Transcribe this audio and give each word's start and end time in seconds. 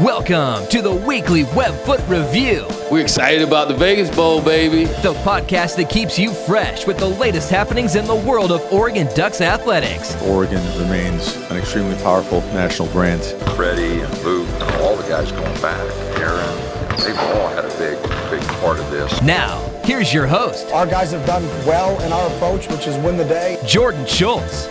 Welcome 0.00 0.66
to 0.70 0.82
the 0.82 0.92
weekly 0.92 1.44
Webfoot 1.44 2.00
Review, 2.08 2.66
We're 2.90 3.02
excited 3.02 3.42
about 3.46 3.68
the 3.68 3.74
Vegas 3.74 4.10
Bowl, 4.14 4.42
baby. 4.42 4.86
the 5.02 5.14
podcast 5.22 5.76
that 5.76 5.88
keeps 5.88 6.18
you 6.18 6.32
fresh 6.32 6.84
with 6.86 6.98
the 6.98 7.06
latest 7.08 7.48
happenings 7.48 7.94
in 7.94 8.04
the 8.06 8.14
world 8.14 8.50
of 8.50 8.60
Oregon 8.72 9.06
Ducks 9.14 9.40
athletics. 9.40 10.20
Oregon 10.22 10.60
remains 10.80 11.36
an 11.50 11.56
extremely 11.56 11.94
powerful 12.02 12.40
national 12.52 12.88
brand. 12.88 13.22
Freddie 13.54 14.00
and 14.00 14.18
Luke 14.24 14.48
and 14.48 14.74
all 14.82 14.96
the 14.96 15.08
guys 15.08 15.30
going 15.30 15.60
back, 15.62 15.78
Aaron, 16.18 16.96
they've 16.98 17.18
all 17.18 17.48
had 17.50 17.64
a 17.64 17.78
big, 17.78 18.00
big 18.30 18.42
part 18.60 18.80
of 18.80 18.90
this. 18.90 19.22
Now, 19.22 19.60
here's 19.84 20.12
your 20.12 20.26
host, 20.26 20.66
Our 20.72 20.86
guys 20.86 21.12
have 21.12 21.24
done 21.24 21.44
well 21.66 22.00
in 22.02 22.12
our 22.12 22.26
approach, 22.34 22.68
which 22.68 22.86
is 22.88 22.96
win 23.04 23.16
the 23.16 23.24
day. 23.24 23.60
Jordan 23.66 24.04
Schultz. 24.06 24.66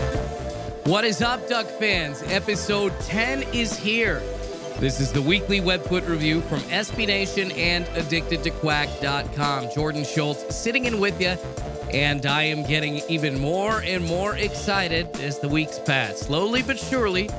What 0.84 1.04
is 1.04 1.22
up, 1.22 1.48
Duck 1.48 1.66
fans? 1.66 2.22
Episode 2.26 2.92
10 3.00 3.44
is 3.54 3.74
here. 3.74 4.20
This 4.80 4.98
is 5.00 5.12
the 5.12 5.22
weekly 5.22 5.60
Webfoot 5.60 6.06
review 6.08 6.40
from 6.42 6.58
SB 6.62 7.06
Nation 7.06 7.52
and 7.52 7.86
addictedtoquack.com. 7.86 9.70
Jordan 9.72 10.04
Schultz 10.04 10.54
sitting 10.54 10.86
in 10.86 10.98
with 10.98 11.20
you, 11.20 11.36
and 11.92 12.26
I 12.26 12.42
am 12.42 12.64
getting 12.64 13.00
even 13.08 13.38
more 13.38 13.82
and 13.82 14.04
more 14.04 14.34
excited 14.36 15.08
as 15.20 15.38
the 15.38 15.48
weeks 15.48 15.78
pass. 15.78 16.18
Slowly 16.18 16.62
but 16.62 16.76
surely, 16.76 17.30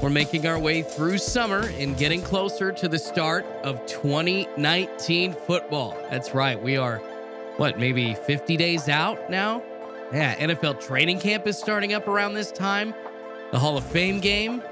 we're 0.00 0.08
making 0.08 0.46
our 0.46 0.58
way 0.58 0.82
through 0.82 1.18
summer 1.18 1.68
and 1.78 1.96
getting 1.96 2.22
closer 2.22 2.70
to 2.70 2.88
the 2.88 2.98
start 2.98 3.44
of 3.64 3.84
2019 3.86 5.32
football. 5.32 5.98
That's 6.10 6.32
right, 6.32 6.62
we 6.62 6.76
are, 6.76 6.98
what, 7.56 7.76
maybe 7.76 8.14
50 8.14 8.56
days 8.56 8.88
out 8.88 9.28
now? 9.28 9.64
Yeah, 10.12 10.36
NFL 10.36 10.80
training 10.80 11.18
camp 11.18 11.48
is 11.48 11.58
starting 11.58 11.92
up 11.92 12.06
around 12.06 12.34
this 12.34 12.52
time. 12.52 12.94
The 13.50 13.58
Hall 13.58 13.76
of 13.76 13.84
Fame 13.84 14.20
game 14.20 14.62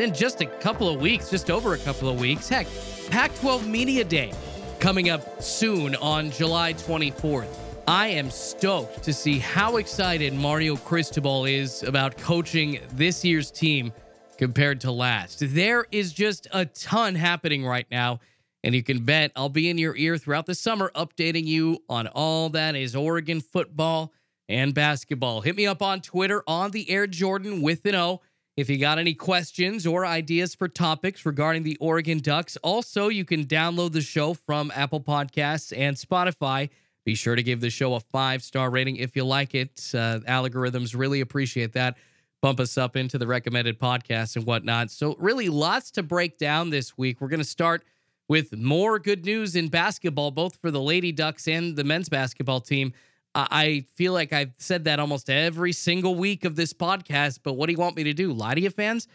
in 0.00 0.14
just 0.14 0.40
a 0.40 0.46
couple 0.46 0.88
of 0.88 1.00
weeks, 1.00 1.30
just 1.30 1.50
over 1.50 1.74
a 1.74 1.78
couple 1.78 2.08
of 2.08 2.18
weeks. 2.20 2.48
Heck, 2.48 2.66
Pac 3.10 3.34
12 3.36 3.66
Media 3.66 4.04
Day 4.04 4.32
coming 4.80 5.10
up 5.10 5.42
soon 5.42 5.94
on 5.96 6.30
July 6.30 6.74
24th. 6.74 7.54
I 7.86 8.08
am 8.08 8.30
stoked 8.30 9.02
to 9.04 9.12
see 9.12 9.38
how 9.38 9.78
excited 9.78 10.34
Mario 10.34 10.76
Cristobal 10.76 11.46
is 11.46 11.82
about 11.82 12.18
coaching 12.18 12.80
this 12.92 13.24
year's 13.24 13.50
team 13.50 13.92
compared 14.36 14.80
to 14.82 14.92
last. 14.92 15.38
There 15.40 15.86
is 15.90 16.12
just 16.12 16.46
a 16.52 16.66
ton 16.66 17.14
happening 17.14 17.64
right 17.64 17.86
now. 17.90 18.20
And 18.64 18.74
you 18.74 18.82
can 18.82 19.04
bet 19.04 19.30
I'll 19.36 19.48
be 19.48 19.70
in 19.70 19.78
your 19.78 19.96
ear 19.96 20.18
throughout 20.18 20.46
the 20.46 20.54
summer 20.54 20.90
updating 20.94 21.44
you 21.44 21.82
on 21.88 22.08
all 22.08 22.48
that 22.50 22.74
is 22.74 22.96
Oregon 22.96 23.40
football 23.40 24.12
and 24.48 24.74
basketball. 24.74 25.42
Hit 25.42 25.56
me 25.56 25.66
up 25.66 25.80
on 25.80 26.00
Twitter 26.00 26.42
on 26.46 26.72
the 26.72 26.90
Air 26.90 27.06
Jordan 27.06 27.62
with 27.62 27.86
an 27.86 27.94
O 27.94 28.20
if 28.58 28.68
you 28.68 28.76
got 28.76 28.98
any 28.98 29.14
questions 29.14 29.86
or 29.86 30.04
ideas 30.04 30.52
for 30.52 30.66
topics 30.66 31.24
regarding 31.24 31.62
the 31.62 31.76
Oregon 31.78 32.18
Ducks. 32.18 32.56
Also, 32.64 33.06
you 33.06 33.24
can 33.24 33.46
download 33.46 33.92
the 33.92 34.00
show 34.00 34.34
from 34.34 34.72
Apple 34.74 35.00
Podcasts 35.00 35.72
and 35.78 35.96
Spotify. 35.96 36.68
Be 37.04 37.14
sure 37.14 37.36
to 37.36 37.42
give 37.44 37.60
the 37.60 37.70
show 37.70 37.94
a 37.94 38.00
five 38.00 38.42
star 38.42 38.68
rating 38.68 38.96
if 38.96 39.14
you 39.14 39.24
like 39.24 39.54
it. 39.54 39.80
Uh, 39.94 40.18
algorithms 40.26 40.98
really 40.98 41.20
appreciate 41.20 41.72
that. 41.74 41.98
Bump 42.42 42.58
us 42.58 42.76
up 42.76 42.96
into 42.96 43.16
the 43.16 43.28
recommended 43.28 43.78
podcasts 43.78 44.34
and 44.34 44.44
whatnot. 44.44 44.90
So, 44.90 45.14
really, 45.20 45.48
lots 45.48 45.92
to 45.92 46.02
break 46.02 46.36
down 46.36 46.70
this 46.70 46.98
week. 46.98 47.20
We're 47.20 47.28
going 47.28 47.38
to 47.38 47.44
start 47.44 47.84
with 48.26 48.56
more 48.56 48.98
good 48.98 49.24
news 49.24 49.54
in 49.54 49.68
basketball, 49.68 50.32
both 50.32 50.56
for 50.56 50.72
the 50.72 50.82
Lady 50.82 51.12
Ducks 51.12 51.46
and 51.46 51.76
the 51.76 51.84
men's 51.84 52.08
basketball 52.08 52.60
team. 52.60 52.92
I 53.34 53.86
feel 53.94 54.12
like 54.12 54.32
I've 54.32 54.52
said 54.58 54.84
that 54.84 54.98
almost 54.98 55.30
every 55.30 55.72
single 55.72 56.14
week 56.14 56.44
of 56.44 56.56
this 56.56 56.72
podcast, 56.72 57.40
but 57.42 57.54
what 57.54 57.66
do 57.66 57.72
you 57.72 57.78
want 57.78 57.96
me 57.96 58.04
to 58.04 58.14
do? 58.14 58.32
Lie 58.32 58.54
to 58.54 58.60
you, 58.60 58.70
fans? 58.70 59.06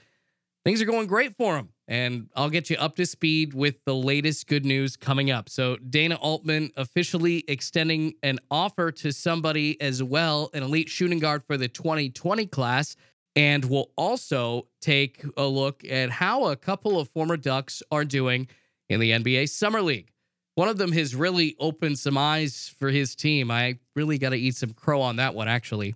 Things 0.64 0.82
are 0.82 0.86
going 0.86 1.08
great 1.08 1.36
for 1.36 1.56
them. 1.56 1.70
And 1.88 2.30
I'll 2.36 2.50
get 2.50 2.70
you 2.70 2.78
up 2.78 2.96
to 2.96 3.06
speed 3.06 3.54
with 3.54 3.84
the 3.86 3.94
latest 3.94 4.48
good 4.48 4.66
news 4.66 4.96
coming 4.96 5.30
up. 5.30 5.50
So, 5.50 5.76
Dana 5.78 6.16
Altman 6.16 6.72
officially 6.78 7.44
extending 7.50 8.14
an 8.24 8.40
offer 8.50 8.90
to 8.92 9.12
somebody 9.12 9.80
as 9.82 10.02
well, 10.02 10.50
an 10.54 10.64
elite 10.64 10.88
shooting 10.88 11.20
guard 11.20 11.44
for 11.44 11.58
the 11.58 11.68
2020 11.68 12.46
class. 12.48 12.96
And 13.36 13.66
we'll 13.66 13.92
also 13.98 14.68
take 14.80 15.26
a 15.36 15.46
look 15.46 15.84
at 15.84 16.10
how 16.10 16.46
a 16.46 16.56
couple 16.56 17.00
of 17.00 17.10
former 17.10 17.36
Ducks 17.36 17.84
are 17.92 18.06
doing 18.06 18.48
in 18.88 19.02
the 19.02 19.12
NBA 19.12 19.50
Summer 19.50 19.82
League. 19.82 20.12
One 20.56 20.70
of 20.70 20.78
them 20.78 20.92
has 20.92 21.16
really 21.16 21.56
opened 21.60 21.98
some 21.98 22.18
eyes 22.18 22.74
for 22.78 22.90
his 22.90 23.16
team. 23.16 23.50
I 23.50 23.80
really 23.96 24.18
got 24.18 24.30
to 24.30 24.38
eat 24.38 24.56
some 24.56 24.74
crow 24.74 25.02
on 25.02 25.16
that 25.16 25.34
one, 25.34 25.48
actually. 25.48 25.96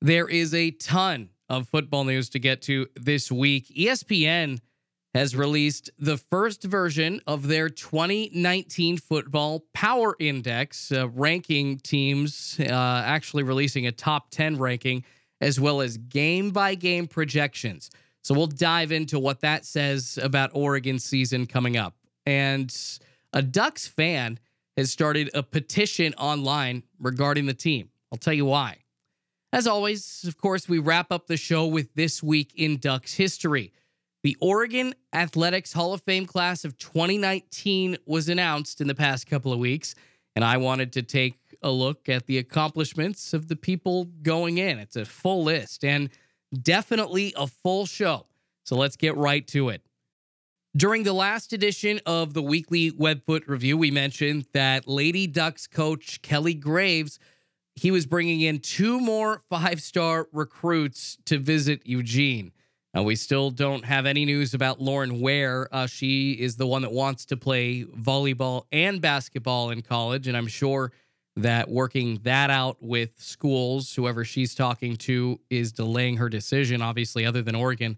There 0.00 0.28
is 0.28 0.54
a 0.54 0.72
ton 0.72 1.30
of 1.48 1.68
football 1.68 2.04
news 2.04 2.28
to 2.30 2.38
get 2.38 2.62
to 2.62 2.88
this 2.96 3.30
week. 3.30 3.68
ESPN 3.68 4.58
has 5.14 5.34
released 5.34 5.88
the 5.98 6.18
first 6.18 6.62
version 6.64 7.22
of 7.26 7.48
their 7.48 7.70
2019 7.70 8.98
football 8.98 9.64
power 9.72 10.14
index, 10.18 10.92
uh, 10.92 11.08
ranking 11.08 11.78
teams, 11.78 12.58
uh, 12.60 13.02
actually 13.04 13.42
releasing 13.42 13.86
a 13.86 13.92
top 13.92 14.30
10 14.30 14.58
ranking, 14.58 15.04
as 15.40 15.58
well 15.58 15.80
as 15.80 15.96
game 15.96 16.50
by 16.50 16.74
game 16.74 17.06
projections. 17.06 17.88
So 18.22 18.34
we'll 18.34 18.48
dive 18.48 18.92
into 18.92 19.18
what 19.18 19.40
that 19.40 19.64
says 19.64 20.18
about 20.20 20.50
Oregon's 20.52 21.04
season 21.04 21.46
coming 21.46 21.76
up. 21.76 21.94
And 22.26 22.70
a 23.32 23.42
Ducks 23.42 23.86
fan 23.86 24.38
has 24.76 24.90
started 24.90 25.30
a 25.34 25.42
petition 25.42 26.14
online 26.14 26.82
regarding 26.98 27.46
the 27.46 27.54
team. 27.54 27.90
I'll 28.12 28.18
tell 28.18 28.32
you 28.34 28.44
why. 28.44 28.78
As 29.52 29.66
always, 29.66 30.24
of 30.26 30.36
course, 30.36 30.68
we 30.68 30.78
wrap 30.78 31.10
up 31.10 31.26
the 31.26 31.36
show 31.36 31.66
with 31.66 31.94
This 31.94 32.22
Week 32.22 32.52
in 32.56 32.78
Ducks 32.78 33.14
History. 33.14 33.72
The 34.22 34.36
Oregon 34.40 34.94
Athletics 35.12 35.72
Hall 35.72 35.94
of 35.94 36.02
Fame 36.02 36.26
class 36.26 36.64
of 36.64 36.76
2019 36.78 37.96
was 38.06 38.28
announced 38.28 38.80
in 38.80 38.88
the 38.88 38.94
past 38.94 39.26
couple 39.26 39.52
of 39.52 39.58
weeks, 39.58 39.94
and 40.34 40.44
I 40.44 40.56
wanted 40.56 40.92
to 40.94 41.02
take 41.02 41.38
a 41.62 41.70
look 41.70 42.08
at 42.08 42.26
the 42.26 42.38
accomplishments 42.38 43.32
of 43.32 43.48
the 43.48 43.56
people 43.56 44.06
going 44.22 44.58
in. 44.58 44.78
It's 44.78 44.96
a 44.96 45.04
full 45.04 45.44
list 45.44 45.84
and 45.84 46.10
definitely 46.62 47.32
a 47.36 47.46
full 47.46 47.86
show. 47.86 48.26
So 48.64 48.76
let's 48.76 48.96
get 48.96 49.16
right 49.16 49.46
to 49.48 49.68
it. 49.68 49.85
During 50.76 51.04
the 51.04 51.14
last 51.14 51.54
edition 51.54 52.00
of 52.04 52.34
the 52.34 52.42
weekly 52.42 52.90
Webfoot 52.90 53.48
review, 53.48 53.78
we 53.78 53.90
mentioned 53.90 54.44
that 54.52 54.86
Lady 54.86 55.26
Ducks 55.26 55.66
coach 55.66 56.20
Kelly 56.20 56.52
Graves, 56.52 57.18
he 57.76 57.90
was 57.90 58.04
bringing 58.04 58.42
in 58.42 58.58
two 58.58 59.00
more 59.00 59.42
five-star 59.48 60.28
recruits 60.32 61.16
to 61.24 61.38
visit 61.38 61.80
Eugene. 61.86 62.52
Now, 62.92 63.04
we 63.04 63.16
still 63.16 63.50
don't 63.50 63.86
have 63.86 64.04
any 64.04 64.26
news 64.26 64.52
about 64.52 64.78
Lauren 64.78 65.18
Ware. 65.20 65.66
Uh, 65.72 65.86
she 65.86 66.32
is 66.32 66.56
the 66.56 66.66
one 66.66 66.82
that 66.82 66.92
wants 66.92 67.24
to 67.26 67.38
play 67.38 67.84
volleyball 67.84 68.64
and 68.70 69.00
basketball 69.00 69.70
in 69.70 69.80
college, 69.80 70.28
and 70.28 70.36
I'm 70.36 70.46
sure 70.46 70.92
that 71.36 71.70
working 71.70 72.20
that 72.24 72.50
out 72.50 72.82
with 72.82 73.12
schools, 73.16 73.94
whoever 73.94 74.26
she's 74.26 74.54
talking 74.54 74.96
to, 74.96 75.40
is 75.48 75.72
delaying 75.72 76.18
her 76.18 76.28
decision, 76.28 76.82
obviously, 76.82 77.24
other 77.24 77.40
than 77.40 77.54
Oregon. 77.54 77.96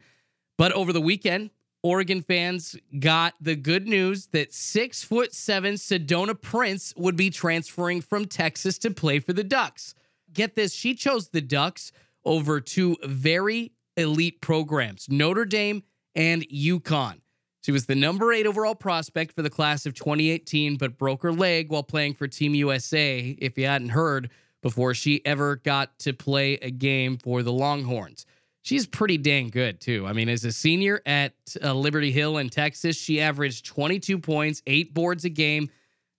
But 0.56 0.71
over 0.72 0.93
the 0.93 1.00
weekend, 1.00 1.50
Oregon 1.83 2.22
fans 2.22 2.76
got 2.99 3.35
the 3.41 3.55
good 3.55 3.87
news 3.87 4.26
that 4.29 4.52
six 4.52 5.05
foot 5.05 5.32
seven 5.32 5.75
Sedona 5.75 6.41
Prince 6.41 6.93
would 6.97 7.17
be 7.17 7.31
transferring 7.31 8.00
from 8.00 8.26
Texas 8.26 8.79
to 8.79 8.91
play 8.91 9.20
for 9.20 9.32
the 9.32 9.44
Ducks. 9.44 9.94
Get 10.32 10.56
this, 10.56 10.75
she 10.75 10.94
chose 10.94 11.29
the 11.29 11.41
Ducks 11.41 11.93
over 12.25 12.61
two 12.61 12.97
very 13.05 13.73
elite 13.97 14.41
programs, 14.41 15.06
Notre 15.08 15.44
Dame 15.44 15.82
and 16.14 16.47
UConn. 16.49 17.20
She 17.62 17.73
was 17.73 17.87
the 17.87 17.94
number 17.94 18.32
eight 18.32 18.47
overall 18.47 18.75
prospect 18.75 19.35
for 19.35 19.43
the 19.43 19.50
class 19.50 19.87
of 19.87 19.94
2018, 19.94 20.76
but 20.76 20.99
broke 20.99 21.23
her 21.23 21.32
leg 21.32 21.70
while 21.70 21.82
playing 21.82 22.14
for 22.14 22.26
Team 22.26 22.55
USA, 22.55 23.37
if 23.38 23.58
you 23.58 23.67
hadn't 23.67 23.91
heard, 23.91 24.31
before 24.62 24.94
she 24.94 25.25
ever 25.25 25.56
got 25.56 25.99
to 26.00 26.12
play 26.12 26.55
a 26.55 26.70
game 26.70 27.19
for 27.19 27.43
the 27.43 27.52
Longhorns. 27.52 28.26
She's 28.62 28.87
pretty 28.87 29.19
dang 29.19 29.49
good, 29.49 29.81
too. 29.81 30.06
I 30.06 30.12
mean, 30.12 30.28
as 30.28 30.44
a 30.44 30.52
senior 30.52 31.00
at 31.06 31.32
uh, 31.62 31.72
Liberty 31.72 32.10
Hill 32.10 32.38
in 32.38 32.50
Texas, 32.50 32.96
she 32.96 33.20
averaged 33.20 33.64
22 33.66 34.19
points, 34.19 34.62
eight 34.66 34.93
boards 34.93 35.25
a 35.25 35.31
game, 35.31 35.70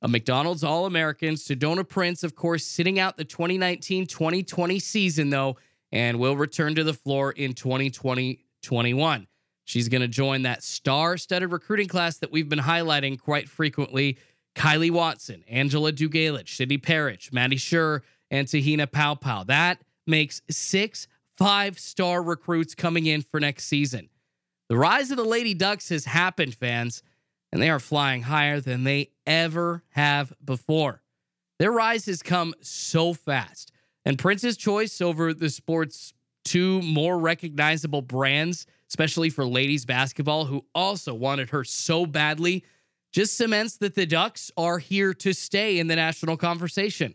a 0.01 0.07
McDonald's 0.07 0.63
All 0.63 0.85
American. 0.85 1.35
Sedona 1.35 1.87
Prince, 1.87 2.23
of 2.23 2.35
course, 2.35 2.65
sitting 2.65 2.99
out 2.99 3.17
the 3.17 3.25
2019 3.25 4.07
2020 4.07 4.79
season, 4.79 5.29
though, 5.29 5.57
and 5.91 6.19
will 6.19 6.35
return 6.35 6.75
to 6.75 6.83
the 6.83 6.93
floor 6.93 7.31
in 7.31 7.53
2020 7.53 8.39
21. 8.61 9.27
She's 9.65 9.87
going 9.87 10.01
to 10.01 10.07
join 10.07 10.41
that 10.43 10.63
star 10.63 11.17
studded 11.17 11.51
recruiting 11.51 11.87
class 11.87 12.17
that 12.17 12.31
we've 12.31 12.49
been 12.49 12.59
highlighting 12.59 13.19
quite 13.19 13.47
frequently. 13.47 14.17
Kylee 14.55 14.91
Watson, 14.91 15.43
Angela 15.47 15.91
Dugalich, 15.91 16.49
Sydney 16.49 16.79
Parrish, 16.79 17.31
Maddie 17.31 17.57
Scherr, 17.57 18.01
and 18.31 18.47
Te-Hina 18.47 18.87
Paopao. 18.87 19.45
That 19.45 19.79
makes 20.07 20.41
six 20.49 21.07
five 21.39 21.79
star 21.79 22.21
recruits 22.21 22.75
coming 22.75 23.07
in 23.07 23.23
for 23.23 23.39
next 23.39 23.65
season. 23.65 24.09
The 24.69 24.77
rise 24.77 25.09
of 25.09 25.17
the 25.17 25.23
Lady 25.23 25.55
Ducks 25.55 25.89
has 25.89 26.05
happened, 26.05 26.53
fans, 26.53 27.01
and 27.51 27.59
they 27.59 27.71
are 27.71 27.79
flying 27.79 28.21
higher 28.21 28.59
than 28.59 28.83
they 28.83 29.09
ever 29.25 29.83
have 29.89 30.31
before. 30.45 31.01
Their 31.57 31.71
rise 31.71 32.05
has 32.05 32.21
come 32.21 32.53
so 32.61 33.15
fast, 33.15 33.71
and 34.05 34.19
Prince's 34.19 34.57
choice 34.57 35.01
over 35.01 35.33
the 35.33 35.49
sport's 35.49 36.13
two 36.45 36.83
more 36.83 37.17
recognizable 37.17 38.03
brands 38.03 38.67
especially 38.89 39.29
for 39.29 39.45
ladies 39.45 39.85
basketball, 39.85 40.45
who 40.45 40.65
also 40.73 41.13
wanted 41.13 41.51
her 41.51 41.63
so 41.63 42.05
badly, 42.05 42.65
just 43.11 43.37
cements 43.37 43.77
that 43.77 43.95
the 43.95 44.05
Ducks 44.05 44.51
are 44.57 44.79
here 44.79 45.13
to 45.15 45.33
stay 45.33 45.79
in 45.79 45.87
the 45.87 45.95
national 45.95 46.37
conversation. 46.37 47.13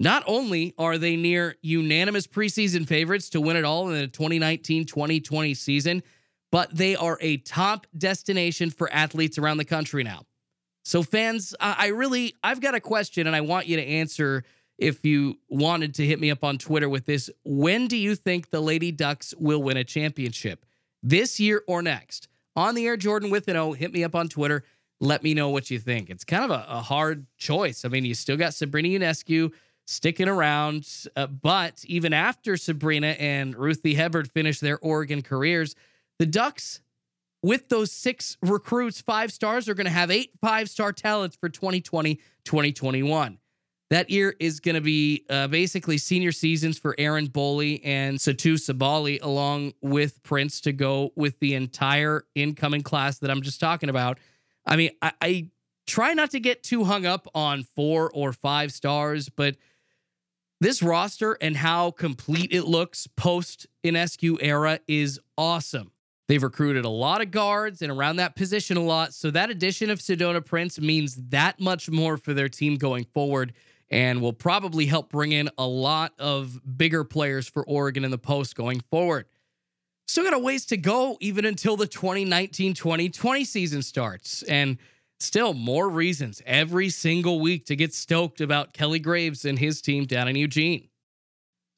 Not 0.00 0.24
only 0.26 0.74
are 0.78 0.98
they 0.98 1.14
near 1.14 1.54
unanimous 1.62 2.26
preseason 2.26 2.86
favorites 2.86 3.30
to 3.30 3.40
win 3.40 3.56
it 3.56 3.64
all 3.64 3.88
in 3.88 4.00
the 4.00 4.08
2019 4.08 4.86
2020 4.86 5.54
season, 5.54 6.02
but 6.50 6.74
they 6.74 6.96
are 6.96 7.16
a 7.20 7.36
top 7.36 7.86
destination 7.96 8.70
for 8.70 8.92
athletes 8.92 9.38
around 9.38 9.58
the 9.58 9.64
country 9.64 10.02
now. 10.02 10.22
So, 10.82 11.04
fans, 11.04 11.54
I 11.60 11.88
really, 11.88 12.34
I've 12.42 12.60
got 12.60 12.74
a 12.74 12.80
question 12.80 13.28
and 13.28 13.36
I 13.36 13.42
want 13.42 13.68
you 13.68 13.76
to 13.76 13.86
answer 13.86 14.42
if 14.78 15.04
you 15.04 15.38
wanted 15.48 15.94
to 15.96 16.06
hit 16.06 16.18
me 16.18 16.30
up 16.32 16.42
on 16.42 16.58
Twitter 16.58 16.88
with 16.88 17.06
this. 17.06 17.30
When 17.44 17.86
do 17.86 17.96
you 17.96 18.16
think 18.16 18.50
the 18.50 18.60
Lady 18.60 18.90
Ducks 18.90 19.34
will 19.38 19.62
win 19.62 19.76
a 19.76 19.84
championship? 19.84 20.64
this 21.02 21.40
year 21.40 21.62
or 21.66 21.82
next. 21.82 22.28
On 22.56 22.74
the 22.74 22.86
air, 22.86 22.96
Jordan 22.96 23.30
with 23.30 23.48
an 23.48 23.56
O. 23.56 23.72
Hit 23.72 23.92
me 23.92 24.04
up 24.04 24.14
on 24.14 24.28
Twitter. 24.28 24.64
Let 25.00 25.22
me 25.22 25.34
know 25.34 25.48
what 25.48 25.70
you 25.70 25.78
think. 25.78 26.10
It's 26.10 26.24
kind 26.24 26.44
of 26.44 26.50
a, 26.50 26.66
a 26.68 26.80
hard 26.80 27.26
choice. 27.38 27.84
I 27.84 27.88
mean, 27.88 28.04
you 28.04 28.14
still 28.14 28.36
got 28.36 28.54
Sabrina 28.54 28.88
Ionescu 28.88 29.52
sticking 29.90 30.28
around, 30.28 30.86
uh, 31.16 31.26
but 31.26 31.84
even 31.86 32.12
after 32.12 32.56
Sabrina 32.56 33.08
and 33.08 33.56
Ruthie 33.56 33.94
Hebard 33.94 34.30
finish 34.30 34.60
their 34.60 34.78
Oregon 34.78 35.20
careers, 35.20 35.74
the 36.20 36.26
Ducks, 36.26 36.80
with 37.42 37.68
those 37.68 37.90
six 37.90 38.36
recruits, 38.40 39.00
five 39.00 39.32
stars, 39.32 39.68
are 39.68 39.74
going 39.74 39.86
to 39.86 39.90
have 39.90 40.10
eight 40.10 40.30
five 40.40 40.70
star 40.70 40.92
talents 40.92 41.36
for 41.36 41.48
2020, 41.48 42.16
2021. 42.44 43.38
That 43.88 44.10
year 44.10 44.36
is 44.38 44.60
going 44.60 44.76
to 44.76 44.80
be 44.80 45.24
uh, 45.28 45.48
basically 45.48 45.98
senior 45.98 46.30
seasons 46.30 46.78
for 46.78 46.94
Erin 46.96 47.26
Boley 47.26 47.80
and 47.82 48.18
Satou 48.18 48.54
Sabally, 48.54 49.18
along 49.20 49.72
with 49.80 50.22
Prince, 50.22 50.60
to 50.60 50.72
go 50.72 51.12
with 51.16 51.40
the 51.40 51.54
entire 51.54 52.24
incoming 52.36 52.82
class 52.82 53.18
that 53.18 53.30
I'm 53.30 53.42
just 53.42 53.58
talking 53.58 53.88
about. 53.88 54.18
I 54.64 54.76
mean, 54.76 54.90
I, 55.02 55.12
I 55.20 55.48
try 55.88 56.14
not 56.14 56.30
to 56.30 56.40
get 56.40 56.62
too 56.62 56.84
hung 56.84 57.04
up 57.04 57.26
on 57.34 57.64
four 57.64 58.12
or 58.12 58.32
five 58.32 58.70
stars, 58.70 59.28
but 59.28 59.56
this 60.60 60.82
roster 60.82 61.36
and 61.40 61.56
how 61.56 61.90
complete 61.90 62.52
it 62.52 62.64
looks 62.64 63.06
post 63.16 63.66
Ionescu 63.84 64.38
era 64.40 64.80
is 64.86 65.18
awesome. 65.38 65.92
They've 66.28 66.42
recruited 66.42 66.84
a 66.84 66.90
lot 66.90 67.22
of 67.22 67.30
guards 67.30 67.82
and 67.82 67.90
around 67.90 68.16
that 68.16 68.36
position 68.36 68.76
a 68.76 68.82
lot. 68.82 69.14
So 69.14 69.30
that 69.32 69.50
addition 69.50 69.90
of 69.90 69.98
Sedona 69.98 70.44
Prince 70.44 70.78
means 70.78 71.16
that 71.30 71.58
much 71.58 71.90
more 71.90 72.16
for 72.16 72.34
their 72.34 72.48
team 72.48 72.76
going 72.76 73.04
forward 73.12 73.52
and 73.90 74.22
will 74.22 74.32
probably 74.32 74.86
help 74.86 75.10
bring 75.10 75.32
in 75.32 75.50
a 75.58 75.66
lot 75.66 76.12
of 76.18 76.60
bigger 76.76 77.02
players 77.02 77.48
for 77.48 77.64
Oregon 77.66 78.04
in 78.04 78.12
the 78.12 78.18
post 78.18 78.54
going 78.54 78.80
forward. 78.90 79.26
Still 80.06 80.24
got 80.24 80.34
a 80.34 80.38
ways 80.38 80.66
to 80.66 80.76
go 80.76 81.16
even 81.20 81.44
until 81.44 81.76
the 81.76 81.86
2019 81.86 82.74
2020 82.74 83.44
season 83.44 83.82
starts. 83.82 84.42
And 84.44 84.78
still 85.20 85.54
more 85.54 85.88
reasons 85.88 86.42
every 86.46 86.88
single 86.88 87.40
week 87.40 87.66
to 87.66 87.76
get 87.76 87.94
stoked 87.94 88.40
about 88.40 88.72
Kelly 88.72 88.98
Graves 88.98 89.44
and 89.44 89.58
his 89.58 89.80
team 89.80 90.06
down 90.06 90.28
in 90.28 90.36
Eugene. 90.36 90.88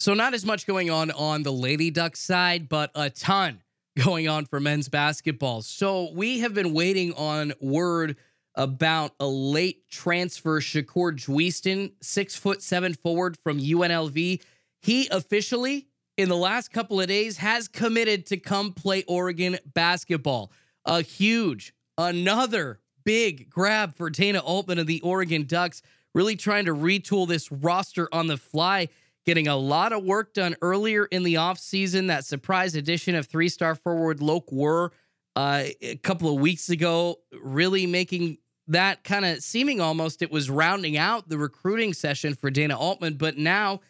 So, 0.00 0.14
not 0.14 0.34
as 0.34 0.44
much 0.44 0.66
going 0.66 0.90
on 0.90 1.10
on 1.12 1.42
the 1.42 1.52
Lady 1.52 1.90
Duck 1.90 2.16
side, 2.16 2.68
but 2.68 2.90
a 2.94 3.10
ton 3.10 3.62
going 4.04 4.28
on 4.28 4.46
for 4.46 4.58
men's 4.58 4.88
basketball. 4.88 5.62
So, 5.62 6.10
we 6.12 6.40
have 6.40 6.54
been 6.54 6.72
waiting 6.72 7.12
on 7.14 7.52
word 7.60 8.16
about 8.54 9.12
a 9.20 9.26
late 9.26 9.88
transfer, 9.88 10.60
Shakur 10.60 11.16
Juiston, 11.16 11.92
six 12.02 12.36
foot 12.36 12.62
seven 12.62 12.94
forward 12.94 13.36
from 13.42 13.60
UNLV. 13.60 14.42
He 14.82 15.08
officially, 15.10 15.86
in 16.16 16.28
the 16.28 16.36
last 16.36 16.72
couple 16.72 17.00
of 17.00 17.06
days, 17.06 17.38
has 17.38 17.68
committed 17.68 18.26
to 18.26 18.36
come 18.36 18.72
play 18.72 19.04
Oregon 19.04 19.58
basketball. 19.72 20.52
A 20.84 21.00
huge, 21.00 21.72
another 21.96 22.80
big 23.04 23.50
grab 23.50 23.94
for 23.94 24.10
Dana 24.10 24.40
Altman 24.40 24.78
of 24.78 24.86
the 24.86 25.00
Oregon 25.00 25.44
Ducks, 25.44 25.82
really 26.14 26.36
trying 26.36 26.66
to 26.66 26.74
retool 26.74 27.26
this 27.26 27.50
roster 27.50 28.08
on 28.12 28.26
the 28.26 28.36
fly, 28.36 28.88
getting 29.24 29.48
a 29.48 29.56
lot 29.56 29.92
of 29.92 30.04
work 30.04 30.34
done 30.34 30.56
earlier 30.62 31.06
in 31.06 31.22
the 31.22 31.34
offseason. 31.34 32.08
That 32.08 32.24
surprise 32.24 32.74
addition 32.74 33.14
of 33.14 33.26
three 33.26 33.48
star 33.48 33.74
forward 33.74 34.20
Lok 34.20 34.50
Wur 34.50 34.92
uh, 35.36 35.64
a 35.80 35.96
couple 35.96 36.34
of 36.34 36.40
weeks 36.40 36.68
ago, 36.68 37.20
really 37.42 37.86
making 37.86 38.38
that 38.68 39.04
kind 39.04 39.24
of 39.24 39.42
seeming 39.42 39.80
almost 39.80 40.22
it 40.22 40.30
was 40.30 40.48
rounding 40.48 40.96
out 40.96 41.28
the 41.28 41.38
recruiting 41.38 41.92
session 41.92 42.34
for 42.34 42.50
Dana 42.50 42.78
Altman, 42.78 43.14
but 43.14 43.36
now 43.36 43.80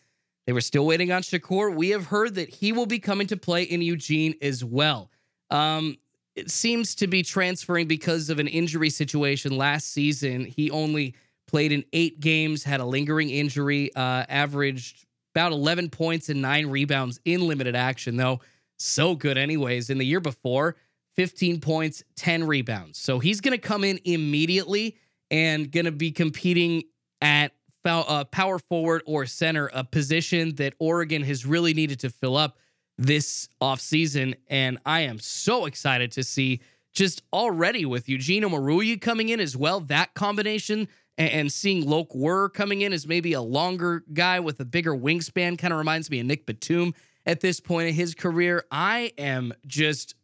they 0.47 0.53
were 0.53 0.61
still 0.61 0.87
waiting 0.87 1.12
on 1.12 1.23
Shakur. 1.23 1.75
We 1.75 1.91
have 1.91 2.06
heard 2.06 2.35
that 2.35 2.49
he 2.49 2.73
will 2.73 2.87
be 2.87 2.99
coming 2.99 3.26
to 3.29 3.37
play 3.37 3.62
in 3.62 3.82
Eugene 3.82 4.35
as 4.43 4.65
well. 4.65 5.11
Um, 5.50 5.99
it 6.34 6.50
seems 6.50 6.94
to 6.96 7.06
be 7.06 7.23
transferring 7.23 7.87
because 7.87 8.31
of 8.31 8.38
an 8.38 8.49
injury 8.49 8.90
situation 8.90 9.56
last 9.56 9.93
season. 9.93 10.44
He 10.44 10.70
only 10.70 11.14
played 11.46 11.73
in 11.73 11.84
eight 11.93 12.20
games, 12.20 12.64
had 12.64 12.81
a 12.81 12.84
lingering 12.84 13.31
injury, 13.31 13.94
uh, 13.94 14.25
averaged 14.29 15.06
about 15.34 15.52
11 15.52 15.90
points 15.90 16.29
and 16.29 16.40
nine 16.40 16.67
rebounds 16.67 17.20
in 17.25 17.46
limited 17.46 17.76
action, 17.76 18.17
though. 18.17 18.40
So 18.79 19.14
good, 19.14 19.38
anyways. 19.38 19.90
In 19.90 19.99
the 19.99 20.06
year 20.06 20.20
before, 20.20 20.76
15 21.17 21.61
points, 21.61 22.02
10 22.17 22.44
rebounds. 22.46 22.99
So 22.99 23.19
he's 23.19 23.40
going 23.40 23.52
to 23.52 23.58
come 23.58 23.84
in 23.84 24.00
immediately 24.05 24.96
and 25.31 25.70
going 25.70 25.84
to 25.84 25.93
be 25.93 26.11
competing 26.11 26.84
at 27.20 27.52
uh, 27.84 28.25
power 28.25 28.58
forward 28.58 29.02
or 29.06 29.26
center, 29.26 29.70
a 29.75 29.84
position 29.84 30.55
that 30.56 30.75
Oregon 30.79 31.23
has 31.23 31.44
really 31.44 31.75
needed 31.75 32.00
to 32.00 32.11
fill 32.11 32.37
up 32.37 32.58
this 32.99 33.49
offseason. 33.61 34.35
And 34.49 34.79
I 34.85 35.00
am 35.00 35.19
so 35.19 35.67
excited 35.67 36.12
to 36.12 36.25
see 36.25 36.61
just 36.93 37.23
already 37.33 37.85
with 37.85 38.09
Eugene 38.09 38.43
Omoruyi 38.43 39.01
coming 39.01 39.31
in 39.31 39.41
as 39.41 39.56
well, 39.56 39.81
that 39.81 40.15
combination 40.15 40.89
and, 41.19 41.53
seeing 41.53 41.89
Lok 41.89 42.15
Wur 42.15 42.49
coming 42.49 42.81
in 42.81 42.93
as 42.93 43.06
maybe 43.06 43.32
a 43.32 43.41
longer 43.41 44.03
guy 44.13 44.41
with 44.41 44.61
a 44.61 44.65
bigger 44.65 44.94
wingspan 44.94 45.58
kind 45.58 45.72
of 45.72 45.79
reminds 45.79 46.11
me 46.11 46.20
of 46.20 46.27
Nic 46.27 46.46
Batum 46.46 46.94
at 47.27 47.41
this 47.41 47.61
point 47.61 47.89
in 47.89 47.94
his 47.94 48.15
career. 48.15 48.65
I 48.70 49.13
am 49.19 49.53
just 49.67 50.15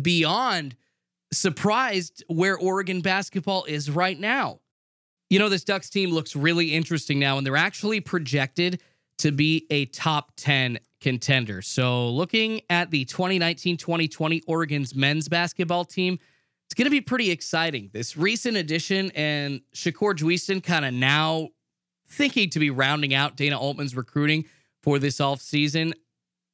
beyond 0.00 0.76
surprised 1.32 2.24
where 2.28 2.56
Oregon 2.56 3.00
basketball 3.00 3.64
is 3.64 3.90
right 3.90 4.18
now. 4.18 4.60
You 5.28 5.38
know, 5.38 5.48
this 5.48 5.64
Ducks 5.64 5.90
team 5.90 6.10
looks 6.10 6.34
really 6.34 6.74
interesting 6.74 7.18
now, 7.18 7.36
and 7.36 7.46
they're 7.46 7.56
actually 7.56 8.00
projected 8.00 8.80
to 9.18 9.32
be 9.32 9.66
a 9.70 9.86
top 9.86 10.32
10 10.36 10.78
contender. 11.00 11.62
So, 11.62 12.08
looking 12.08 12.60
at 12.68 12.90
the 12.90 13.04
2019 13.04 13.76
2020 13.76 14.42
Oregon's 14.46 14.94
men's 14.94 15.28
basketball 15.28 15.84
team, 15.84 16.18
it's 16.66 16.74
going 16.74 16.86
to 16.86 16.90
be 16.90 17.00
pretty 17.00 17.30
exciting. 17.30 17.90
This 17.92 18.16
recent 18.16 18.56
addition 18.56 19.10
and 19.12 19.60
Shakur 19.74 20.14
Juiston 20.14 20.62
kind 20.62 20.84
of 20.84 20.92
now 20.92 21.48
thinking 22.08 22.50
to 22.50 22.58
be 22.58 22.70
rounding 22.70 23.14
out 23.14 23.36
Dana 23.36 23.58
Altman's 23.58 23.96
recruiting 23.96 24.44
for 24.82 24.98
this 24.98 25.18
offseason. 25.18 25.92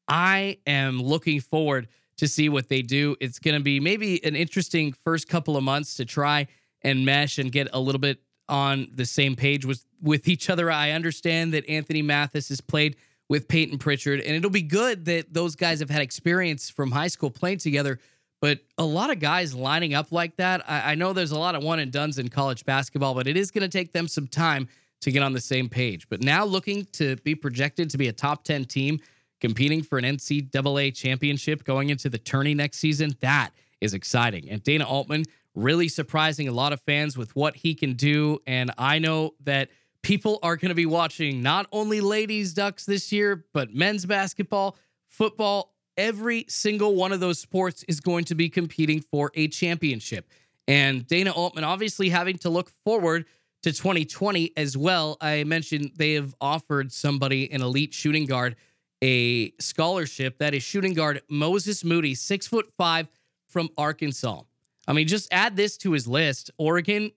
I 0.06 0.58
am 0.66 1.02
looking 1.02 1.40
forward 1.40 1.88
to 2.18 2.28
see 2.28 2.48
what 2.48 2.68
they 2.68 2.82
do. 2.82 3.16
It's 3.20 3.38
going 3.38 3.56
to 3.56 3.62
be 3.62 3.80
maybe 3.80 4.24
an 4.24 4.36
interesting 4.36 4.92
first 4.92 5.28
couple 5.28 5.56
of 5.56 5.64
months 5.64 5.96
to 5.96 6.04
try 6.04 6.46
and 6.82 7.04
mesh 7.04 7.38
and 7.38 7.50
get 7.50 7.68
a 7.72 7.80
little 7.80 8.00
bit 8.00 8.20
on 8.48 8.88
the 8.94 9.06
same 9.06 9.34
page 9.34 9.64
with 9.64 9.84
with 10.02 10.28
each 10.28 10.50
other. 10.50 10.70
I 10.70 10.90
understand 10.90 11.54
that 11.54 11.68
Anthony 11.68 12.02
Mathis 12.02 12.50
has 12.50 12.60
played 12.60 12.96
with 13.28 13.49
Payton 13.49 13.78
Pritchard, 13.78 14.21
and 14.21 14.37
it'll 14.37 14.50
be 14.50 14.62
good 14.62 15.07
that 15.07 15.33
those 15.33 15.57
guys 15.57 15.81
have 15.81 15.90
had 15.90 16.02
experience 16.02 16.69
from 16.71 16.90
high 16.90 17.09
school 17.09 17.31
playing 17.31 17.59
together. 17.59 17.99
But 18.40 18.61
a 18.76 18.85
lot 18.85 19.11
of 19.11 19.21
guys 19.21 19.54
lining 19.54 19.95
up 19.95 20.12
like 20.12 20.37
that, 20.37 20.69
I, 20.69 20.93
I 20.93 20.95
know 20.95 21.14
there's 21.14 21.31
a 21.31 21.38
lot 21.38 21.54
of 21.54 21.62
one 21.62 21.78
and 21.78 21.90
duns 21.90 22.19
in 22.19 22.28
college 22.28 22.66
basketball, 22.66 23.14
but 23.14 23.26
it 23.26 23.37
is 23.37 23.50
going 23.50 23.62
to 23.62 23.69
take 23.69 23.93
them 23.93 24.07
some 24.07 24.26
time 24.26 24.69
to 25.00 25.11
get 25.11 25.23
on 25.23 25.33
the 25.33 25.40
same 25.40 25.69
page. 25.69 26.09
But 26.09 26.23
now 26.23 26.45
looking 26.45 26.87
to 26.93 27.16
be 27.16 27.35
projected 27.35 27.90
to 27.90 27.99
be 27.99 28.09
a 28.09 28.12
top 28.12 28.45
10 28.45 28.66
team 28.66 29.00
competing 29.40 29.83
for 29.83 29.99
an 29.99 30.04
NCAA 30.04 30.95
championship 30.95 31.64
going 31.64 31.90
into 31.90 32.09
the 32.09 32.19
tourney 32.19 32.54
next 32.54 32.78
season. 32.78 33.14
That 33.21 33.50
is 33.81 33.95
exciting. 33.95 34.49
And 34.50 34.62
Dana 34.62 34.87
Altman 34.87 35.25
really 35.54 35.88
surprising 35.88 36.49
a 36.49 36.52
lot 36.52 36.73
of 36.73 36.81
fans 36.81 37.16
with 37.16 37.35
what 37.37 37.54
he 37.54 37.75
can 37.75 37.95
do. 37.95 38.40
And 38.47 38.71
I 38.76 38.99
know 38.99 39.35
that 39.45 39.69
people 40.04 40.38
are 40.42 40.56
going 40.56 40.68
to 40.68 40.75
be 40.75 40.87
watching 40.87 41.42
not 41.42 41.66
only 41.73 42.00
ladies 42.00 42.52
Ducks 42.52 42.84
this 42.84 43.11
year, 43.11 43.46
but 43.54 43.75
men's 43.75 44.04
basketball, 44.04 44.76
football, 45.08 45.75
every 45.96 46.44
single 46.49 46.94
one 46.94 47.11
of 47.11 47.20
those 47.20 47.38
sports 47.40 47.84
is 47.88 48.00
going 48.00 48.25
to 48.26 48.34
be 48.34 48.50
competing 48.50 49.00
for 49.00 49.32
a 49.34 49.49
championship. 49.49 50.28
And 50.68 51.06
Dana 51.06 51.32
Altman 51.32 51.64
obviously 51.64 52.11
having 52.11 52.37
to 52.38 52.50
look 52.50 52.70
forward 52.84 53.25
to 53.62 53.73
2020 53.73 54.52
as 54.58 54.76
well. 54.76 55.16
I 55.23 55.42
mentioned 55.44 55.92
they 55.96 56.12
have 56.14 56.34
offered 56.38 56.92
somebody, 56.92 57.50
an 57.50 57.62
elite 57.62 57.94
shooting 57.94 58.26
guard, 58.26 58.56
a 59.02 59.52
scholarship. 59.58 60.38
That 60.38 60.52
is 60.54 60.62
shooting 60.62 60.92
guard 60.92 61.23
Moses 61.30 61.82
Moody, 61.82 62.14
six 62.14 62.46
foot 62.46 62.70
five 62.76 63.08
from 63.49 63.70
Arkansas. 63.78 64.42
I 64.87 64.92
mean, 64.92 65.08
just 65.08 65.32
add 65.32 65.56
this 65.56 65.78
to 65.78 65.92
his 65.92 66.06
list. 66.06 66.50
Oregon 66.58 67.11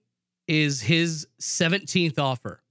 is 0.46 0.80
his 0.80 1.26
17th 1.38 2.18
offer. 2.18 2.62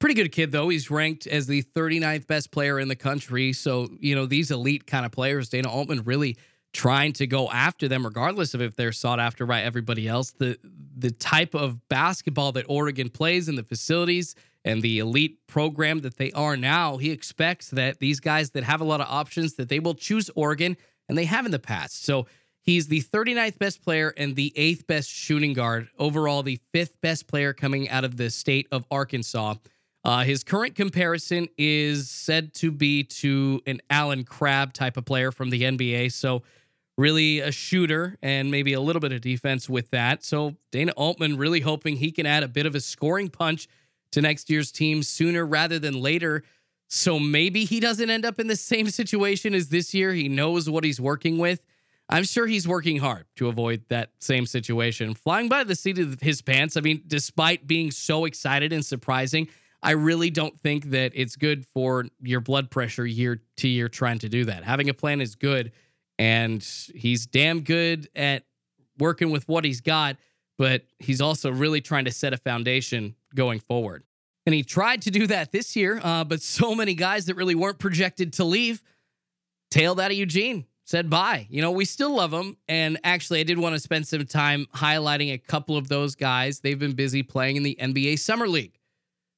Pretty 0.00 0.14
good 0.14 0.32
kid, 0.32 0.50
though. 0.50 0.70
He's 0.70 0.90
ranked 0.90 1.26
as 1.26 1.46
the 1.46 1.62
39th 1.62 2.26
best 2.26 2.50
player 2.50 2.80
in 2.80 2.88
the 2.88 2.96
country. 2.96 3.52
So, 3.52 3.88
you 4.00 4.14
know, 4.14 4.26
these 4.26 4.50
elite 4.50 4.86
kind 4.86 5.04
of 5.04 5.12
players, 5.12 5.50
Dana 5.50 5.70
Altman 5.70 6.04
really 6.04 6.36
trying 6.72 7.12
to 7.14 7.26
go 7.26 7.50
after 7.50 7.86
them, 7.86 8.04
regardless 8.04 8.54
of 8.54 8.62
if 8.62 8.76
they're 8.76 8.92
sought 8.92 9.20
after 9.20 9.44
by 9.44 9.62
everybody 9.62 10.08
else. 10.08 10.30
The 10.32 10.58
the 10.96 11.10
type 11.10 11.54
of 11.54 11.86
basketball 11.88 12.52
that 12.52 12.66
Oregon 12.68 13.08
plays 13.08 13.48
and 13.48 13.56
the 13.56 13.62
facilities 13.62 14.34
and 14.64 14.82
the 14.82 14.98
elite 14.98 15.38
program 15.46 16.00
that 16.00 16.16
they 16.16 16.30
are 16.32 16.56
now, 16.56 16.98
he 16.98 17.10
expects 17.10 17.70
that 17.70 17.98
these 18.00 18.20
guys 18.20 18.50
that 18.50 18.64
have 18.64 18.80
a 18.80 18.84
lot 18.84 19.00
of 19.00 19.06
options 19.08 19.54
that 19.54 19.68
they 19.68 19.80
will 19.80 19.94
choose 19.94 20.30
Oregon 20.34 20.76
and 21.08 21.16
they 21.16 21.24
have 21.24 21.46
in 21.46 21.52
the 21.52 21.58
past. 21.58 22.04
So 22.04 22.26
he's 22.60 22.88
the 22.88 23.00
39th 23.02 23.58
best 23.58 23.82
player 23.82 24.12
and 24.16 24.36
the 24.36 24.52
eighth 24.56 24.86
best 24.86 25.08
shooting 25.08 25.54
guard. 25.54 25.88
Overall, 25.98 26.42
the 26.42 26.60
fifth 26.72 27.00
best 27.00 27.26
player 27.26 27.52
coming 27.54 27.88
out 27.88 28.04
of 28.04 28.16
the 28.16 28.30
state 28.30 28.68
of 28.70 28.84
Arkansas. 28.90 29.54
Uh, 30.04 30.24
his 30.24 30.42
current 30.42 30.74
comparison 30.74 31.48
is 31.58 32.08
said 32.08 32.54
to 32.54 32.70
be 32.70 33.04
to 33.04 33.60
an 33.66 33.80
Allen 33.90 34.24
Crabbe 34.24 34.72
type 34.72 34.96
of 34.96 35.04
player 35.04 35.30
from 35.30 35.50
the 35.50 35.62
NBA. 35.62 36.12
So 36.12 36.42
really 36.96 37.40
a 37.40 37.52
shooter 37.52 38.16
and 38.22 38.50
maybe 38.50 38.72
a 38.72 38.80
little 38.80 39.00
bit 39.00 39.12
of 39.12 39.20
defense 39.20 39.68
with 39.68 39.90
that. 39.90 40.24
So 40.24 40.56
Dana 40.70 40.92
Altman 40.92 41.36
really 41.36 41.60
hoping 41.60 41.96
he 41.96 42.12
can 42.12 42.26
add 42.26 42.42
a 42.42 42.48
bit 42.48 42.66
of 42.66 42.74
a 42.74 42.80
scoring 42.80 43.28
punch 43.28 43.68
to 44.12 44.20
next 44.20 44.50
year's 44.50 44.72
team 44.72 45.02
sooner 45.02 45.44
rather 45.44 45.78
than 45.78 46.00
later. 46.00 46.44
So 46.88 47.18
maybe 47.18 47.64
he 47.64 47.78
doesn't 47.78 48.10
end 48.10 48.24
up 48.24 48.40
in 48.40 48.48
the 48.48 48.56
same 48.56 48.88
situation 48.90 49.54
as 49.54 49.68
this 49.68 49.94
year. 49.94 50.12
He 50.12 50.28
knows 50.28 50.68
what 50.68 50.84
he's 50.84 51.00
working 51.00 51.38
with. 51.38 51.62
I'm 52.08 52.24
sure 52.24 52.46
he's 52.46 52.66
working 52.66 52.98
hard 52.98 53.26
to 53.36 53.48
avoid 53.48 53.84
that 53.88 54.10
same 54.18 54.44
situation. 54.44 55.14
Flying 55.14 55.48
by 55.48 55.62
the 55.62 55.76
seat 55.76 55.98
of 55.98 56.20
his 56.20 56.42
pants. 56.42 56.76
I 56.76 56.80
mean, 56.80 57.04
despite 57.06 57.68
being 57.68 57.92
so 57.92 58.24
excited 58.24 58.72
and 58.72 58.84
surprising, 58.84 59.48
I 59.82 59.92
really 59.92 60.30
don't 60.30 60.60
think 60.62 60.86
that 60.90 61.12
it's 61.14 61.36
good 61.36 61.66
for 61.66 62.06
your 62.20 62.40
blood 62.40 62.70
pressure 62.70 63.06
year 63.06 63.42
to 63.58 63.68
year 63.68 63.88
trying 63.88 64.18
to 64.20 64.28
do 64.28 64.44
that. 64.44 64.64
Having 64.64 64.90
a 64.90 64.94
plan 64.94 65.20
is 65.20 65.34
good 65.34 65.72
and 66.18 66.62
he's 66.94 67.26
damn 67.26 67.60
good 67.60 68.08
at 68.14 68.44
working 68.98 69.30
with 69.30 69.48
what 69.48 69.64
he's 69.64 69.80
got, 69.80 70.16
but 70.58 70.82
he's 70.98 71.22
also 71.22 71.50
really 71.50 71.80
trying 71.80 72.04
to 72.04 72.10
set 72.10 72.34
a 72.34 72.36
foundation 72.36 73.14
going 73.34 73.60
forward. 73.60 74.04
And 74.44 74.54
he 74.54 74.62
tried 74.62 75.02
to 75.02 75.10
do 75.10 75.26
that 75.28 75.52
this 75.52 75.76
year, 75.76 76.00
uh, 76.02 76.24
but 76.24 76.42
so 76.42 76.74
many 76.74 76.94
guys 76.94 77.26
that 77.26 77.36
really 77.36 77.54
weren't 77.54 77.78
projected 77.78 78.34
to 78.34 78.44
leave 78.44 78.82
tailed 79.70 80.00
out 80.00 80.10
of 80.10 80.16
Eugene, 80.16 80.66
said 80.84 81.08
bye. 81.08 81.46
You 81.48 81.62
know, 81.62 81.70
we 81.70 81.84
still 81.84 82.16
love 82.16 82.32
them. 82.32 82.56
And 82.68 82.98
actually, 83.04 83.40
I 83.40 83.44
did 83.44 83.58
want 83.58 83.74
to 83.74 83.80
spend 83.80 84.06
some 84.06 84.26
time 84.26 84.66
highlighting 84.74 85.32
a 85.32 85.38
couple 85.38 85.76
of 85.76 85.88
those 85.88 86.14
guys. 86.14 86.60
They've 86.60 86.78
been 86.78 86.94
busy 86.94 87.22
playing 87.22 87.56
in 87.56 87.62
the 87.62 87.78
NBA 87.80 88.18
Summer 88.18 88.48
League. 88.48 88.79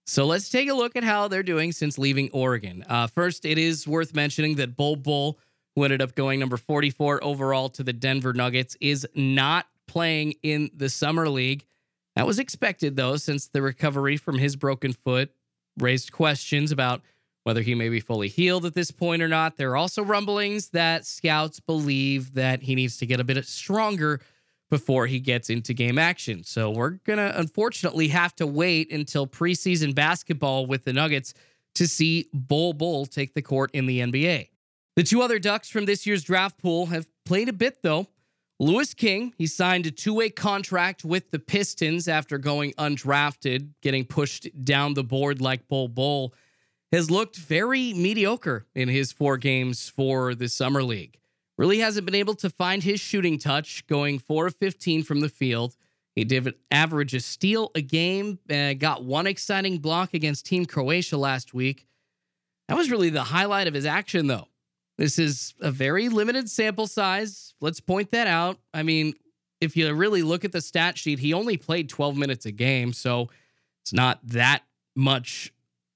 So 0.06 0.26
let's 0.26 0.48
take 0.48 0.68
a 0.68 0.74
look 0.74 0.96
at 0.96 1.04
how 1.04 1.28
they're 1.28 1.42
doing 1.42 1.72
since 1.72 1.96
leaving 1.98 2.30
Oregon. 2.32 2.84
Uh, 2.88 3.06
first, 3.06 3.44
it 3.44 3.58
is 3.58 3.86
worth 3.86 4.14
mentioning 4.14 4.56
that 4.56 4.76
Bol 4.76 4.96
Bull, 4.96 5.38
who 5.74 5.84
ended 5.84 6.02
up 6.02 6.14
going 6.14 6.40
number 6.40 6.56
44 6.56 7.22
overall 7.22 7.68
to 7.70 7.82
the 7.82 7.92
Denver 7.92 8.32
Nuggets, 8.32 8.76
is 8.80 9.06
not 9.14 9.66
playing 9.86 10.34
in 10.42 10.70
the 10.74 10.88
Summer 10.88 11.28
League. 11.28 11.64
That 12.16 12.26
was 12.26 12.38
expected, 12.38 12.96
though, 12.96 13.16
since 13.16 13.48
the 13.48 13.62
recovery 13.62 14.16
from 14.16 14.38
his 14.38 14.56
broken 14.56 14.92
foot 14.92 15.30
raised 15.78 16.12
questions 16.12 16.72
about 16.72 17.02
whether 17.44 17.62
he 17.62 17.74
may 17.74 17.88
be 17.88 18.00
fully 18.00 18.28
healed 18.28 18.64
at 18.66 18.74
this 18.74 18.90
point 18.90 19.22
or 19.22 19.28
not. 19.28 19.56
There 19.56 19.70
are 19.70 19.76
also 19.76 20.02
rumblings 20.02 20.68
that 20.70 21.06
scouts 21.06 21.58
believe 21.60 22.34
that 22.34 22.62
he 22.62 22.74
needs 22.74 22.98
to 22.98 23.06
get 23.06 23.20
a 23.20 23.24
bit 23.24 23.44
stronger 23.46 24.20
before 24.72 25.06
he 25.06 25.20
gets 25.20 25.50
into 25.50 25.74
game 25.74 25.98
action. 25.98 26.42
So 26.44 26.70
we're 26.70 26.92
going 27.04 27.18
to 27.18 27.38
unfortunately 27.38 28.08
have 28.08 28.34
to 28.36 28.46
wait 28.46 28.90
until 28.90 29.26
preseason 29.26 29.94
basketball 29.94 30.64
with 30.64 30.84
the 30.84 30.94
Nuggets 30.94 31.34
to 31.74 31.86
see 31.86 32.30
Bol 32.32 32.72
Bol 32.72 33.04
take 33.04 33.34
the 33.34 33.42
court 33.42 33.70
in 33.74 33.84
the 33.84 34.00
NBA. 34.00 34.48
The 34.96 35.02
two 35.02 35.20
other 35.20 35.38
Ducks 35.38 35.68
from 35.68 35.84
this 35.84 36.06
year's 36.06 36.24
draft 36.24 36.56
pool 36.56 36.86
have 36.86 37.06
played 37.26 37.50
a 37.50 37.52
bit, 37.52 37.82
though. 37.82 38.06
Louis 38.58 38.94
King, 38.94 39.34
he 39.36 39.46
signed 39.46 39.84
a 39.84 39.90
two 39.90 40.14
way 40.14 40.30
contract 40.30 41.04
with 41.04 41.30
the 41.30 41.38
Pistons 41.38 42.08
after 42.08 42.38
going 42.38 42.72
undrafted, 42.78 43.74
getting 43.82 44.06
pushed 44.06 44.48
down 44.64 44.94
the 44.94 45.04
board 45.04 45.42
like 45.42 45.68
Bol 45.68 45.88
Bol, 45.88 46.32
has 46.92 47.10
looked 47.10 47.36
very 47.36 47.92
mediocre 47.92 48.64
in 48.74 48.88
his 48.88 49.12
four 49.12 49.36
games 49.36 49.90
for 49.90 50.34
the 50.34 50.48
Summer 50.48 50.82
League. 50.82 51.18
Really 51.62 51.78
hasn't 51.78 52.06
been 52.06 52.16
able 52.16 52.34
to 52.34 52.50
find 52.50 52.82
his 52.82 52.98
shooting 52.98 53.38
touch, 53.38 53.86
going 53.86 54.18
4 54.18 54.48
of 54.48 54.56
15 54.56 55.04
from 55.04 55.20
the 55.20 55.28
field. 55.28 55.76
He 56.16 56.24
did 56.24 56.52
average 56.72 57.14
a 57.14 57.20
steal 57.20 57.70
a 57.76 57.80
game, 57.80 58.40
uh, 58.50 58.72
got 58.72 59.04
one 59.04 59.28
exciting 59.28 59.78
block 59.78 60.12
against 60.12 60.44
Team 60.44 60.66
Croatia 60.66 61.16
last 61.16 61.54
week. 61.54 61.86
That 62.66 62.76
was 62.76 62.90
really 62.90 63.10
the 63.10 63.22
highlight 63.22 63.68
of 63.68 63.74
his 63.74 63.86
action, 63.86 64.26
though. 64.26 64.48
This 64.98 65.20
is 65.20 65.54
a 65.60 65.70
very 65.70 66.08
limited 66.08 66.50
sample 66.50 66.88
size. 66.88 67.54
Let's 67.60 67.78
point 67.78 68.10
that 68.10 68.26
out. 68.26 68.58
I 68.74 68.82
mean, 68.82 69.14
if 69.60 69.76
you 69.76 69.94
really 69.94 70.22
look 70.22 70.44
at 70.44 70.50
the 70.50 70.60
stat 70.60 70.98
sheet, 70.98 71.20
he 71.20 71.32
only 71.32 71.56
played 71.58 71.88
12 71.88 72.16
minutes 72.16 72.44
a 72.44 72.50
game, 72.50 72.92
so 72.92 73.30
it's 73.82 73.92
not 73.92 74.18
that 74.24 74.64
much 74.96 75.52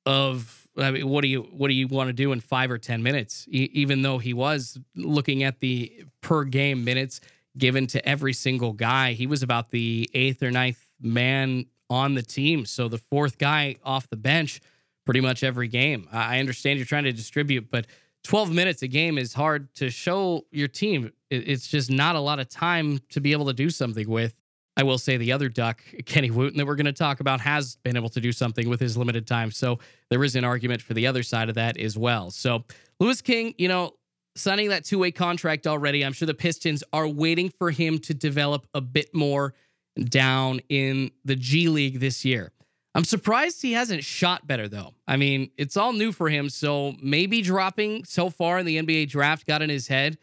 of 0.06 0.66
I 0.78 0.90
mean, 0.90 1.08
what 1.08 1.22
do 1.22 1.28
you 1.28 1.42
what 1.42 1.68
do 1.68 1.74
you 1.74 1.88
want 1.88 2.08
to 2.08 2.12
do 2.12 2.32
in 2.32 2.40
5 2.40 2.70
or 2.70 2.78
10 2.78 3.02
minutes? 3.02 3.46
E- 3.50 3.70
even 3.72 4.02
though 4.02 4.18
he 4.18 4.32
was 4.32 4.78
looking 4.94 5.42
at 5.42 5.60
the 5.60 6.04
per 6.20 6.44
game 6.44 6.84
minutes 6.84 7.20
given 7.58 7.86
to 7.88 8.06
every 8.08 8.32
single 8.32 8.72
guy, 8.72 9.12
he 9.12 9.26
was 9.26 9.42
about 9.42 9.70
the 9.70 10.08
8th 10.14 10.42
or 10.42 10.50
ninth 10.50 10.86
man 11.00 11.66
on 11.88 12.14
the 12.14 12.22
team, 12.22 12.66
so 12.66 12.88
the 12.88 12.98
fourth 12.98 13.38
guy 13.38 13.76
off 13.84 14.08
the 14.08 14.16
bench 14.16 14.60
pretty 15.04 15.20
much 15.20 15.44
every 15.44 15.68
game. 15.68 16.08
I 16.12 16.40
understand 16.40 16.78
you're 16.78 16.86
trying 16.86 17.04
to 17.04 17.12
distribute, 17.12 17.70
but 17.70 17.86
12 18.24 18.52
minutes 18.52 18.82
a 18.82 18.88
game 18.88 19.18
is 19.18 19.32
hard 19.32 19.72
to 19.76 19.88
show 19.88 20.46
your 20.50 20.66
team. 20.66 21.12
It's 21.30 21.68
just 21.68 21.90
not 21.90 22.16
a 22.16 22.20
lot 22.20 22.40
of 22.40 22.48
time 22.48 22.98
to 23.10 23.20
be 23.20 23.30
able 23.32 23.46
to 23.46 23.52
do 23.52 23.70
something 23.70 24.08
with. 24.08 24.34
I 24.76 24.82
will 24.82 24.98
say 24.98 25.16
the 25.16 25.32
other 25.32 25.48
duck, 25.48 25.82
Kenny 26.04 26.30
Wooten, 26.30 26.58
that 26.58 26.66
we're 26.66 26.76
going 26.76 26.86
to 26.86 26.92
talk 26.92 27.20
about, 27.20 27.40
has 27.40 27.76
been 27.76 27.96
able 27.96 28.10
to 28.10 28.20
do 28.20 28.30
something 28.30 28.68
with 28.68 28.78
his 28.78 28.96
limited 28.96 29.26
time. 29.26 29.50
So 29.50 29.78
there 30.10 30.22
is 30.22 30.36
an 30.36 30.44
argument 30.44 30.82
for 30.82 30.92
the 30.92 31.06
other 31.06 31.22
side 31.22 31.48
of 31.48 31.54
that 31.54 31.78
as 31.78 31.96
well. 31.96 32.30
So 32.30 32.64
Louis 33.00 33.20
King, 33.22 33.54
you 33.56 33.68
know, 33.68 33.94
signing 34.36 34.68
that 34.68 34.84
two 34.84 34.98
way 34.98 35.10
contract 35.10 35.66
already, 35.66 36.04
I'm 36.04 36.12
sure 36.12 36.26
the 36.26 36.34
Pistons 36.34 36.84
are 36.92 37.08
waiting 37.08 37.50
for 37.58 37.70
him 37.70 37.98
to 38.00 38.14
develop 38.14 38.66
a 38.74 38.80
bit 38.80 39.14
more 39.14 39.54
down 39.98 40.60
in 40.68 41.10
the 41.24 41.36
G 41.36 41.68
League 41.68 42.00
this 42.00 42.24
year. 42.24 42.52
I'm 42.94 43.04
surprised 43.04 43.60
he 43.60 43.72
hasn't 43.72 44.04
shot 44.04 44.46
better 44.46 44.68
though. 44.68 44.94
I 45.06 45.16
mean, 45.16 45.50
it's 45.56 45.76
all 45.76 45.92
new 45.92 46.12
for 46.12 46.28
him, 46.28 46.48
so 46.48 46.94
maybe 47.02 47.42
dropping 47.42 48.04
so 48.04 48.30
far 48.30 48.58
in 48.58 48.66
the 48.66 48.78
NBA 48.78 49.08
draft 49.08 49.46
got 49.46 49.62
in 49.62 49.70
his 49.70 49.88
head. 49.88 50.18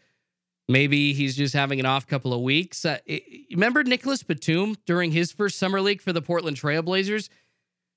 Maybe 0.68 1.12
he's 1.12 1.36
just 1.36 1.54
having 1.54 1.78
an 1.78 1.86
off 1.86 2.06
couple 2.06 2.32
of 2.32 2.40
weeks. 2.40 2.84
Uh, 2.84 2.98
remember 3.50 3.84
Nicolas 3.84 4.22
Batum 4.22 4.76
during 4.86 5.12
his 5.12 5.30
first 5.30 5.58
summer 5.58 5.80
league 5.80 6.00
for 6.00 6.12
the 6.12 6.22
Portland 6.22 6.56
Trailblazers? 6.56 7.28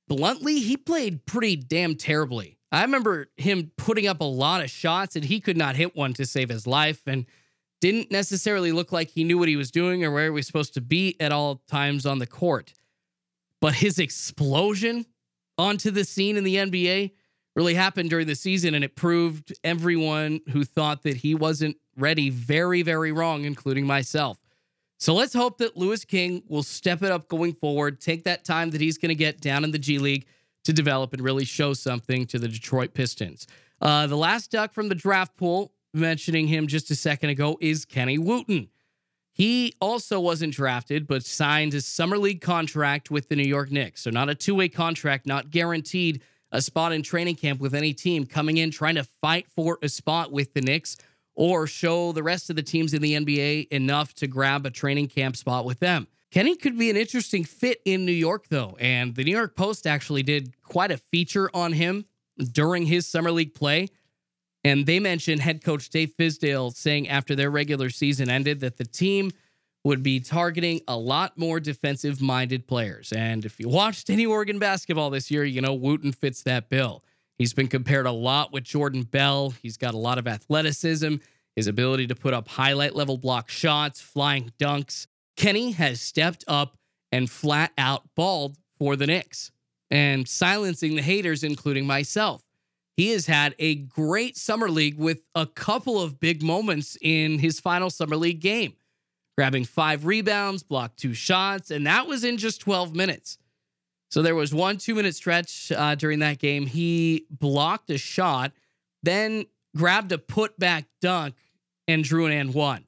Bluntly, 0.08 0.60
he 0.60 0.76
played 0.76 1.26
pretty 1.26 1.56
damn 1.56 1.96
terribly. 1.96 2.58
I 2.72 2.82
remember 2.82 3.28
him 3.38 3.72
putting 3.78 4.08
up 4.08 4.20
a 4.20 4.26
lot 4.26 4.62
of 4.62 4.70
shots 4.70 5.16
and 5.16 5.24
he 5.24 5.40
could 5.40 5.58
not 5.58 5.76
hit 5.78 5.96
one 5.96 6.14
to 6.16 6.26
save 6.26 6.50
his 6.50 6.68
life 6.68 7.02
and 7.08 7.26
didn't 7.80 8.12
necessarily 8.12 8.72
look 8.72 8.92
like 8.92 9.10
he 9.10 9.24
knew 9.24 9.38
what 9.38 9.48
he 9.48 9.56
was 9.56 9.72
doing 9.72 10.04
or 10.04 10.12
where 10.12 10.26
he 10.26 10.30
was 10.30 10.48
supposed 10.48 10.74
to 10.74 10.82
be 10.82 11.16
at 11.20 11.32
all 11.32 11.62
times 11.70 12.06
on 12.06 12.20
the 12.20 12.28
court. 12.28 12.74
But 13.62 13.76
his 13.76 14.00
explosion 14.00 15.06
onto 15.58 15.92
the 15.92 16.04
scene 16.04 16.38
in 16.38 16.44
the 16.44 16.56
NBA 16.56 17.12
really 17.56 17.74
happened 17.74 18.10
during 18.10 18.28
the 18.28 18.36
season, 18.36 18.76
and 18.76 18.84
it 18.84 18.96
proved 18.96 19.54
everyone 19.64 20.42
who 20.52 20.64
thought 20.64 21.04
that 21.04 21.18
he 21.18 21.34
wasn't 21.34 21.78
ready 21.98 22.30
very, 22.30 22.82
very 22.82 23.12
wrong, 23.12 23.46
including 23.46 23.86
myself. 23.86 24.38
So 25.00 25.14
let's 25.14 25.34
hope 25.34 25.60
that 25.60 25.78
Louis 25.78 26.04
King 26.06 26.44
will 26.48 26.64
step 26.64 27.04
it 27.04 27.12
up 27.12 27.28
going 27.28 27.54
forward, 27.54 28.02
take 28.02 28.24
that 28.24 28.44
time 28.44 28.72
that 28.72 28.82
he's 28.82 28.98
going 28.98 29.10
to 29.10 29.16
get 29.16 29.42
down 29.42 29.64
in 29.64 29.72
the 29.72 29.80
G 29.80 30.00
League 30.00 30.26
to 30.64 30.74
develop 30.74 31.14
and 31.14 31.22
really 31.22 31.46
show 31.46 31.74
something 31.74 32.26
to 32.28 32.40
the 32.40 32.48
Detroit 32.48 32.94
Pistons. 32.94 33.48
Uh, 33.80 34.08
the 34.08 34.18
last 34.18 34.52
duck 34.52 34.74
from 34.74 34.90
the 34.90 34.96
draft 34.96 35.38
pool, 35.38 35.72
mentioning 35.94 36.48
him 36.48 36.68
just 36.68 36.90
a 36.90 36.96
second 36.96 37.30
ago, 37.30 37.58
is 37.62 37.86
Kenny 37.86 38.18
Wooten. 38.18 38.70
He 39.32 39.74
also 39.80 40.20
wasn't 40.20 40.56
drafted, 40.56 41.06
but 41.06 41.24
signed 41.24 41.76
a 41.76 41.82
summer 41.82 42.18
league 42.18 42.42
contract 42.42 43.12
with 43.12 43.30
the 43.30 43.36
New 43.36 43.48
York 43.48 43.72
Knicks. 43.72 44.02
So, 44.02 44.10
not 44.10 44.30
a 44.30 44.36
two 44.36 44.56
way 44.56 44.68
contract, 44.68 45.28
not 45.28 45.52
guaranteed 45.52 46.24
a 46.52 46.60
spot 46.60 46.92
in 46.92 47.04
training 47.04 47.36
camp 47.36 47.60
with 47.60 47.76
any 47.76 47.94
team 47.94 48.26
coming 48.26 48.58
in 48.58 48.72
trying 48.72 48.96
to 48.96 49.04
fight 49.04 49.48
for 49.56 49.78
a 49.84 49.90
spot 49.90 50.32
with 50.32 50.54
the 50.56 50.62
Knicks 50.62 50.98
or 51.38 51.68
show 51.68 52.12
the 52.12 52.24
rest 52.24 52.50
of 52.50 52.56
the 52.56 52.64
teams 52.64 52.96
in 52.96 53.02
the 53.02 53.14
NBA 53.14 53.68
enough 53.70 54.14
to 54.16 54.28
grab 54.28 54.66
a 54.66 54.72
training 54.72 55.08
camp 55.08 55.38
spot 55.38 55.66
with 55.66 55.80
them. 55.80 56.08
Kenny 56.32 56.56
could 56.56 56.78
be 56.78 56.90
an 56.90 56.98
interesting 56.98 57.44
fit 57.44 57.80
in 57.86 58.06
New 58.06 58.12
York, 58.12 58.48
though. 58.50 58.76
And 58.80 59.16
the 59.16 59.24
New 59.24 59.36
York 59.38 59.56
Post 59.56 59.86
actually 59.86 60.24
did 60.24 60.60
quite 60.64 60.92
a 60.92 60.98
feature 60.98 61.50
on 61.54 61.74
him 61.74 62.06
during 62.52 62.88
his 62.88 63.08
summer 63.08 63.32
league 63.32 63.54
play. 63.54 63.88
And 64.64 64.88
they 64.88 65.00
mentioned 65.00 65.42
head 65.42 65.64
coach 65.64 65.90
Dave 65.90 66.14
Fizdale 66.20 66.76
saying 66.76 67.08
after 67.08 67.36
their 67.36 67.52
regular 67.52 67.92
season 67.92 68.30
ended 68.30 68.60
that 68.62 68.78
the 68.78 68.86
team 68.86 69.32
would 69.84 70.02
be 70.02 70.20
targeting 70.20 70.82
a 70.88 70.98
lot 70.98 71.38
more 71.38 71.60
defensive 71.60 72.20
minded 72.20 72.68
players. 72.68 73.14
And 73.14 73.46
if 73.46 73.60
you 73.60 73.70
watched 73.70 74.10
any 74.10 74.26
Oregon 74.26 74.58
basketball 74.58 75.12
this 75.12 75.30
year, 75.30 75.46
you 75.46 75.62
know 75.62 75.76
Wooten 75.76 76.12
fits 76.12 76.42
that 76.44 76.68
bill. 76.68 77.04
He's 77.38 77.54
been 77.54 77.68
compared 77.68 78.06
a 78.06 78.12
lot 78.12 78.52
with 78.52 78.64
Jordan 78.64 79.04
Bell. 79.04 79.52
He's 79.62 79.78
got 79.78 79.94
a 79.94 79.98
lot 79.98 80.18
of 80.18 80.28
athleticism, 80.28 81.16
his 81.56 81.68
ability 81.68 82.08
to 82.08 82.16
put 82.16 82.34
up 82.34 82.48
highlight 82.48 82.96
level 82.96 83.18
block 83.18 83.50
shots, 83.50 84.02
flying 84.02 84.52
dunks. 84.60 85.08
Kenny 85.36 85.72
has 85.72 86.02
stepped 86.02 86.44
up 86.48 86.78
and 87.12 87.30
flat 87.30 87.72
out 87.78 88.04
balled 88.16 88.58
for 88.80 88.96
the 88.96 89.08
Knicks 89.08 89.52
and 89.92 90.28
silencing 90.28 90.96
the 90.96 91.02
haters, 91.02 91.44
including 91.44 91.86
myself. 91.86 92.42
He 92.96 93.12
has 93.12 93.28
had 93.28 93.54
a 93.60 93.76
great 93.76 94.36
summer 94.36 94.70
league 94.70 94.98
with 94.98 95.22
a 95.36 95.46
couple 95.46 96.02
of 96.02 96.20
big 96.20 96.42
moments 96.42 96.98
in 97.00 97.38
his 97.40 97.60
final 97.60 97.92
summer 97.92 98.18
league 98.18 98.40
game 98.40 98.74
grabbing 99.38 99.66
five 99.66 100.06
rebounds, 100.06 100.64
blocked 100.64 100.98
two 100.98 101.14
shots, 101.14 101.70
and 101.70 101.86
that 101.86 102.08
was 102.08 102.24
in 102.24 102.38
just 102.38 102.60
12 102.60 102.96
minutes. 102.96 103.38
So 104.10 104.22
there 104.22 104.36
was 104.36 104.54
one 104.54 104.78
two 104.78 104.96
minute 104.96 105.16
stretch 105.16 105.72
uh, 105.72 105.96
during 105.96 106.20
that 106.20 106.40
game. 106.40 106.66
He 106.66 107.26
blocked 107.30 107.90
a 107.90 107.98
shot, 107.98 108.52
then 109.04 109.46
grabbed 109.76 110.12
a 110.12 110.18
put 110.18 110.58
back 110.58 110.86
dunk 111.02 111.36
and 111.88 112.04
drew 112.04 112.26
an 112.26 112.32
and 112.32 112.54
one. 112.54 112.86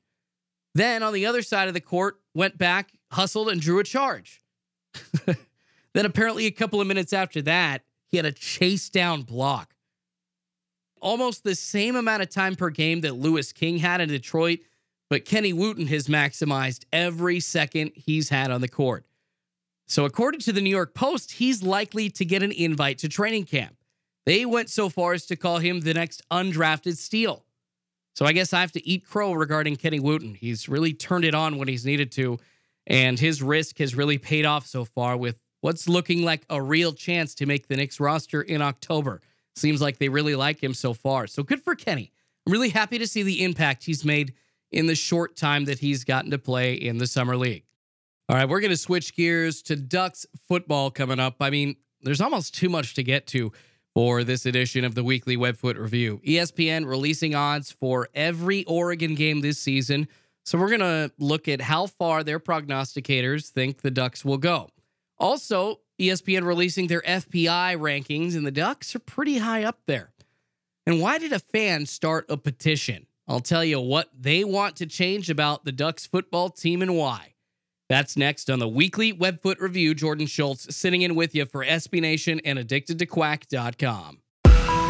Then 0.76 1.04
on 1.04 1.14
the 1.14 1.26
other 1.26 1.42
side 1.42 1.68
of 1.68 1.74
the 1.74 1.82
court, 1.82 2.20
went 2.34 2.58
back, 2.58 2.92
hustled, 3.12 3.50
and 3.50 3.60
drew 3.60 3.80
a 3.80 3.84
charge. 3.84 4.42
then 5.26 6.06
apparently 6.06 6.46
a 6.46 6.52
couple 6.52 6.80
of 6.80 6.88
minutes 6.88 7.12
after 7.12 7.42
that, 7.44 7.84
he 8.08 8.18
had 8.18 8.26
a 8.26 8.32
chase 8.32 8.90
down 8.90 9.24
block. 9.24 9.74
Almost 11.02 11.44
the 11.44 11.56
same 11.56 11.96
amount 11.96 12.22
of 12.22 12.30
time 12.30 12.56
per 12.56 12.70
game 12.70 13.02
that 13.02 13.16
Louis 13.16 13.52
King 13.52 13.78
had 13.78 14.02
in 14.02 14.10
Detroit 14.10 14.60
but 15.10 15.26
Kenny 15.26 15.54
Wooten 15.54 15.88
has 15.88 16.08
maximized 16.08 16.86
every 16.94 17.40
second 17.40 17.92
he's 17.96 18.30
had 18.30 18.52
on 18.52 18.62
the 18.62 18.68
court. 18.68 19.06
So, 19.90 20.06
according 20.06 20.42
to 20.42 20.54
the 20.54 20.62
New 20.62 20.70
York 20.70 20.94
Post, 20.94 21.32
he's 21.34 21.64
likely 21.64 22.12
to 22.12 22.24
get 22.24 22.44
an 22.44 22.52
invite 22.52 23.00
to 23.00 23.10
training 23.10 23.46
camp. 23.46 23.76
They 24.28 24.46
went 24.46 24.70
so 24.70 24.88
far 24.88 25.14
as 25.14 25.26
to 25.26 25.36
call 25.36 25.58
him 25.58 25.80
the 25.80 25.96
next 25.96 26.22
undrafted 26.30 26.96
steal. 26.98 27.44
So, 28.14 28.28
I 28.28 28.34
guess 28.34 28.54
I 28.54 28.62
have 28.62 28.72
to 28.74 28.88
eat 28.88 29.08
crow 29.08 29.34
regarding 29.34 29.78
Kenny 29.78 30.00
Wooten. 30.00 30.36
He's 30.36 30.70
really 30.70 30.94
turned 30.94 31.26
it 31.26 31.34
on 31.34 31.58
when 31.58 31.68
he's 31.68 31.88
needed 31.88 32.12
to, 32.14 32.38
and 32.86 33.20
his 33.20 33.42
risk 33.42 33.80
has 33.80 33.96
really 33.96 34.20
paid 34.20 34.46
off 34.46 34.68
so 34.68 34.86
far 34.86 35.18
with 35.18 35.40
what's 35.62 35.90
looking 35.90 36.24
like 36.24 36.46
a 36.52 36.62
real 36.62 36.94
chance 36.94 37.34
to 37.36 37.48
make 37.48 37.68
the 37.68 37.76
Knicks 37.76 38.00
roster 38.00 38.44
in 38.44 38.62
October. 38.62 39.22
Seems 39.56 39.82
like 39.82 39.98
they 39.98 40.10
really 40.10 40.36
like 40.36 40.64
him 40.64 40.76
so 40.76 40.94
far. 40.94 41.26
So, 41.26 41.42
good 41.42 41.64
for 41.64 41.74
Kenny. 41.74 42.12
I'm 42.46 42.54
really 42.54 42.70
happy 42.70 43.00
to 43.00 43.08
see 43.08 43.24
the 43.24 43.44
impact 43.44 43.86
he's 43.86 44.06
made 44.06 44.36
in 44.72 44.86
the 44.86 44.94
short 44.94 45.36
time 45.36 45.66
that 45.66 45.80
he's 45.80 46.04
gotten 46.04 46.30
to 46.30 46.38
play 46.38 46.76
in 46.76 47.00
the 47.00 47.08
Summer 47.08 47.36
League. 47.36 47.64
All 48.30 48.36
right, 48.36 48.48
we're 48.48 48.60
going 48.60 48.70
to 48.70 48.78
switch 48.78 49.16
gears 49.16 49.64
to 49.64 49.76
Ducks 49.76 50.28
football 50.48 50.92
coming 50.92 51.20
up. 51.20 51.38
I 51.40 51.50
mean, 51.50 51.78
there's 52.04 52.22
almost 52.22 52.54
too 52.54 52.70
much 52.70 52.94
to 52.94 53.02
get 53.02 53.26
to 53.28 53.52
for 53.96 54.24
this 54.24 54.46
edition 54.46 54.86
of 54.86 54.94
the 54.94 55.04
weekly 55.04 55.36
Webfoot 55.36 55.80
Review. 55.80 56.22
ESPN 56.24 56.86
releasing 56.86 57.34
odds 57.34 57.72
for 57.72 58.08
every 58.14 58.66
Oregon 58.66 59.16
game 59.16 59.42
this 59.42 59.58
season. 59.58 60.08
So 60.46 60.60
we're 60.60 60.70
going 60.70 60.80
to 60.82 61.12
look 61.18 61.48
at 61.48 61.60
how 61.60 61.88
far 61.88 62.24
their 62.24 62.40
prognosticators 62.40 63.50
think 63.50 63.82
the 63.82 63.90
Ducks 63.90 64.24
will 64.24 64.38
go. 64.38 64.70
Also, 65.18 65.80
ESPN 66.00 66.44
releasing 66.44 66.86
their 66.86 67.02
FPI 67.02 67.78
rankings, 67.78 68.36
and 68.36 68.46
the 68.46 68.52
Ducks 68.52 68.96
are 68.96 69.00
pretty 69.00 69.40
high 69.40 69.64
up 69.64 69.80
there. 69.88 70.12
And 70.86 71.02
why 71.02 71.18
did 71.18 71.34
a 71.34 71.40
fan 71.40 71.88
start 71.88 72.28
a 72.30 72.38
petition? 72.38 73.08
I'll 73.28 73.40
tell 73.40 73.66
you 73.66 73.80
what 73.80 74.12
they 74.16 74.44
want 74.44 74.76
to 74.76 74.86
change 74.86 75.32
about 75.32 75.66
the 75.66 75.72
Ducks 75.72 76.06
football 76.06 76.50
team 76.50 76.84
and 76.84 76.96
why. 76.96 77.34
That's 77.90 78.16
next 78.16 78.50
on 78.52 78.60
the 78.60 78.68
weekly 78.68 79.12
Webfoot 79.12 79.60
Review. 79.60 79.96
Jordan 79.96 80.28
Schultz 80.28 80.76
sitting 80.76 81.02
in 81.02 81.16
with 81.16 81.34
you 81.34 81.46
for 81.46 81.66
SB 81.66 82.02
Nation 82.02 82.40
and 82.46 82.60
AddictedToQuack.com. 82.60 84.20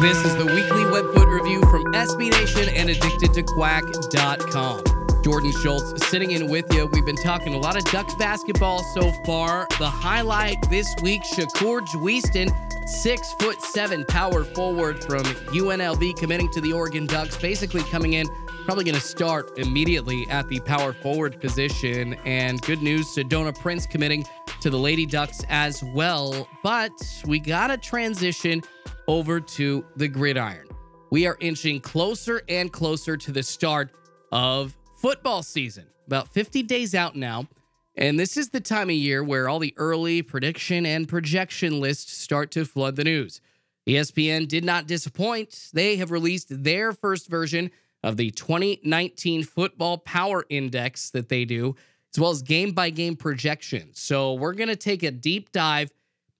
This 0.01 0.17
is 0.25 0.35
the 0.35 0.45
weekly 0.45 0.83
Webfoot 0.83 1.33
Review 1.33 1.61
from 1.61 1.85
SB 1.93 2.31
Nation 2.31 2.67
and 2.75 2.89
AddictedToQuack.com. 2.89 5.23
Jordan 5.23 5.53
Schultz 5.63 6.05
sitting 6.07 6.31
in 6.31 6.49
with 6.49 6.65
you. 6.73 6.87
We've 6.87 7.05
been 7.05 7.15
talking 7.15 7.53
a 7.53 7.57
lot 7.57 7.77
of 7.77 7.85
Ducks 7.85 8.15
basketball 8.15 8.83
so 8.93 9.13
far. 9.25 9.65
The 9.77 9.89
highlight 9.89 10.57
this 10.69 10.93
week, 11.01 11.21
Shakur 11.23 11.87
Juiston 11.87 12.49
six 12.89 13.33
foot 13.33 13.61
seven 13.61 14.03
power 14.05 14.43
forward 14.43 15.03
from 15.03 15.23
UNLV 15.53 16.17
committing 16.17 16.49
to 16.51 16.61
the 16.61 16.73
Oregon 16.73 17.05
Ducks, 17.05 17.37
basically 17.37 17.83
coming 17.83 18.13
in, 18.13 18.27
probably 18.69 18.83
going 18.83 18.93
to 18.93 19.01
start 19.01 19.57
immediately 19.57 20.27
at 20.29 20.47
the 20.47 20.59
power 20.59 20.93
forward 20.93 21.41
position. 21.41 22.13
And 22.23 22.61
good 22.61 22.83
news, 22.83 23.15
to 23.15 23.23
Sedona 23.23 23.57
Prince 23.57 23.87
committing 23.87 24.27
to 24.61 24.69
the 24.69 24.77
Lady 24.77 25.07
Ducks 25.07 25.43
as 25.49 25.83
well. 25.83 26.47
But 26.61 26.91
we 27.25 27.39
got 27.39 27.69
to 27.69 27.77
transition 27.77 28.61
over 29.07 29.39
to 29.39 29.83
the 29.95 30.07
gridiron. 30.07 30.67
We 31.09 31.25
are 31.25 31.35
inching 31.39 31.81
closer 31.81 32.43
and 32.47 32.71
closer 32.71 33.17
to 33.17 33.31
the 33.31 33.41
start 33.41 33.89
of 34.31 34.77
football 34.97 35.41
season. 35.41 35.87
About 36.05 36.27
50 36.27 36.61
days 36.61 36.93
out 36.93 37.15
now. 37.15 37.47
And 37.95 38.19
this 38.19 38.37
is 38.37 38.49
the 38.49 38.61
time 38.61 38.91
of 38.91 38.95
year 38.95 39.23
where 39.23 39.49
all 39.49 39.57
the 39.57 39.73
early 39.77 40.21
prediction 40.21 40.85
and 40.85 41.09
projection 41.09 41.79
lists 41.79 42.13
start 42.13 42.51
to 42.51 42.65
flood 42.65 42.97
the 42.97 43.03
news. 43.03 43.41
ESPN 43.87 44.47
did 44.47 44.63
not 44.63 44.85
disappoint. 44.85 45.69
They 45.73 45.95
have 45.95 46.11
released 46.11 46.63
their 46.63 46.93
first 46.93 47.31
version 47.31 47.71
of 48.03 48.17
the 48.17 48.31
2019 48.31 49.43
Football 49.43 49.97
Power 49.99 50.45
Index 50.49 51.09
that 51.11 51.29
they 51.29 51.45
do, 51.45 51.75
as 52.13 52.19
well 52.19 52.31
as 52.31 52.41
game 52.41 52.71
by 52.71 52.89
game 52.89 53.15
projections. 53.15 53.99
So 53.99 54.33
we're 54.33 54.53
going 54.53 54.69
to 54.69 54.75
take 54.75 55.03
a 55.03 55.11
deep 55.11 55.51
dive 55.51 55.91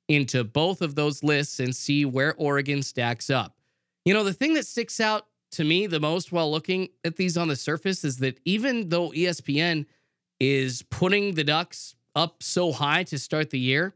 into 0.08 0.43
both 0.43 0.82
of 0.82 0.95
those 0.95 1.24
lists 1.24 1.60
and 1.60 1.76
see 1.76 2.06
where 2.06 2.34
Oregon 2.36 2.82
stacks 2.82 3.30
up. 3.30 3.56
You 4.06 4.13
know, 4.13 4.24
the 4.24 4.34
thing 4.34 4.56
that 4.56 4.65
sticks 4.65 5.00
out 5.00 5.28
to 5.52 5.63
me 5.63 5.88
the 5.88 6.00
most 6.00 6.32
while 6.32 6.52
looking 6.52 6.89
at 7.04 7.15
these 7.15 7.38
on 7.38 7.48
the 7.48 7.56
surface 7.56 8.04
is 8.04 8.17
that 8.17 8.39
even 8.45 8.89
though 8.89 9.10
ESPN 9.10 9.86
is 10.39 10.82
putting 10.84 11.36
the 11.36 11.43
Ducks 11.43 11.95
up 12.15 12.41
so 12.41 12.72
high 12.72 13.04
to 13.04 13.19
start 13.19 13.50
the 13.50 13.60
year, 13.60 13.93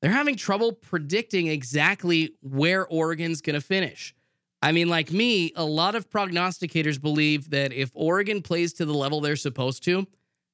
they're 0.00 0.10
having 0.10 0.36
trouble 0.36 0.72
predicting 0.72 1.46
exactly 1.46 2.34
where 2.42 2.86
Oregon's 2.86 3.40
going 3.40 3.54
to 3.54 3.60
finish. 3.60 4.14
I 4.62 4.70
mean, 4.70 4.88
like 4.88 5.10
me, 5.10 5.52
a 5.56 5.64
lot 5.64 5.96
of 5.96 6.08
prognosticators 6.08 7.02
believe 7.02 7.50
that 7.50 7.72
if 7.72 7.90
Oregon 7.94 8.42
plays 8.42 8.72
to 8.74 8.84
the 8.84 8.94
level 8.94 9.20
they're 9.20 9.34
supposed 9.34 9.82
to, 9.84 10.06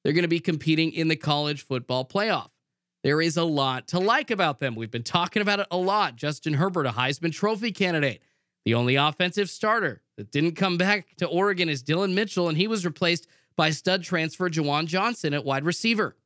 they're 0.03 0.15
going 0.15 0.23
to 0.23 0.29
be 0.29 0.41
competing 0.41 0.93
in 0.93 1.09
the 1.09 1.17
college 1.17 1.67
football 1.67 2.07
playoff. 2.07 2.49
There 3.05 3.21
is 3.21 3.37
a 3.37 3.45
lot 3.45 3.89
to 3.89 3.99
like 3.99 4.31
about 4.31 4.61
them. 4.61 4.75
We've 4.75 4.91
been 4.91 5.03
talking 5.03 5.43
about 5.43 5.61
it 5.61 5.67
a 5.71 5.77
lot. 5.77 6.17
Justin 6.17 6.55
Herbert, 6.55 6.87
a 6.87 6.91
Heisman 6.91 7.33
Trophy 7.33 7.71
candidate. 7.71 8.23
The 8.65 8.75
only 8.75 8.97
offensive 8.97 9.51
starter 9.51 10.03
that 10.17 10.33
didn't 10.33 10.57
come 10.57 10.79
back 10.79 11.15
to 11.19 11.27
Oregon 11.27 11.69
is 11.69 11.83
Dillon 11.83 12.15
Mitchell, 12.15 12.49
and 12.49 12.57
he 12.57 12.67
was 12.67 12.87
replaced 12.87 13.27
by 13.57 13.71
stud 13.71 14.03
transfer 14.03 14.49
Juwan 14.49 14.87
Johnson 14.87 15.35
at 15.35 15.45
wide 15.45 15.65
receiver. 15.65 16.17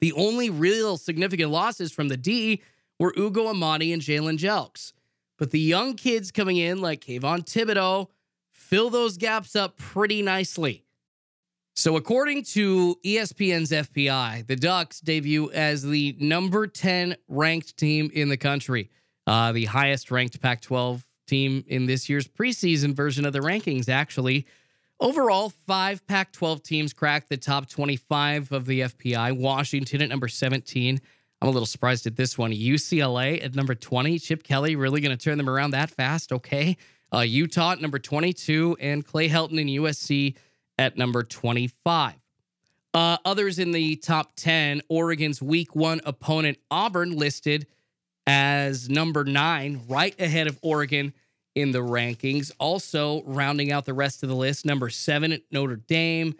The 0.00 0.12
only 0.12 0.50
real 0.50 0.98
significant 0.98 1.50
losses 1.50 1.90
from 1.90 2.08
the 2.08 2.16
D 2.16 2.62
were 2.98 3.14
Ugo 3.18 3.48
Amadi 3.48 3.92
and 3.92 4.02
Jalen 4.02 4.38
Jelks. 4.38 4.92
But 5.38 5.50
the 5.50 5.60
young 5.60 5.94
kids 5.94 6.30
coming 6.30 6.56
in, 6.56 6.80
like 6.80 7.02
Kayvon 7.04 7.44
Thibodeaux, 7.44 8.08
fill 8.52 8.90
those 8.90 9.16
gaps 9.16 9.54
up 9.54 9.76
pretty 9.76 10.22
nicely. 10.22 10.84
So, 11.74 11.96
according 11.96 12.44
to 12.44 12.96
ESPN's 13.04 13.70
FPI, 13.70 14.46
the 14.46 14.56
Ducks 14.56 15.00
debut 15.00 15.50
as 15.52 15.82
the 15.82 16.16
number 16.18 16.66
10 16.66 17.16
ranked 17.28 17.76
team 17.76 18.10
in 18.14 18.30
the 18.30 18.38
country, 18.38 18.90
uh, 19.26 19.52
the 19.52 19.66
highest 19.66 20.10
ranked 20.10 20.40
Pac 20.40 20.62
12 20.62 21.04
team 21.26 21.64
in 21.66 21.84
this 21.84 22.08
year's 22.08 22.26
preseason 22.26 22.94
version 22.94 23.26
of 23.26 23.34
the 23.34 23.40
rankings, 23.40 23.90
actually. 23.90 24.46
Overall, 25.00 25.50
five 25.66 26.06
Pac 26.06 26.32
12 26.32 26.62
teams 26.62 26.92
cracked 26.94 27.28
the 27.28 27.36
top 27.36 27.68
25 27.68 28.52
of 28.52 28.64
the 28.64 28.80
FPI. 28.80 29.36
Washington 29.36 30.00
at 30.00 30.08
number 30.08 30.28
17. 30.28 31.00
I'm 31.40 31.48
a 31.48 31.50
little 31.50 31.66
surprised 31.66 32.06
at 32.06 32.16
this 32.16 32.38
one. 32.38 32.52
UCLA 32.52 33.44
at 33.44 33.54
number 33.54 33.74
20. 33.74 34.18
Chip 34.18 34.42
Kelly 34.42 34.74
really 34.76 35.00
going 35.00 35.16
to 35.16 35.22
turn 35.22 35.38
them 35.38 35.50
around 35.50 35.72
that 35.72 35.90
fast. 35.90 36.32
Okay. 36.32 36.76
Uh, 37.12 37.20
Utah 37.20 37.72
at 37.72 37.80
number 37.80 37.98
22. 37.98 38.76
And 38.80 39.04
Clay 39.04 39.28
Helton 39.28 39.60
and 39.60 39.70
USC 39.70 40.34
at 40.78 40.96
number 40.96 41.22
25. 41.22 42.14
Uh, 42.94 43.18
others 43.26 43.58
in 43.58 43.72
the 43.72 43.96
top 43.96 44.32
10, 44.36 44.80
Oregon's 44.88 45.42
week 45.42 45.76
one 45.76 46.00
opponent, 46.06 46.56
Auburn, 46.70 47.14
listed 47.14 47.66
as 48.26 48.88
number 48.88 49.22
nine, 49.22 49.82
right 49.86 50.18
ahead 50.18 50.46
of 50.46 50.58
Oregon 50.62 51.12
in 51.54 51.72
the 51.72 51.80
rankings. 51.80 52.50
Also, 52.58 53.22
rounding 53.24 53.70
out 53.70 53.84
the 53.84 53.92
rest 53.92 54.22
of 54.22 54.30
the 54.30 54.34
list, 54.34 54.64
number 54.64 54.88
seven, 54.88 55.32
at 55.32 55.42
Notre 55.50 55.76
Dame. 55.76 56.36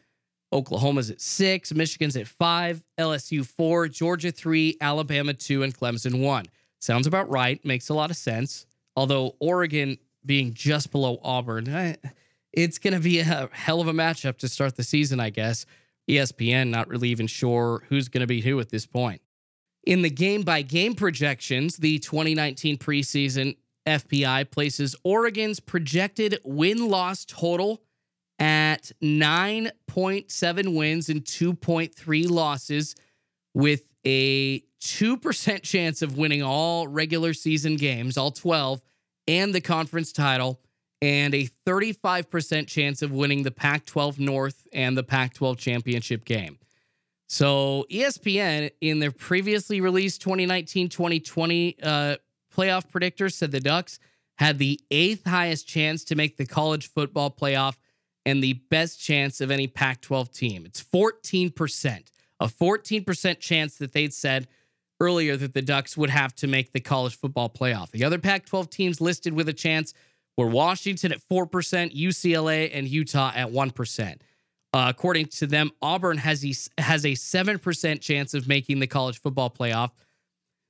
Oklahoma's 0.53 1.11
at 1.11 1.21
six, 1.21 1.75
Michigan's 1.75 2.17
at 2.17 2.29
five, 2.29 2.83
LSU 2.99 3.45
four, 3.45 3.89
Georgia 3.89 4.31
three, 4.31 4.77
Alabama 4.81 5.35
two, 5.35 5.63
and 5.63 5.77
Clemson 5.77 6.23
one. 6.23 6.47
Sounds 6.79 7.07
about 7.07 7.29
right. 7.29 7.63
Makes 7.65 7.89
a 7.89 7.95
lot 7.95 8.11
of 8.11 8.17
sense. 8.17 8.67
Although 8.95 9.37
Oregon 9.41 9.99
being 10.25 10.55
just 10.55 10.91
below 10.91 11.21
Auburn, 11.23 11.97
it's 12.53 12.79
going 12.79 12.95
to 12.95 13.01
be 13.01 13.21
a 13.21 13.49
hell 13.53 13.81
of 13.81 13.89
a 13.89 13.93
matchup 13.93 14.39
to 14.39 14.49
start 14.49 14.77
the 14.77 14.85
season, 14.85 15.21
I 15.21 15.31
guess. 15.31 15.67
ESPN 16.09 16.69
not 16.69 16.89
really 16.89 17.09
even 17.09 17.27
sure 17.27 17.85
who's 17.89 18.09
going 18.09 18.21
to 18.21 18.27
be 18.27 18.41
who 18.41 18.61
at 18.61 18.71
this 18.71 18.87
point. 18.87 19.21
In 19.85 20.03
the 20.03 20.11
game 20.11 20.43
by 20.43 20.63
game 20.63 20.95
projections, 20.95 21.77
the 21.77 21.99
2019 21.99 22.79
preseason 22.79 23.57
FPI 23.87 24.51
places 24.51 24.97
Oregon's 25.05 25.61
projected 25.61 26.39
win 26.45 26.89
loss 26.89 27.25
total 27.25 27.83
at 28.39 28.91
9.7 29.97 30.77
wins 30.77 31.09
and 31.09 31.25
2.3 31.25 32.31
losses, 32.31 32.95
with 33.55 33.83
a 34.05 34.61
2% 34.83 35.63
chance 35.63 36.03
of 36.03 36.19
winning 36.19 36.43
all 36.43 36.87
regular 36.87 37.33
season 37.33 37.77
games, 37.77 38.17
all 38.19 38.31
12, 38.31 38.83
and 39.27 39.55
the 39.55 39.61
conference 39.61 40.13
title, 40.13 40.61
and 41.01 41.35
a 41.35 41.49
35% 41.67 42.67
chance 42.67 43.03
of 43.03 43.11
winning 43.13 43.43
the 43.43 43.51
Pac 43.51 43.87
12 43.87 44.19
North 44.19 44.67
and 44.73 44.97
the 44.97 45.03
Pac 45.03 45.35
12 45.35 45.59
championship 45.59 46.25
game. 46.25 46.59
So, 47.29 47.87
ESPN, 47.91 48.71
in 48.81 49.01
their 49.01 49.11
previously 49.11 49.81
released 49.81 50.21
2019 50.23 50.89
2020 50.89 51.77
uh, 51.83 52.17
playoff 52.55 52.89
predictor, 52.89 53.29
said 53.29 53.51
the 53.51 53.61
Ducks 53.61 53.99
had 54.39 54.59
the 54.59 54.79
eighth 54.91 55.27
highest 55.27 55.67
chance 55.67 56.05
to 56.05 56.15
make 56.15 56.37
the 56.37 56.47
college 56.47 56.89
football 56.93 57.31
playoff 57.31 57.77
and 58.27 58.43
the 58.43 58.55
best 58.71 59.01
chance 59.01 59.41
of 59.41 59.51
any 59.51 59.69
Pac 59.69 60.03
12 60.03 60.33
team. 60.33 60.67
It's 60.67 60.83
14%, 60.83 62.11
a 62.41 62.47
14% 62.47 63.41
chance 63.41 63.77
that 63.77 63.93
they'd 63.93 64.13
said 64.13 64.49
earlier 65.01 65.37
that 65.37 65.55
the 65.55 65.63
Ducks 65.63 65.97
would 65.97 66.11
have 66.11 66.35
to 66.37 66.49
make 66.49 66.73
the 66.73 66.81
college 66.81 67.17
football 67.17 67.49
playoff. 67.49 67.93
The 67.93 68.05
other 68.05 68.19
Pac 68.19 68.45
12 68.47 68.69
teams 68.69 69.01
listed 69.01 69.33
with 69.33 69.49
a 69.49 69.53
chance 69.53 69.95
were 70.37 70.49
Washington 70.49 71.13
at 71.13 71.21
4%, 71.31 71.49
UCLA, 71.95 72.71
and 72.75 72.89
Utah 72.89 73.31
at 73.35 73.49
1%. 73.49 74.17
Uh, 74.75 74.87
according 74.89 75.27
to 75.27 75.47
them, 75.47 75.71
Auburn 75.81 76.19
has 76.19 76.45
a, 76.45 76.53
has 76.83 77.07
a 77.07 77.13
7% 77.13 78.01
chance 78.01 78.35
of 78.35 78.49
making 78.49 78.81
the 78.81 78.87
college 78.87 79.21
football 79.21 79.49
playoff. 79.49 79.91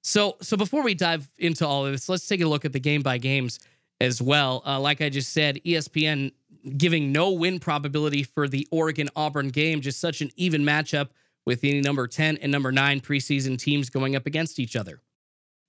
So, 0.04 0.36
so 0.42 0.56
before 0.56 0.82
we 0.82 0.94
dive 0.94 1.28
into 1.38 1.66
all 1.66 1.86
of 1.86 1.92
this, 1.92 2.08
let's 2.08 2.28
take 2.28 2.42
a 2.42 2.46
look 2.46 2.64
at 2.64 2.72
the 2.72 2.78
game 2.78 3.02
by 3.02 3.18
games 3.18 3.58
as 4.00 4.20
well. 4.20 4.62
Uh, 4.64 4.78
like 4.78 5.00
I 5.00 5.08
just 5.08 5.32
said, 5.32 5.60
ESPN 5.64 6.32
giving 6.76 7.12
no 7.12 7.30
win 7.30 7.58
probability 7.58 8.22
for 8.22 8.48
the 8.48 8.66
Oregon 8.70 9.08
Auburn 9.16 9.48
game, 9.48 9.80
just 9.80 10.00
such 10.00 10.20
an 10.20 10.30
even 10.36 10.62
matchup 10.62 11.08
with 11.44 11.60
the 11.60 11.80
number 11.80 12.06
10 12.06 12.38
and 12.38 12.50
number 12.50 12.72
9 12.72 13.00
preseason 13.00 13.58
teams 13.58 13.88
going 13.90 14.16
up 14.16 14.26
against 14.26 14.58
each 14.58 14.76
other. 14.76 15.00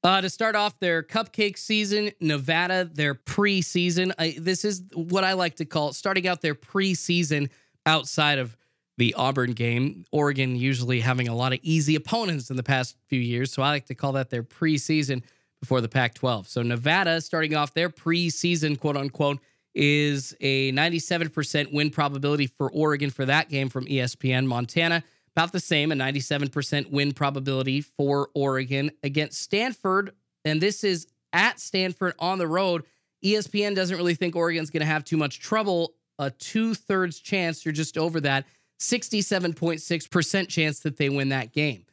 Uh, 0.03 0.21
to 0.21 0.29
start 0.29 0.55
off 0.55 0.79
their 0.79 1.03
cupcake 1.03 1.57
season, 1.57 2.12
Nevada, 2.21 2.89
their 2.91 3.15
preseason. 3.15 4.13
I, 4.17 4.36
this 4.39 4.63
is 4.63 4.83
what 4.93 5.23
I 5.23 5.33
like 5.33 5.55
to 5.55 5.65
call 5.65 5.91
starting 5.93 6.27
out 6.27 6.41
their 6.41 6.55
preseason 6.55 7.49
outside 7.86 8.39
of 8.39 8.55
the 8.97 9.13
Auburn 9.15 9.53
game. 9.53 10.05
Oregon 10.12 10.55
usually 10.55 10.99
having 10.99 11.27
a 11.27 11.36
lot 11.36 11.53
of 11.53 11.60
easy 11.62 11.95
opponents 11.95 12.49
in 12.49 12.57
the 12.57 12.63
past 12.63 12.95
few 13.07 13.19
years. 13.19 13.51
So 13.51 13.62
I 13.62 13.69
like 13.69 13.86
to 13.88 13.95
call 13.95 14.13
that 14.13 14.29
their 14.29 14.43
preseason 14.43 15.23
before 15.60 15.81
the 15.81 15.89
Pac 15.89 16.13
12. 16.13 16.47
So 16.47 16.62
Nevada 16.62 17.19
starting 17.21 17.55
off 17.55 17.73
their 17.73 17.89
preseason, 17.89 18.79
quote 18.79 18.97
unquote, 18.97 19.39
is 19.77 20.35
a 20.41 20.71
97% 20.71 21.71
win 21.71 21.91
probability 21.91 22.47
for 22.47 22.71
Oregon 22.71 23.11
for 23.11 23.25
that 23.25 23.47
game 23.47 23.69
from 23.69 23.85
ESPN. 23.85 24.47
Montana, 24.47 25.03
about 25.35 25.51
the 25.51 25.59
same, 25.59 25.91
a 25.91 25.95
97% 25.95 26.89
win 26.89 27.13
probability 27.13 27.81
for 27.81 28.29
Oregon 28.33 28.89
against 29.03 29.39
Stanford. 29.39 30.13
And 30.43 30.59
this 30.59 30.83
is 30.83 31.05
at 31.31 31.59
Stanford 31.59 32.15
on 32.17 32.39
the 32.39 32.47
road. 32.47 32.85
ESPN 33.23 33.75
doesn't 33.75 33.95
really 33.95 34.15
think 34.15 34.35
Oregon's 34.35 34.71
going 34.71 34.81
to 34.81 34.87
have 34.87 35.03
too 35.03 35.17
much 35.17 35.39
trouble. 35.39 35.93
A 36.17 36.31
two 36.31 36.73
thirds 36.73 37.19
chance, 37.19 37.63
you're 37.63 37.71
just 37.71 37.99
over 37.99 38.19
that, 38.21 38.45
67.6% 38.79 40.47
chance 40.49 40.79
that 40.79 40.97
they 40.97 41.09
win 41.09 41.29
that 41.29 41.53
game. 41.53 41.85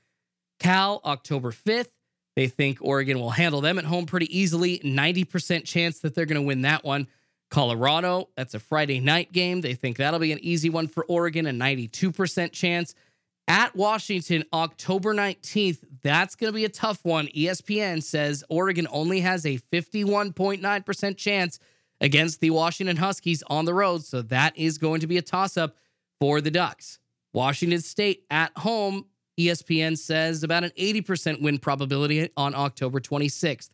Cal, 0.58 1.02
October 1.04 1.52
5th. 1.52 1.90
They 2.36 2.48
think 2.48 2.78
Oregon 2.80 3.20
will 3.20 3.30
handle 3.30 3.60
them 3.60 3.78
at 3.78 3.84
home 3.84 4.06
pretty 4.06 4.36
easily. 4.36 4.78
90% 4.78 5.64
chance 5.64 5.98
that 6.00 6.14
they're 6.14 6.24
going 6.24 6.40
to 6.40 6.46
win 6.46 6.62
that 6.62 6.82
one. 6.82 7.06
Colorado, 7.54 8.28
that's 8.36 8.54
a 8.54 8.58
Friday 8.58 8.98
night 8.98 9.30
game. 9.30 9.60
They 9.60 9.74
think 9.74 9.98
that'll 9.98 10.18
be 10.18 10.32
an 10.32 10.40
easy 10.42 10.70
one 10.70 10.88
for 10.88 11.04
Oregon, 11.04 11.46
a 11.46 11.50
92% 11.50 12.50
chance. 12.50 12.96
At 13.46 13.76
Washington, 13.76 14.42
October 14.52 15.14
19th, 15.14 15.78
that's 16.02 16.34
going 16.34 16.52
to 16.52 16.56
be 16.56 16.64
a 16.64 16.68
tough 16.68 17.04
one. 17.04 17.28
ESPN 17.28 18.02
says 18.02 18.42
Oregon 18.48 18.88
only 18.90 19.20
has 19.20 19.46
a 19.46 19.58
51.9% 19.72 21.16
chance 21.16 21.60
against 22.00 22.40
the 22.40 22.50
Washington 22.50 22.96
Huskies 22.96 23.44
on 23.46 23.66
the 23.66 23.74
road. 23.74 24.02
So 24.02 24.20
that 24.22 24.58
is 24.58 24.76
going 24.76 25.00
to 25.02 25.06
be 25.06 25.18
a 25.18 25.22
toss 25.22 25.56
up 25.56 25.76
for 26.18 26.40
the 26.40 26.50
Ducks. 26.50 26.98
Washington 27.32 27.82
State 27.82 28.24
at 28.30 28.50
home, 28.58 29.06
ESPN 29.38 29.96
says 29.96 30.42
about 30.42 30.64
an 30.64 30.72
80% 30.76 31.40
win 31.40 31.58
probability 31.58 32.30
on 32.36 32.52
October 32.56 32.98
26th 32.98 33.70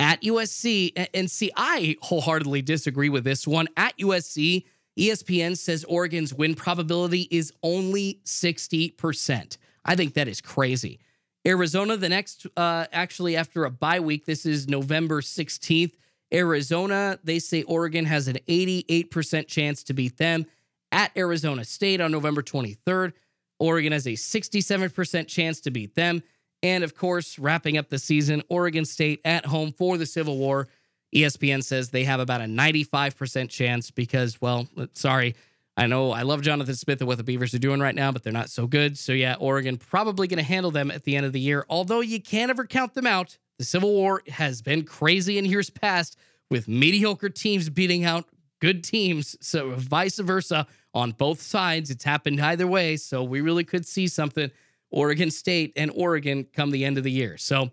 at 0.00 0.22
USC. 0.22 1.08
And 1.14 1.30
see, 1.30 1.50
I 1.56 1.96
wholeheartedly 2.02 2.62
disagree 2.62 3.08
with 3.08 3.24
this 3.24 3.46
one. 3.46 3.68
At 3.76 3.96
USC, 3.98 4.64
ESPN 4.98 5.56
says 5.56 5.84
Oregon's 5.84 6.32
win 6.32 6.54
probability 6.54 7.28
is 7.30 7.52
only 7.62 8.20
60%. 8.24 9.56
I 9.84 9.96
think 9.96 10.14
that 10.14 10.28
is 10.28 10.40
crazy. 10.40 11.00
Arizona, 11.46 11.96
the 11.96 12.08
next, 12.08 12.46
uh, 12.56 12.86
actually, 12.92 13.36
after 13.36 13.64
a 13.64 13.70
bye 13.70 14.00
week, 14.00 14.24
this 14.24 14.44
is 14.46 14.68
November 14.68 15.20
16th. 15.20 15.92
Arizona, 16.34 17.20
they 17.22 17.38
say 17.38 17.62
Oregon 17.62 18.04
has 18.04 18.26
an 18.26 18.38
88% 18.48 19.46
chance 19.46 19.84
to 19.84 19.94
beat 19.94 20.16
them. 20.16 20.46
At 20.90 21.16
Arizona 21.16 21.64
State 21.64 22.00
on 22.00 22.10
November 22.10 22.42
23rd, 22.42 23.12
Oregon 23.58 23.92
has 23.92 24.06
a 24.06 24.12
67% 24.12 25.28
chance 25.28 25.60
to 25.60 25.70
beat 25.70 25.94
them. 25.94 26.22
And 26.66 26.82
of 26.82 26.96
course, 26.96 27.38
wrapping 27.38 27.78
up 27.78 27.90
the 27.90 27.98
season, 27.98 28.42
Oregon 28.48 28.84
State 28.84 29.20
at 29.24 29.46
home 29.46 29.70
for 29.70 29.96
the 29.96 30.04
Civil 30.04 30.36
War. 30.36 30.66
ESPN 31.14 31.62
says 31.62 31.90
they 31.90 32.02
have 32.02 32.18
about 32.18 32.40
a 32.40 32.44
95% 32.44 33.48
chance 33.48 33.92
because, 33.92 34.40
well, 34.40 34.66
sorry, 34.92 35.36
I 35.76 35.86
know 35.86 36.10
I 36.10 36.22
love 36.22 36.42
Jonathan 36.42 36.74
Smith 36.74 37.00
and 37.00 37.06
what 37.06 37.18
the 37.18 37.24
Beavers 37.24 37.54
are 37.54 37.60
doing 37.60 37.78
right 37.78 37.94
now, 37.94 38.10
but 38.10 38.24
they're 38.24 38.32
not 38.32 38.50
so 38.50 38.66
good. 38.66 38.98
So, 38.98 39.12
yeah, 39.12 39.36
Oregon 39.38 39.76
probably 39.76 40.26
going 40.26 40.38
to 40.38 40.42
handle 40.42 40.72
them 40.72 40.90
at 40.90 41.04
the 41.04 41.14
end 41.14 41.24
of 41.24 41.32
the 41.32 41.38
year. 41.38 41.64
Although 41.68 42.00
you 42.00 42.20
can't 42.20 42.50
ever 42.50 42.66
count 42.66 42.94
them 42.94 43.06
out. 43.06 43.38
The 43.58 43.64
Civil 43.64 43.92
War 43.92 44.22
has 44.28 44.60
been 44.60 44.82
crazy 44.82 45.38
in 45.38 45.44
years 45.44 45.70
past 45.70 46.18
with 46.50 46.66
mediocre 46.66 47.28
teams 47.28 47.70
beating 47.70 48.04
out 48.04 48.24
good 48.60 48.82
teams. 48.82 49.36
So, 49.40 49.70
vice 49.76 50.18
versa 50.18 50.66
on 50.92 51.12
both 51.12 51.40
sides. 51.40 51.90
It's 51.90 52.04
happened 52.04 52.40
either 52.40 52.66
way. 52.66 52.96
So, 52.96 53.22
we 53.22 53.40
really 53.40 53.64
could 53.64 53.86
see 53.86 54.08
something 54.08 54.50
Oregon 54.96 55.30
State 55.30 55.74
and 55.76 55.92
Oregon 55.94 56.46
come 56.54 56.70
the 56.70 56.84
end 56.84 56.96
of 56.96 57.04
the 57.04 57.10
year. 57.10 57.36
So, 57.36 57.70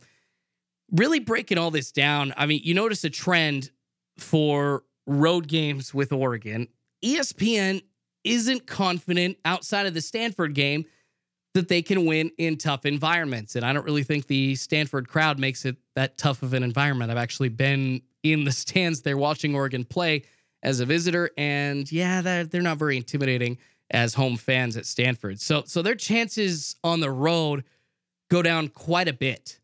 really 0.91 1.19
breaking 1.19 1.57
all 1.57 1.71
this 1.71 1.91
down, 1.91 2.33
I 2.35 2.45
mean, 2.45 2.61
you 2.63 2.73
notice 2.73 3.03
a 3.05 3.09
trend 3.09 3.71
for 4.17 4.83
road 5.07 5.47
games 5.47 5.93
with 5.93 6.11
Oregon. 6.11 6.67
ESPN 7.03 7.81
isn't 8.25 8.67
confident 8.67 9.37
outside 9.45 9.85
of 9.85 9.93
the 9.93 10.01
Stanford 10.01 10.53
game 10.53 10.85
that 11.53 11.69
they 11.69 11.81
can 11.81 12.05
win 12.05 12.31
in 12.37 12.57
tough 12.57 12.85
environments. 12.85 13.55
And 13.55 13.65
I 13.65 13.73
don't 13.73 13.85
really 13.85 14.03
think 14.03 14.27
the 14.27 14.55
Stanford 14.55 15.07
crowd 15.07 15.39
makes 15.39 15.65
it 15.65 15.77
that 15.95 16.17
tough 16.17 16.43
of 16.43 16.53
an 16.53 16.63
environment. 16.63 17.09
I've 17.09 17.17
actually 17.17 17.49
been 17.49 18.01
in 18.23 18.43
the 18.43 18.51
stands 18.51 19.01
there 19.01 19.17
watching 19.17 19.55
Oregon 19.55 19.85
play 19.85 20.23
as 20.61 20.79
a 20.81 20.85
visitor. 20.85 21.29
And 21.37 21.89
yeah, 21.91 22.21
they're, 22.21 22.43
they're 22.45 22.61
not 22.61 22.77
very 22.77 22.97
intimidating 22.97 23.57
as 23.91 24.13
home 24.15 24.37
fans 24.37 24.77
at 24.77 24.85
Stanford. 24.85 25.39
So 25.39 25.63
so 25.65 25.81
their 25.81 25.95
chances 25.95 26.75
on 26.83 26.99
the 26.99 27.11
road 27.11 27.63
go 28.29 28.41
down 28.41 28.69
quite 28.69 29.07
a 29.07 29.13
bit. 29.13 29.59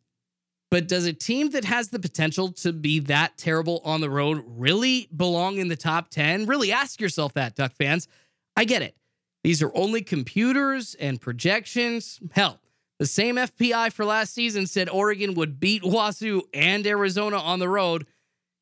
But 0.72 0.88
does 0.88 1.06
a 1.06 1.14
team 1.14 1.50
that 1.52 1.66
has 1.66 1.90
the 1.90 2.00
potential 2.00 2.52
to 2.52 2.72
be 2.72 3.00
that 3.00 3.38
terrible 3.38 3.82
on 3.84 4.02
the 4.02 4.10
road 4.10 4.44
really 4.46 5.10
belong 5.16 5.58
in 5.58 5.68
the 5.68 5.76
top 5.76 6.10
10? 6.10 6.46
Really 6.46 6.72
ask 6.72 7.02
yourself 7.02 7.34
that, 7.34 7.56
Duck 7.56 7.74
fans. 7.74 8.08
I 8.56 8.66
get 8.66 8.84
it. 8.84 8.96
These 9.44 9.64
are 9.64 9.72
only 9.74 10.02
computers 10.02 10.96
and 11.00 11.20
projections. 11.20 12.20
Hell, 12.34 12.60
the 13.00 13.08
same 13.08 13.38
FPI 13.38 13.92
for 13.92 14.06
last 14.06 14.34
season 14.34 14.68
said 14.68 14.90
Oregon 14.90 15.34
would 15.36 15.60
beat 15.60 15.84
Wazoo 15.84 16.44
and 16.54 16.86
Arizona 16.86 17.38
on 17.38 17.60
the 17.60 17.70
road. 17.70 18.06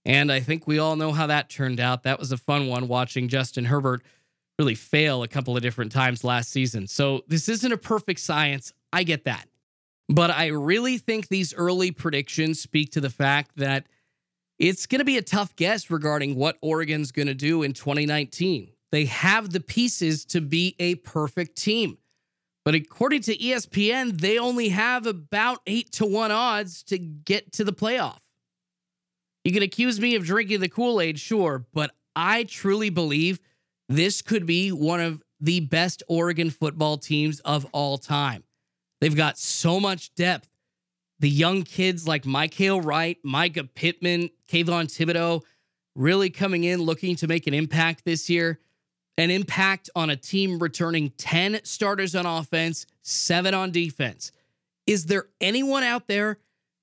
And 0.06 0.32
I 0.32 0.39
think 0.39 0.67
we 0.67 0.80
all 0.80 0.96
know 0.96 1.12
how 1.12 1.28
that 1.28 1.50
turned 1.50 1.82
out. 1.82 2.04
That 2.04 2.20
was 2.20 2.32
a 2.32 2.38
fun 2.38 2.67
one 2.67 2.88
watching 2.88 3.28
Justin 3.28 3.65
Herbert 3.65 4.02
really 4.60 4.76
fail 4.76 5.24
a 5.24 5.28
couple 5.28 5.56
of 5.56 5.62
different 5.62 5.91
times 5.91 6.24
last 6.24 6.52
season. 6.52 6.88
So 6.88 7.24
this 7.28 7.48
isn't 7.48 7.72
a 7.72 7.78
perfect 7.78 8.20
science. 8.20 8.74
I 8.91 9.04
get 9.04 9.26
that. 9.26 9.48
But 10.10 10.32
I 10.32 10.48
really 10.48 10.98
think 10.98 11.28
these 11.28 11.54
early 11.54 11.91
predictions 11.91 12.60
speak 12.60 12.91
to 12.93 13.02
the 13.02 13.10
fact 13.10 13.52
that 13.58 13.88
it's 14.58 14.86
going 14.86 15.00
to 15.00 15.06
be 15.06 15.17
a 15.17 15.22
tough 15.22 15.56
guess 15.56 15.91
regarding 15.91 16.36
what 16.36 16.58
Oregon's 16.62 17.12
going 17.12 17.28
to 17.28 17.36
do 17.36 17.62
in 17.63 17.74
2019. 17.74 18.72
They 18.91 19.06
have 19.06 19.52
the 19.52 19.60
pieces 19.60 20.26
to 20.26 20.41
be 20.41 20.76
a 20.80 20.96
perfect 20.96 21.58
team. 21.58 21.98
But 22.63 22.74
according 22.74 23.22
to 23.24 23.38
ESPN, 23.38 24.20
they 24.20 24.39
only 24.39 24.70
have 24.70 25.06
about 25.06 25.60
8 25.67 25.91
to 25.93 26.06
1 26.06 26.32
odds 26.32 26.84
to 26.84 26.98
get 26.98 27.54
to 27.54 27.63
the 27.63 27.74
playoff. 27.74 28.20
You 29.43 29.54
can 29.54 29.63
accuse 29.63 30.00
me 30.02 30.15
of 30.15 30.26
drinking 30.26 30.60
the 30.60 30.67
Kool 30.67 31.00
Aid, 31.00 31.20
sure, 31.20 31.65
but 31.74 31.91
I 32.15 32.43
truly 32.43 32.89
believe 32.89 33.39
this 33.89 34.21
could 34.21 34.45
be 34.45 34.71
one 34.71 35.00
of 35.00 35.23
the 35.39 35.60
best 35.60 36.04
Oregon 36.08 36.50
football 36.50 36.97
teams 36.97 37.39
of 37.41 37.65
all 37.71 37.97
time. 37.97 38.43
They've 39.00 39.15
got 39.15 39.38
so 39.38 39.80
much 39.80 40.13
depth. 40.15 40.50
The 41.19 41.30
young 41.30 41.63
kids 41.63 42.08
like 42.08 42.23
Mykael 42.23 42.84
Wright, 42.84 43.17
Mycah 43.26 43.69
Pittman, 43.73 44.30
Kayvon 44.50 44.86
Thibodeaux 44.86 45.41
really 45.95 46.30
coming 46.30 46.63
in 46.63 46.82
looking 46.82 47.15
to 47.17 47.28
make 47.28 47.47
an 47.47 47.54
impact 47.54 48.06
this 48.06 48.30
year. 48.30 48.60
An 49.17 49.32
impact 49.32 49.89
on 49.95 50.12
a 50.12 50.15
team 50.15 50.60
returning 50.60 51.10
10 51.17 51.62
starters 51.63 52.15
on 52.15 52.28
offense, 52.28 52.86
seven 53.02 53.56
on 53.56 53.71
defense. 53.71 54.32
Is 54.86 55.08
there 55.08 55.26
anyone 55.41 55.84
out 55.84 56.08
there 56.08 56.38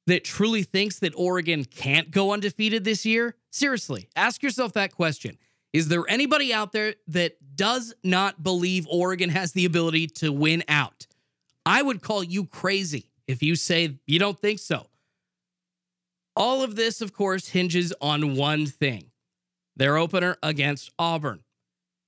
that 0.08 0.24
truly 0.24 0.64
thinks 0.64 0.98
that 0.98 1.14
Oregon 1.16 1.64
can't 1.64 2.10
go 2.10 2.32
undefeated 2.32 2.82
this 2.82 3.06
year? 3.06 3.36
Seriously, 3.50 4.08
ask 4.16 4.42
yourself 4.42 4.72
that 4.72 4.92
question. 4.92 5.38
Is 5.74 5.88
there 5.88 6.04
anybody 6.08 6.54
out 6.54 6.70
there 6.70 6.94
that 7.08 7.34
does 7.56 7.92
not 8.04 8.44
believe 8.44 8.86
Oregon 8.88 9.28
has 9.28 9.52
the 9.52 9.64
ability 9.64 10.06
to 10.06 10.32
win 10.32 10.62
out? 10.68 11.08
I 11.66 11.82
would 11.82 12.00
call 12.00 12.22
you 12.22 12.46
crazy 12.46 13.10
if 13.26 13.42
you 13.42 13.56
say 13.56 13.96
you 14.06 14.20
don't 14.20 14.38
think 14.38 14.60
so. 14.60 14.86
All 16.36 16.62
of 16.62 16.76
this, 16.76 17.00
of 17.00 17.12
course, 17.12 17.48
hinges 17.48 17.92
on 18.00 18.36
one 18.36 18.66
thing 18.66 19.10
their 19.76 19.96
opener 19.96 20.36
against 20.44 20.92
Auburn. 20.96 21.42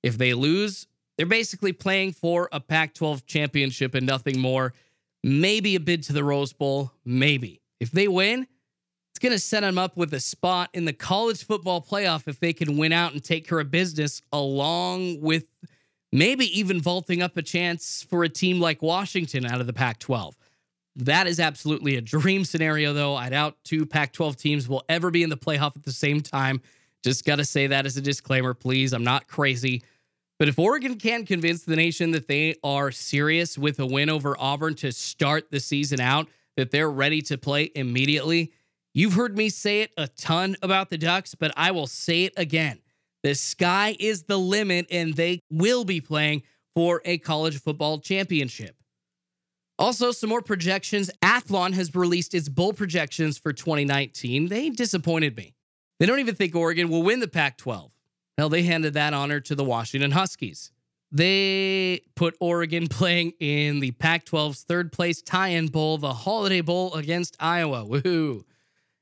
If 0.01 0.17
they 0.17 0.33
lose, 0.33 0.87
they're 1.17 1.25
basically 1.25 1.73
playing 1.73 2.13
for 2.13 2.47
a 2.53 2.61
Pac 2.61 2.93
12 2.93 3.25
championship 3.25 3.93
and 3.95 4.07
nothing 4.07 4.39
more. 4.39 4.73
Maybe 5.25 5.75
a 5.75 5.81
bid 5.81 6.03
to 6.03 6.13
the 6.13 6.23
Rose 6.23 6.53
Bowl, 6.53 6.93
maybe. 7.03 7.61
If 7.81 7.91
they 7.91 8.07
win, 8.07 8.47
it's 9.17 9.23
going 9.23 9.33
to 9.33 9.39
set 9.39 9.61
them 9.61 9.79
up 9.79 9.97
with 9.97 10.13
a 10.13 10.19
spot 10.19 10.69
in 10.73 10.85
the 10.85 10.93
college 10.93 11.43
football 11.43 11.81
playoff 11.81 12.27
if 12.27 12.39
they 12.39 12.53
can 12.53 12.77
win 12.77 12.93
out 12.93 13.13
and 13.13 13.23
take 13.23 13.47
care 13.47 13.59
of 13.59 13.71
business, 13.71 14.21
along 14.31 15.19
with 15.21 15.45
maybe 16.11 16.45
even 16.59 16.79
vaulting 16.79 17.23
up 17.23 17.35
a 17.35 17.41
chance 17.41 18.05
for 18.07 18.23
a 18.23 18.29
team 18.29 18.59
like 18.59 18.83
Washington 18.83 19.43
out 19.43 19.59
of 19.59 19.65
the 19.65 19.73
Pac 19.73 19.97
12. 19.97 20.37
That 20.97 21.25
is 21.25 21.39
absolutely 21.39 21.95
a 21.95 22.01
dream 22.01 22.45
scenario, 22.45 22.93
though. 22.93 23.15
I 23.15 23.29
doubt 23.29 23.57
two 23.63 23.87
Pac 23.87 24.13
12 24.13 24.37
teams 24.37 24.69
will 24.69 24.83
ever 24.87 25.09
be 25.09 25.23
in 25.23 25.31
the 25.31 25.35
playoff 25.35 25.75
at 25.75 25.81
the 25.81 25.91
same 25.91 26.21
time. 26.21 26.61
Just 27.03 27.25
got 27.25 27.37
to 27.37 27.45
say 27.45 27.65
that 27.65 27.87
as 27.87 27.97
a 27.97 28.01
disclaimer, 28.01 28.53
please. 28.53 28.93
I'm 28.93 29.03
not 29.03 29.27
crazy. 29.27 29.81
But 30.37 30.47
if 30.47 30.59
Oregon 30.59 30.95
can 30.95 31.25
convince 31.25 31.63
the 31.63 31.75
nation 31.75 32.11
that 32.11 32.27
they 32.27 32.57
are 32.63 32.91
serious 32.91 33.57
with 33.57 33.79
a 33.79 33.85
win 33.87 34.11
over 34.11 34.35
Auburn 34.37 34.75
to 34.75 34.91
start 34.91 35.49
the 35.49 35.59
season 35.59 35.99
out, 35.99 36.27
that 36.55 36.69
they're 36.69 36.91
ready 36.91 37.23
to 37.23 37.37
play 37.39 37.71
immediately, 37.73 38.51
you've 38.93 39.13
heard 39.13 39.37
me 39.37 39.49
say 39.49 39.81
it 39.81 39.91
a 39.97 40.07
ton 40.07 40.55
about 40.61 40.89
the 40.89 40.97
Ducks, 40.97 41.35
but 41.35 41.51
I 41.55 41.71
will 41.71 41.87
say 41.87 42.23
it 42.25 42.33
again. 42.37 42.79
The 43.23 43.35
sky 43.35 43.95
is 43.99 44.23
the 44.23 44.37
limit, 44.37 44.87
and 44.91 45.13
they 45.15 45.41
will 45.49 45.83
be 45.83 46.01
playing 46.01 46.43
for 46.75 47.01
a 47.05 47.17
college 47.17 47.59
football 47.59 47.99
championship. 47.99 48.75
Also, 49.79 50.11
some 50.11 50.29
more 50.29 50.41
projections. 50.41 51.11
Athlon 51.21 51.73
has 51.73 51.93
released 51.95 52.33
its 52.33 52.49
bowl 52.49 52.73
projections 52.73 53.37
for 53.37 53.53
2019. 53.53 54.47
They 54.47 54.69
disappointed 54.69 55.35
me. 55.37 55.53
They 55.99 56.05
don't 56.05 56.19
even 56.19 56.35
think 56.35 56.55
Oregon 56.55 56.89
will 56.89 57.03
win 57.03 57.19
the 57.19 57.27
Pac 57.27 57.57
12. 57.57 57.91
Hell, 58.37 58.49
they 58.49 58.63
handed 58.63 58.93
that 58.93 59.13
honor 59.13 59.39
to 59.41 59.55
the 59.55 59.63
Washington 59.63 60.11
Huskies. 60.11 60.71
They 61.11 62.01
put 62.15 62.35
Oregon 62.39 62.87
playing 62.89 63.33
in 63.39 63.79
the 63.79 63.91
Pac 63.91 64.25
12's 64.25 64.63
third 64.63 64.91
place 64.91 65.21
tie 65.21 65.49
in 65.49 65.67
bowl, 65.67 65.97
the 65.97 66.13
Holiday 66.13 66.61
Bowl 66.61 66.93
against 66.93 67.35
Iowa. 67.39 67.85
Woohoo. 67.85 68.43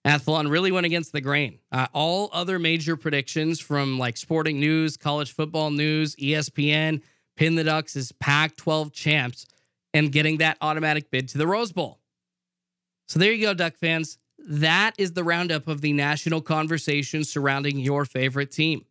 Athlon 0.05 0.51
really 0.51 0.71
went 0.71 0.85
against 0.85 1.11
the 1.11 1.21
grain. 1.21 1.59
Uh, 1.71 1.87
all 1.91 2.29
other 2.31 2.59
major 2.59 2.95
predictions 2.95 3.59
from 3.59 3.97
like 3.97 4.17
Sporting 4.17 4.59
News, 4.59 4.97
College 4.97 5.33
Football 5.33 5.71
News, 5.71 6.15
ESPN, 6.17 7.01
pin 7.35 7.55
the 7.55 7.63
Ducks 7.63 7.95
as 7.95 8.11
Pac 8.13 8.55
12 8.55 8.93
champs 8.93 9.47
and 9.93 10.11
getting 10.11 10.37
that 10.37 10.57
automatic 10.61 11.09
bid 11.09 11.29
to 11.29 11.37
the 11.37 11.47
Rose 11.47 11.71
Bowl. 11.71 11.99
So 13.07 13.19
there 13.19 13.31
you 13.31 13.45
go, 13.45 13.53
Duck 13.53 13.75
fans. 13.75 14.17
That 14.37 14.93
is 14.99 15.13
the 15.13 15.23
roundup 15.23 15.67
of 15.67 15.81
the 15.81 15.93
national 15.93 16.41
conversation 16.41 17.23
surrounding 17.23 17.79
your 17.79 18.05
favorite 18.05 18.51
team. 18.51 18.85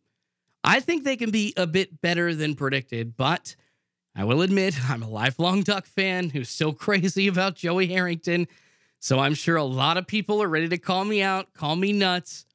I 0.63 0.79
think 0.79 1.03
they 1.03 1.15
can 1.15 1.31
be 1.31 1.53
a 1.55 1.67
bit 1.67 2.01
better 2.01 2.35
than 2.35 2.55
predicted, 2.55 3.15
but 3.15 3.55
I 4.15 4.23
will 4.23 4.41
admit 4.41 4.89
I'm 4.89 5.03
a 5.03 5.09
lifelong 5.09 5.61
Duck 5.63 5.85
fan 5.85 6.31
who's 6.31 6.49
still 6.49 6.73
crazy 6.73 7.27
about 7.27 7.55
Joey 7.55 7.87
Harrington. 7.87 8.47
So 9.05 9.19
I'm 9.19 9.35
sure 9.35 9.55
a 9.55 9.63
lot 9.63 9.97
of 9.97 10.07
people 10.07 10.41
are 10.41 10.47
ready 10.47 10.67
to 10.67 10.79
call 10.79 11.05
me 11.05 11.21
out, 11.21 11.53
call 11.53 11.75
me 11.75 11.93
nuts. 11.93 12.47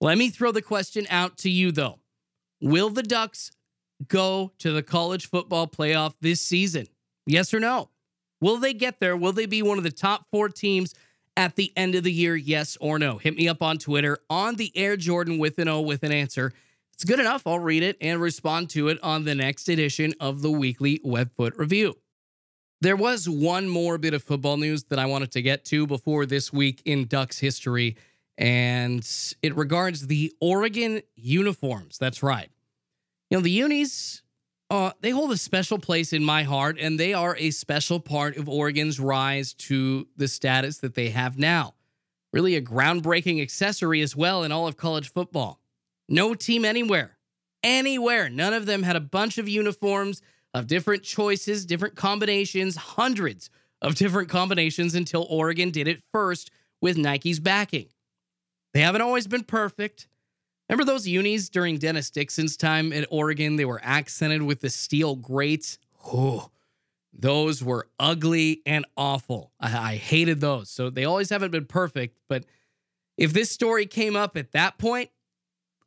Let 0.00 0.16
me 0.16 0.30
throw 0.30 0.50
the 0.50 0.62
question 0.62 1.06
out 1.10 1.36
to 1.40 1.50
you, 1.50 1.70
though. 1.70 1.98
Will 2.62 2.88
the 2.88 3.02
Ducks 3.02 3.50
go 4.08 4.52
to 4.60 4.72
the 4.72 4.82
college 4.82 5.28
football 5.28 5.66
playoff 5.66 6.14
this 6.22 6.40
season? 6.40 6.86
Yes 7.26 7.52
or 7.52 7.60
no? 7.60 7.90
Will 8.40 8.56
they 8.56 8.72
get 8.72 9.00
there? 9.00 9.18
Will 9.18 9.32
they 9.32 9.44
be 9.44 9.60
one 9.60 9.76
of 9.76 9.84
the 9.84 9.90
top 9.90 10.24
four 10.30 10.48
teams 10.48 10.94
at 11.36 11.56
the 11.56 11.74
end 11.76 11.94
of 11.94 12.04
the 12.04 12.12
year? 12.12 12.34
Yes 12.34 12.78
or 12.80 12.98
no? 12.98 13.18
Hit 13.18 13.36
me 13.36 13.46
up 13.46 13.60
on 13.60 13.76
Twitter 13.76 14.16
on 14.30 14.54
the 14.54 14.72
Air 14.74 14.96
Jordan 14.96 15.36
with 15.36 15.58
an 15.58 15.68
O 15.68 15.82
with 15.82 16.04
an 16.04 16.10
answer. 16.10 16.54
It's 16.94 17.04
good 17.04 17.20
enough. 17.20 17.46
I'll 17.46 17.58
read 17.58 17.82
it 17.82 17.98
and 18.00 18.18
respond 18.18 18.70
to 18.70 18.88
it 18.88 18.98
on 19.02 19.26
the 19.26 19.34
next 19.34 19.68
edition 19.68 20.14
of 20.20 20.40
the 20.40 20.50
weekly 20.50 21.00
Webfoot 21.04 21.58
Review. 21.58 21.96
There 22.82 22.96
was 22.96 23.28
one 23.28 23.68
more 23.68 23.96
bit 23.96 24.12
of 24.12 24.22
football 24.22 24.58
news 24.58 24.84
that 24.84 24.98
I 24.98 25.06
wanted 25.06 25.32
to 25.32 25.42
get 25.42 25.64
to 25.66 25.86
before 25.86 26.26
this 26.26 26.52
week 26.52 26.82
in 26.84 27.06
Ducks 27.06 27.38
history, 27.38 27.96
and 28.36 29.06
it 29.42 29.56
regards 29.56 30.06
the 30.06 30.32
Oregon 30.40 31.00
uniforms. 31.14 31.96
That's 31.96 32.22
right. 32.22 32.50
You 33.30 33.38
know, 33.38 33.42
the 33.42 33.50
unis, 33.50 34.22
uh, 34.70 34.92
they 35.00 35.08
hold 35.08 35.32
a 35.32 35.38
special 35.38 35.78
place 35.78 36.12
in 36.12 36.22
my 36.22 36.42
heart, 36.42 36.76
and 36.78 37.00
they 37.00 37.14
are 37.14 37.34
a 37.38 37.50
special 37.50 37.98
part 37.98 38.36
of 38.36 38.46
Oregon's 38.46 39.00
rise 39.00 39.54
to 39.54 40.06
the 40.16 40.28
status 40.28 40.78
that 40.78 40.94
they 40.94 41.08
have 41.08 41.38
now. 41.38 41.74
Really, 42.30 42.56
a 42.56 42.62
groundbreaking 42.62 43.40
accessory 43.40 44.02
as 44.02 44.14
well 44.14 44.44
in 44.44 44.52
all 44.52 44.66
of 44.68 44.76
college 44.76 45.10
football. 45.10 45.60
No 46.10 46.34
team 46.34 46.66
anywhere, 46.66 47.16
anywhere, 47.62 48.28
none 48.28 48.52
of 48.52 48.66
them 48.66 48.82
had 48.82 48.96
a 48.96 49.00
bunch 49.00 49.38
of 49.38 49.48
uniforms 49.48 50.20
of 50.54 50.66
different 50.66 51.02
choices, 51.02 51.66
different 51.66 51.96
combinations, 51.96 52.76
hundreds 52.76 53.50
of 53.82 53.94
different 53.94 54.28
combinations 54.28 54.94
until 54.94 55.26
Oregon 55.28 55.70
did 55.70 55.88
it 55.88 56.02
first 56.12 56.50
with 56.80 56.96
Nike's 56.96 57.38
backing. 57.38 57.88
They 58.74 58.80
haven't 58.80 59.02
always 59.02 59.26
been 59.26 59.44
perfect. 59.44 60.08
Remember 60.68 60.84
those 60.84 61.06
unis 61.06 61.48
during 61.48 61.78
Dennis 61.78 62.10
Dixon's 62.10 62.56
time 62.56 62.92
at 62.92 63.06
Oregon? 63.10 63.56
They 63.56 63.64
were 63.64 63.80
accented 63.82 64.42
with 64.42 64.60
the 64.60 64.70
steel 64.70 65.14
grates. 65.14 65.78
Oh, 66.12 66.50
those 67.12 67.62
were 67.62 67.88
ugly 67.98 68.62
and 68.66 68.84
awful. 68.96 69.52
I, 69.60 69.92
I 69.92 69.96
hated 69.96 70.40
those. 70.40 70.70
So 70.70 70.90
they 70.90 71.04
always 71.04 71.30
haven't 71.30 71.52
been 71.52 71.66
perfect. 71.66 72.18
But 72.28 72.44
if 73.16 73.32
this 73.32 73.50
story 73.50 73.86
came 73.86 74.16
up 74.16 74.36
at 74.36 74.52
that 74.52 74.78
point, 74.78 75.10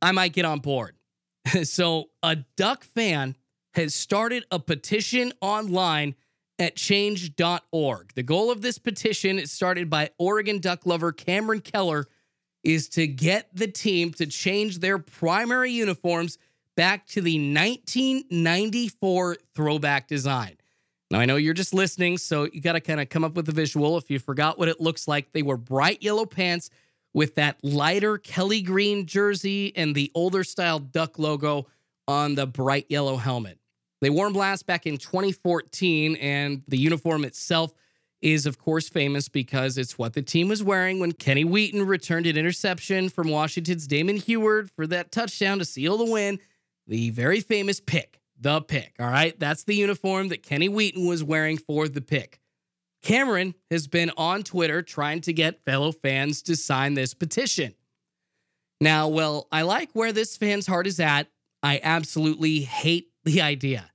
I 0.02 0.12
might 0.12 0.34
get 0.34 0.45
on 0.45 0.60
board. 0.60 0.95
so 1.63 2.10
a 2.24 2.38
Duck 2.56 2.84
fan 2.84 3.36
has 3.74 3.94
started 3.94 4.46
a 4.52 4.60
petition 4.60 5.34
online 5.42 6.16
at 6.58 6.76
change.org. 6.76 8.14
The 8.16 8.24
goal 8.24 8.52
of 8.52 8.62
this 8.62 8.78
petition 8.78 9.46
started 9.48 9.90
by 9.90 10.10
Oregon 10.18 10.60
Duck 10.60 10.86
lover 10.86 11.12
Cameron 11.12 11.62
Keller 11.62 12.06
is 12.64 12.90
to 12.90 13.08
get 13.08 13.48
the 13.54 13.68
team 13.68 14.12
to 14.14 14.26
change 14.26 14.80
their 14.80 14.98
primary 14.98 15.72
uniforms 15.72 16.38
back 16.76 17.08
to 17.08 17.22
the 17.22 17.38
1994 17.38 19.38
throwback 19.56 20.08
design. 20.08 20.58
Now, 21.12 21.20
I 21.20 21.26
know 21.26 21.38
you're 21.38 21.54
just 21.54 21.74
listening, 21.74 22.18
so 22.18 22.48
you 22.52 22.62
got 22.62 22.74
to 22.74 22.82
kind 22.82 23.00
of 23.00 23.10
come 23.10 23.24
up 23.24 23.34
with 23.34 23.50
a 23.50 23.54
visual. 23.54 23.98
If 23.98 24.12
you 24.12 24.20
forgot 24.20 24.60
what 24.60 24.68
it 24.68 24.80
looks 24.80 25.08
like, 25.08 25.32
they 25.32 25.42
were 25.42 25.58
bright 25.58 26.04
yellow 26.04 26.26
pants 26.26 26.70
with 27.14 27.36
that 27.36 27.58
lighter 27.64 28.18
Kelly 28.18 28.62
green 28.62 29.08
jersey 29.08 29.76
and 29.76 29.96
the 29.96 30.12
older 30.14 30.44
style 30.44 30.80
duck 30.80 31.18
logo 31.18 31.68
on 32.08 32.36
the 32.36 32.46
bright 32.46 32.86
yellow 32.90 33.18
helmet. 33.18 33.59
They 34.02 34.10
wore 34.10 34.28
them 34.28 34.34
last 34.34 34.66
back 34.66 34.86
in 34.86 34.98
2014, 34.98 36.16
and 36.16 36.64
the 36.68 36.78
uniform 36.78 37.26
itself 37.26 37.74
is, 38.22 38.46
of 38.46 38.58
course, 38.58 38.90
famous 38.90 39.30
because 39.30 39.78
it's 39.78 39.98
what 39.98 40.14
the 40.14 40.22
team 40.22 40.50
was 40.50 40.64
wearing 40.64 41.00
when 41.00 41.12
Kenny 41.14 41.44
Wheaton 41.44 41.86
returned 41.86 42.26
an 42.26 42.38
interception 42.38 43.10
from 43.10 43.30
Washington's 43.30 43.88
Damon 43.88 44.18
Huard 44.18 44.70
for 44.72 44.86
that 44.88 45.12
touchdown 45.12 45.60
to 45.60 45.66
seal 45.66 45.98
the 45.98 46.12
win. 46.12 46.40
The 46.88 47.12
very 47.12 47.40
famous 47.40 47.80
pick, 47.80 48.20
the 48.40 48.62
pick. 48.62 48.96
All 49.00 49.08
right. 49.08 49.40
That's 49.40 49.64
the 49.64 49.76
uniform 49.76 50.30
that 50.30 50.44
Kenny 50.44 50.68
Wheaton 50.68 51.06
was 51.08 51.24
wearing 51.24 51.58
for 51.58 51.88
the 51.88 52.02
pick. 52.02 52.40
Cameron 53.02 53.56
has 53.72 53.88
been 53.88 54.12
on 54.18 54.44
Twitter 54.44 54.82
trying 54.82 55.22
to 55.22 55.34
get 55.34 55.64
fellow 55.64 55.92
fans 55.92 56.42
to 56.44 56.56
sign 56.56 56.96
this 56.96 57.14
petition. 57.14 57.74
Now, 58.82 59.08
well, 59.08 59.48
I 59.52 59.62
like 59.62 59.92
where 59.94 60.12
this 60.12 60.36
fan's 60.36 60.68
heart 60.68 60.88
is 60.88 61.00
at. 61.00 61.28
I 61.62 61.80
absolutely 61.84 62.62
hate 62.62 63.09
the 63.30 63.42
idea. 63.42 63.92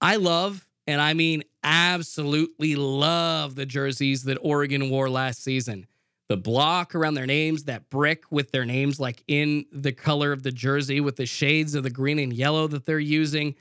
I 0.00 0.16
love, 0.16 0.66
and 0.86 1.00
I 1.00 1.14
mean 1.14 1.42
absolutely 1.64 2.76
love 2.76 3.54
the 3.54 3.66
jerseys 3.66 4.24
that 4.24 4.38
Oregon 4.42 4.90
wore 4.90 5.08
last 5.08 5.42
season. 5.42 5.86
The 6.28 6.36
block 6.36 6.94
around 6.94 7.14
their 7.14 7.26
names, 7.26 7.64
that 7.64 7.88
brick 7.88 8.24
with 8.30 8.50
their 8.52 8.64
names 8.64 8.98
like 8.98 9.22
in 9.28 9.66
the 9.72 9.92
color 9.92 10.32
of 10.32 10.42
the 10.42 10.50
jersey 10.50 11.00
with 11.00 11.16
the 11.16 11.26
shades 11.26 11.74
of 11.74 11.82
the 11.82 11.90
green 11.90 12.18
and 12.18 12.32
yellow 12.32 12.66
that 12.68 12.84
they're 12.84 12.98
using, 12.98 13.54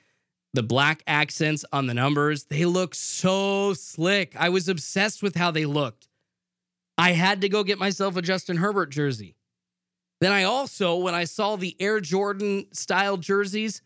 the 0.53 0.63
black 0.63 1.03
accents 1.07 1.63
on 1.71 1.87
the 1.87 1.93
numbers. 1.93 2.45
They 2.45 2.65
look 2.65 2.95
so 2.95 3.73
slick. 3.73 4.35
I 4.37 4.49
was 4.49 4.67
obsessed 4.67 5.21
with 5.21 5.35
how 5.35 5.51
they 5.51 5.65
looked. 5.65 6.07
I 6.97 7.11
had 7.11 7.41
to 7.41 7.49
go 7.49 7.63
get 7.63 7.79
myself 7.79 8.15
a 8.15 8.21
Justin 8.21 8.57
Herbert 8.57 8.89
jersey. 8.89 9.35
Then 10.19 10.31
I 10.31 10.43
also, 10.43 10.97
when 10.97 11.15
I 11.15 11.23
saw 11.23 11.55
the 11.55 11.75
Air 11.79 11.99
Jordan 11.99 12.67
style 12.73 13.17
jerseys, 13.17 13.81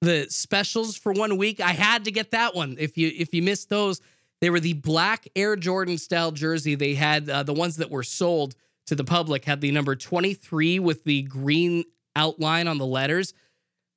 the 0.00 0.26
specials 0.28 0.96
for 0.96 1.12
one 1.12 1.36
week, 1.36 1.60
I 1.60 1.72
had 1.72 2.04
to 2.04 2.10
get 2.10 2.32
that 2.32 2.54
one. 2.54 2.76
If 2.78 2.98
you 2.98 3.10
if 3.14 3.34
you 3.34 3.42
missed 3.42 3.68
those, 3.68 4.00
they 4.40 4.50
were 4.50 4.60
the 4.60 4.74
black 4.74 5.26
Air 5.34 5.56
Jordan 5.56 5.98
style 5.98 6.32
jersey. 6.32 6.74
They 6.74 6.94
had 6.94 7.28
uh, 7.28 7.42
the 7.42 7.54
ones 7.54 7.76
that 7.76 7.90
were 7.90 8.02
sold 8.02 8.54
to 8.86 8.94
the 8.94 9.04
public 9.04 9.44
had 9.44 9.60
the 9.60 9.70
number 9.70 9.96
23 9.96 10.78
with 10.78 11.04
the 11.04 11.22
green 11.22 11.84
outline 12.14 12.68
on 12.68 12.78
the 12.78 12.86
letters. 12.86 13.34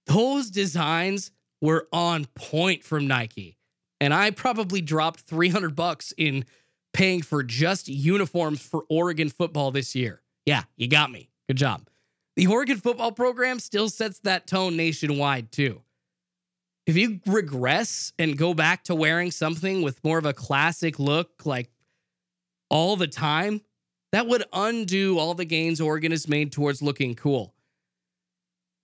Those 0.08 0.50
designs 0.50 1.32
were 1.62 1.88
on 1.94 2.26
point 2.36 2.84
from 2.84 3.08
Nike. 3.08 3.58
And 4.02 4.14
I 4.14 4.32
probably 4.32 4.82
dropped 4.82 5.22
300 5.22 5.76
bucks 5.76 6.14
in 6.18 6.46
paying 6.94 7.22
for 7.22 7.44
just 7.44 7.88
uniforms 7.88 8.62
for 8.62 8.86
Oregon 8.90 9.30
football 9.30 9.72
this 9.72 9.94
year. 9.94 10.22
Yeah, 10.46 10.64
you 10.78 10.88
got 10.88 11.12
me. 11.12 11.30
Good 11.48 11.58
job. 11.58 11.88
The 12.36 12.48
Oregon 12.48 12.78
football 12.78 13.12
program 13.12 13.60
still 13.60 13.90
sets 13.90 14.20
that 14.20 14.48
tone 14.48 14.78
nationwide, 14.78 15.52
too. 15.52 15.82
If 16.90 16.98
you 16.98 17.20
regress 17.28 18.14
and 18.18 18.36
go 18.36 18.56
back 18.56 18.86
to 18.86 18.96
wearing 18.96 19.30
something 19.30 19.84
with 19.84 20.04
more 20.04 20.18
of 20.18 20.26
a 20.26 20.34
classic 20.34 20.98
look, 20.98 21.46
like 21.46 21.70
all 22.72 22.96
the 22.96 23.06
time, 23.06 23.62
that 24.12 24.26
would 24.26 24.44
undo 24.52 25.20
all 25.20 25.36
the 25.36 25.46
gains 25.46 25.80
Oregon 25.80 26.10
has 26.10 26.28
made 26.28 26.52
towards 26.52 26.82
looking 26.82 27.14
cool. 27.14 27.54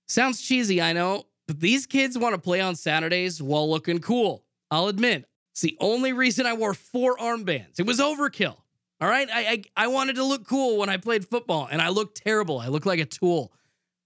Sounds 0.07 0.39
cheesy, 0.39 0.79
I 0.83 0.93
know, 0.93 1.23
but 1.47 1.59
these 1.59 1.87
kids 1.87 2.15
want 2.15 2.35
to 2.35 2.39
play 2.39 2.61
on 2.61 2.75
Saturdays 2.75 3.41
while 3.41 3.67
looking 3.67 3.97
cool. 3.97 4.45
I'll 4.69 4.87
admit, 4.87 5.27
it's 5.53 5.61
the 5.61 5.75
only 5.79 6.13
reason 6.13 6.45
I 6.45 6.53
wore 6.53 6.75
four 6.75 7.17
armbands. 7.17 7.79
It 7.79 7.87
was 7.87 7.99
overkill. 7.99 8.57
All 9.01 9.09
right. 9.09 9.27
I, 9.33 9.47
I, 9.47 9.63
I 9.75 9.87
wanted 9.87 10.17
to 10.17 10.23
look 10.23 10.47
cool 10.47 10.77
when 10.77 10.89
I 10.89 10.97
played 10.97 11.27
football, 11.27 11.67
and 11.71 11.81
I 11.81 11.89
looked 11.89 12.23
terrible. 12.23 12.59
I 12.59 12.67
looked 12.67 12.85
like 12.85 12.99
a 12.99 13.05
tool. 13.05 13.51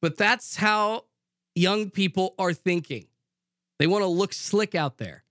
But 0.01 0.15
that's 0.15 0.55
how 0.55 1.03
young 1.53 1.89
people 1.89 2.33
are 2.39 2.53
thinking. 2.53 3.07
They 3.79 3.87
want 3.87 4.03
to 4.03 4.07
look 4.07 4.33
slick 4.33 4.75
out 4.75 4.97
there. 4.97 5.23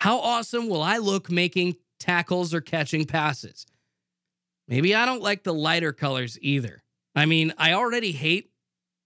How 0.00 0.18
awesome 0.18 0.68
will 0.68 0.82
I 0.82 0.96
look 0.96 1.30
making 1.30 1.76
tackles 1.98 2.54
or 2.54 2.60
catching 2.60 3.04
passes? 3.04 3.66
Maybe 4.66 4.94
I 4.94 5.04
don't 5.04 5.22
like 5.22 5.42
the 5.42 5.54
lighter 5.54 5.92
colors 5.92 6.38
either. 6.40 6.82
I 7.14 7.26
mean, 7.26 7.52
I 7.58 7.74
already 7.74 8.12
hate 8.12 8.50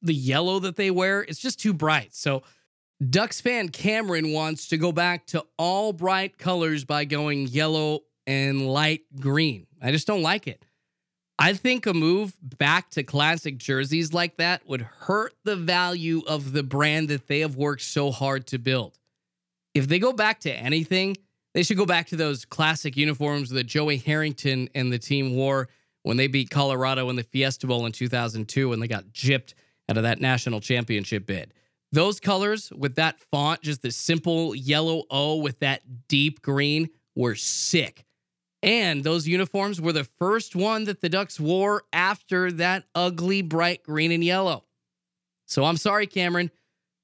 the 0.02 0.14
yellow 0.14 0.60
that 0.60 0.76
they 0.76 0.90
wear. 0.90 1.22
It's 1.22 1.40
just 1.40 1.58
too 1.58 1.72
bright. 1.72 2.14
So, 2.14 2.42
Ducks 3.10 3.40
fan 3.40 3.70
Cameron 3.70 4.32
wants 4.32 4.68
to 4.68 4.76
go 4.76 4.92
back 4.92 5.26
to 5.28 5.44
all 5.58 5.92
bright 5.92 6.38
colors 6.38 6.84
by 6.84 7.04
going 7.04 7.48
yellow 7.48 8.00
and 8.26 8.68
light 8.68 9.02
green. 9.18 9.66
I 9.82 9.90
just 9.90 10.06
don't 10.06 10.22
like 10.22 10.46
it. 10.46 10.64
I 11.38 11.52
think 11.54 11.86
a 11.86 11.94
move 11.94 12.34
back 12.42 12.90
to 12.90 13.02
classic 13.02 13.58
jerseys 13.58 14.12
like 14.12 14.36
that 14.36 14.66
would 14.68 14.82
hurt 14.82 15.34
the 15.44 15.56
value 15.56 16.22
of 16.26 16.52
the 16.52 16.62
brand 16.62 17.08
that 17.08 17.26
they 17.26 17.40
have 17.40 17.56
worked 17.56 17.82
so 17.82 18.12
hard 18.12 18.46
to 18.48 18.58
build. 18.58 18.98
If 19.74 19.88
they 19.88 19.98
go 19.98 20.12
back 20.12 20.40
to 20.40 20.52
anything, 20.52 21.16
they 21.52 21.64
should 21.64 21.76
go 21.76 21.86
back 21.86 22.08
to 22.08 22.16
those 22.16 22.44
classic 22.44 22.96
uniforms 22.96 23.50
that 23.50 23.64
Joey 23.64 23.96
Harrington 23.96 24.68
and 24.74 24.92
the 24.92 24.98
team 24.98 25.34
wore 25.34 25.68
when 26.04 26.16
they 26.16 26.28
beat 26.28 26.50
Colorado 26.50 27.08
in 27.10 27.16
the 27.16 27.24
Fiesta 27.24 27.66
Bowl 27.66 27.86
in 27.86 27.92
2002 27.92 28.68
when 28.68 28.78
they 28.78 28.88
got 28.88 29.06
gypped 29.06 29.54
out 29.88 29.96
of 29.96 30.04
that 30.04 30.20
national 30.20 30.60
championship 30.60 31.26
bid. 31.26 31.52
Those 31.90 32.20
colors 32.20 32.72
with 32.72 32.96
that 32.96 33.20
font, 33.30 33.62
just 33.62 33.82
the 33.82 33.90
simple 33.90 34.54
yellow 34.54 35.04
O 35.10 35.36
with 35.36 35.60
that 35.60 35.82
deep 36.08 36.42
green, 36.42 36.90
were 37.14 37.34
sick. 37.34 38.04
And 38.64 39.04
those 39.04 39.28
uniforms 39.28 39.78
were 39.78 39.92
the 39.92 40.04
first 40.18 40.56
one 40.56 40.84
that 40.84 41.02
the 41.02 41.10
Ducks 41.10 41.38
wore 41.38 41.82
after 41.92 42.50
that 42.52 42.84
ugly 42.94 43.42
bright 43.42 43.82
green 43.82 44.10
and 44.10 44.24
yellow. 44.24 44.64
So 45.44 45.64
I'm 45.64 45.76
sorry, 45.76 46.06
Cameron. 46.06 46.50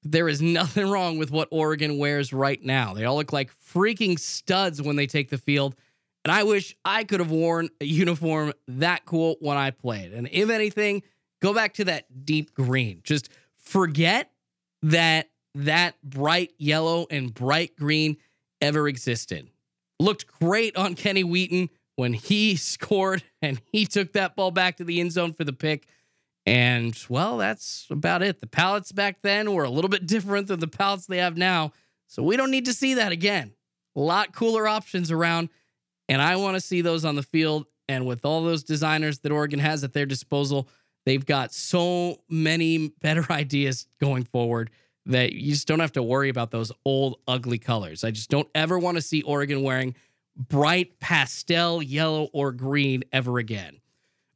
There 0.01 0.27
is 0.27 0.41
nothing 0.41 0.89
wrong 0.89 1.19
with 1.19 1.29
what 1.29 1.49
Oregon 1.51 1.99
wears 1.99 2.33
right 2.33 2.61
now. 2.63 2.95
They 2.95 3.05
all 3.05 3.15
look 3.15 3.31
like 3.31 3.51
freaking 3.59 4.17
studs 4.17 4.81
when 4.81 4.95
they 4.95 5.05
take 5.05 5.29
the 5.29 5.37
field. 5.37 5.75
And 6.25 6.31
I 6.31 6.43
wish 6.43 6.75
I 6.83 7.03
could 7.03 7.19
have 7.19 7.31
worn 7.31 7.69
a 7.79 7.85
uniform 7.85 8.53
that 8.67 9.05
cool 9.05 9.37
when 9.39 9.57
I 9.57 9.69
played. 9.69 10.13
And 10.13 10.27
if 10.31 10.49
anything, 10.49 11.03
go 11.41 11.53
back 11.53 11.75
to 11.75 11.85
that 11.85 12.25
deep 12.25 12.55
green. 12.55 13.01
Just 13.03 13.29
forget 13.57 14.31
that 14.81 15.29
that 15.53 16.01
bright 16.01 16.53
yellow 16.57 17.05
and 17.11 17.31
bright 17.31 17.75
green 17.75 18.17
ever 18.61 18.87
existed 18.87 19.49
looked 20.01 20.27
great 20.39 20.75
on 20.75 20.95
Kenny 20.95 21.23
Wheaton 21.23 21.69
when 21.95 22.13
he 22.13 22.55
scored 22.55 23.23
and 23.41 23.61
he 23.71 23.85
took 23.85 24.13
that 24.13 24.35
ball 24.35 24.51
back 24.51 24.77
to 24.77 24.83
the 24.83 24.99
end 24.99 25.11
zone 25.11 25.33
for 25.33 25.43
the 25.43 25.53
pick. 25.53 25.87
And 26.45 26.97
well, 27.07 27.37
that's 27.37 27.85
about 27.91 28.23
it. 28.23 28.41
The 28.41 28.47
pallets 28.47 28.91
back 28.91 29.21
then 29.21 29.53
were 29.53 29.63
a 29.63 29.69
little 29.69 29.89
bit 29.89 30.07
different 30.07 30.47
than 30.47 30.59
the 30.59 30.67
pallets 30.67 31.05
they 31.05 31.17
have 31.17 31.37
now. 31.37 31.71
So 32.07 32.23
we 32.23 32.35
don't 32.35 32.51
need 32.51 32.65
to 32.65 32.73
see 32.73 32.95
that 32.95 33.11
again. 33.11 33.53
A 33.95 33.99
lot 33.99 34.33
cooler 34.33 34.67
options 34.67 35.11
around. 35.11 35.49
And 36.09 36.21
I 36.21 36.35
want 36.37 36.55
to 36.55 36.61
see 36.61 36.81
those 36.81 37.05
on 37.05 37.15
the 37.15 37.23
field. 37.23 37.67
And 37.87 38.05
with 38.05 38.25
all 38.25 38.43
those 38.43 38.63
designers 38.63 39.19
that 39.19 39.31
Oregon 39.31 39.59
has 39.59 39.83
at 39.83 39.93
their 39.93 40.05
disposal, 40.05 40.67
they've 41.05 41.25
got 41.25 41.53
so 41.53 42.17
many 42.27 42.89
better 43.01 43.25
ideas 43.31 43.85
going 43.99 44.23
forward 44.23 44.71
that 45.05 45.33
you 45.33 45.53
just 45.53 45.67
don't 45.67 45.79
have 45.79 45.91
to 45.93 46.03
worry 46.03 46.29
about 46.29 46.51
those 46.51 46.71
old, 46.85 47.19
ugly 47.27 47.57
colors. 47.57 48.03
I 48.03 48.11
just 48.11 48.29
don't 48.29 48.47
ever 48.53 48.77
want 48.77 48.97
to 48.97 49.01
see 49.01 49.21
Oregon 49.23 49.63
wearing 49.63 49.95
bright 50.35 50.99
pastel 50.99 51.81
yellow 51.81 52.29
or 52.33 52.51
green 52.51 53.03
ever 53.11 53.39
again. 53.39 53.77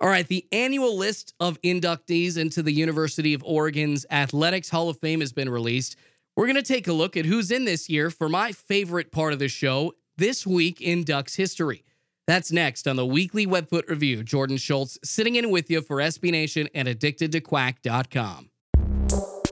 All 0.01 0.09
right, 0.09 0.27
the 0.27 0.45
annual 0.51 0.97
list 0.97 1.33
of 1.39 1.61
inductees 1.61 2.37
into 2.37 2.61
the 2.61 2.73
University 2.73 3.33
of 3.33 3.43
Oregon's 3.45 4.05
Athletics 4.11 4.69
Hall 4.69 4.89
of 4.89 4.99
Fame 4.99 5.21
has 5.21 5.31
been 5.31 5.49
released. 5.49 5.95
We're 6.35 6.47
going 6.47 6.55
to 6.57 6.63
take 6.63 6.87
a 6.87 6.93
look 6.93 7.15
at 7.15 7.25
who's 7.25 7.49
in 7.49 7.63
this 7.63 7.89
year 7.89 8.09
for 8.09 8.27
my 8.27 8.51
favorite 8.51 9.11
part 9.11 9.31
of 9.31 9.39
the 9.39 9.47
show, 9.47 9.93
This 10.17 10.45
Week 10.45 10.81
in 10.81 11.05
Ducks 11.05 11.35
History. 11.35 11.83
That's 12.27 12.51
next 12.51 12.87
on 12.87 12.97
the 12.97 13.05
weekly 13.05 13.47
Webfoot 13.47 13.87
Review. 13.87 14.23
Jordan 14.23 14.57
Schultz 14.57 14.97
sitting 15.03 15.35
in 15.35 15.49
with 15.49 15.69
you 15.69 15.81
for 15.81 15.97
SB 15.97 16.31
Nation 16.31 16.67
and 16.73 16.87
addictedtoquack.com. 16.87 18.49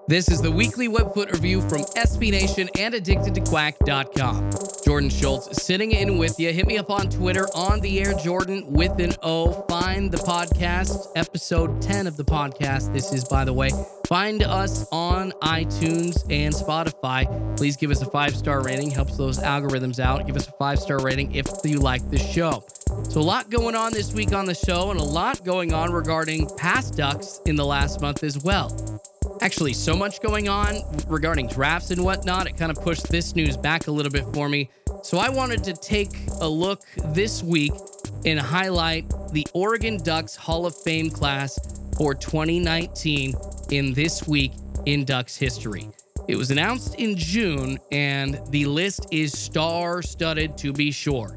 This 0.05 0.27
is 0.27 0.41
the 0.41 0.51
weekly 0.51 0.89
Webfoot 0.89 1.31
review 1.31 1.61
from 1.61 1.79
SB 1.95 2.31
Nation 2.31 2.69
and 2.77 2.93
addictedtoquack.com. 2.93 4.51
Jordan 4.83 5.09
Schultz 5.09 5.63
sitting 5.63 5.93
in 5.93 6.17
with 6.17 6.37
you. 6.37 6.51
Hit 6.51 6.67
me 6.67 6.77
up 6.77 6.91
on 6.91 7.09
Twitter 7.09 7.45
on 7.55 7.79
the 7.79 8.01
air, 8.01 8.13
Jordan 8.13 8.65
with 8.67 8.99
an 8.99 9.13
O. 9.23 9.53
Find 9.69 10.11
the 10.11 10.17
podcast, 10.17 11.07
episode 11.15 11.81
10 11.81 12.07
of 12.07 12.17
the 12.17 12.25
podcast. 12.25 12.91
This 12.91 13.13
is, 13.13 13.23
by 13.23 13.45
the 13.45 13.53
way, 13.53 13.69
find 14.05 14.43
us 14.43 14.85
on 14.91 15.31
iTunes 15.41 16.21
and 16.29 16.53
Spotify. 16.53 17.55
Please 17.55 17.77
give 17.77 17.89
us 17.89 18.01
a 18.01 18.05
five 18.07 18.35
star 18.35 18.61
rating, 18.61 18.91
helps 18.91 19.15
those 19.15 19.39
algorithms 19.39 19.99
out. 19.99 20.27
Give 20.27 20.35
us 20.35 20.49
a 20.49 20.51
five 20.51 20.79
star 20.79 20.99
rating 20.99 21.33
if 21.33 21.47
you 21.63 21.79
like 21.79 22.07
the 22.09 22.19
show. 22.19 22.65
So, 23.07 23.21
a 23.21 23.23
lot 23.23 23.49
going 23.49 23.75
on 23.75 23.93
this 23.93 24.13
week 24.13 24.33
on 24.33 24.47
the 24.47 24.53
show, 24.53 24.91
and 24.91 24.99
a 24.99 25.03
lot 25.03 25.45
going 25.45 25.73
on 25.73 25.93
regarding 25.93 26.49
past 26.57 26.97
Ducks 26.97 27.39
in 27.45 27.55
the 27.55 27.65
last 27.65 28.01
month 28.01 28.21
as 28.21 28.43
well 28.43 29.01
actually 29.41 29.73
so 29.73 29.95
much 29.95 30.21
going 30.21 30.49
on 30.49 30.81
regarding 31.07 31.47
drafts 31.47 31.91
and 31.91 32.03
whatnot. 32.03 32.47
It 32.47 32.57
kind 32.57 32.71
of 32.71 32.81
pushed 32.81 33.07
this 33.09 33.35
news 33.35 33.57
back 33.57 33.87
a 33.87 33.91
little 33.91 34.11
bit 34.11 34.25
for 34.33 34.49
me. 34.49 34.69
So 35.03 35.17
I 35.17 35.29
wanted 35.29 35.63
to 35.65 35.73
take 35.73 36.11
a 36.41 36.47
look 36.47 36.81
this 37.07 37.43
week 37.43 37.73
and 38.25 38.39
highlight 38.39 39.11
the 39.31 39.45
Oregon 39.53 39.97
Ducks 39.97 40.35
Hall 40.35 40.65
of 40.65 40.75
Fame 40.75 41.09
class 41.09 41.59
for 41.97 42.13
2019 42.13 43.33
in 43.71 43.93
this 43.93 44.27
week 44.27 44.53
in 44.85 45.05
Ducks 45.05 45.35
history. 45.35 45.89
It 46.27 46.37
was 46.37 46.51
announced 46.51 46.95
in 46.95 47.17
June, 47.17 47.77
and 47.91 48.39
the 48.49 48.65
list 48.65 49.07
is 49.11 49.37
star 49.37 50.01
studded 50.01 50.57
to 50.59 50.71
be 50.71 50.91
sure. 50.91 51.35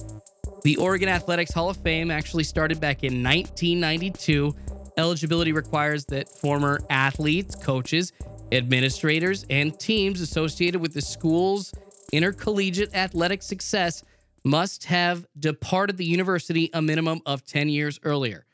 The 0.62 0.76
Oregon 0.76 1.08
Athletics 1.08 1.52
Hall 1.52 1.70
of 1.70 1.76
Fame 1.78 2.10
actually 2.10 2.44
started 2.44 2.80
back 2.80 3.02
in 3.02 3.22
1992 3.22 4.54
Eligibility 4.98 5.52
requires 5.52 6.04
that 6.06 6.28
former 6.28 6.80
athletes, 6.88 7.54
coaches, 7.54 8.12
administrators, 8.52 9.44
and 9.50 9.78
teams 9.78 10.20
associated 10.20 10.80
with 10.80 10.94
the 10.94 11.02
school's 11.02 11.74
intercollegiate 12.12 12.94
athletic 12.94 13.42
success 13.42 14.02
must 14.44 14.84
have 14.84 15.26
departed 15.38 15.96
the 15.96 16.04
university 16.04 16.70
a 16.72 16.80
minimum 16.80 17.20
of 17.26 17.44
10 17.44 17.68
years 17.68 17.98
earlier. 18.04 18.46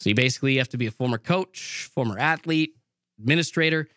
So 0.00 0.10
you 0.10 0.14
basically 0.14 0.56
have 0.56 0.68
to 0.70 0.76
be 0.76 0.86
a 0.86 0.90
former 0.90 1.18
coach, 1.18 1.88
former 1.92 2.18
athlete, 2.18 2.74
administrator, 3.20 3.88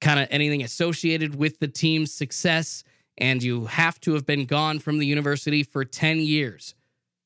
kind 0.00 0.20
of 0.20 0.28
anything 0.30 0.62
associated 0.62 1.34
with 1.34 1.58
the 1.58 1.68
team's 1.68 2.12
success. 2.12 2.84
And 3.18 3.42
you 3.42 3.66
have 3.66 4.00
to 4.00 4.14
have 4.14 4.26
been 4.26 4.46
gone 4.46 4.78
from 4.78 4.98
the 4.98 5.06
university 5.06 5.62
for 5.62 5.84
10 5.84 6.20
years. 6.20 6.74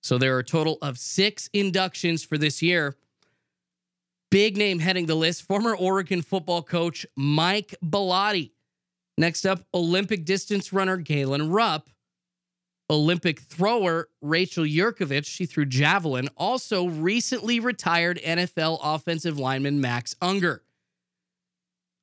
So 0.03 0.19
there 0.19 0.35
are 0.37 0.41
a 0.41 0.45
total 0.45 0.79
of 0.83 0.99
six 0.99 1.49
inductions 1.53 2.25
for 2.25 2.39
this 2.39 2.63
year. 2.63 2.97
Big 4.31 4.57
name 4.59 4.79
heading 4.79 5.07
the 5.07 5.15
list 5.15 5.43
former 5.43 5.75
Oregon 5.75 6.21
football 6.21 6.63
coach 6.63 7.07
Mike 7.17 7.75
Bellotti. 7.83 8.53
Next 9.17 9.47
up, 9.47 9.65
Olympic 9.73 10.25
distance 10.25 10.73
runner 10.73 10.97
Galen 10.99 11.51
Rupp. 11.51 11.89
Olympic 12.91 13.41
thrower 13.41 14.09
Rachel 14.23 14.65
Yurkovich, 14.65 15.27
she 15.27 15.45
threw 15.45 15.67
javelin, 15.67 16.29
also 16.37 16.89
recently 16.89 17.61
retired 17.61 18.19
NFL 18.25 18.79
offensive 18.83 19.39
lineman 19.39 19.81
Max 19.81 20.15
Unger. 20.23 20.63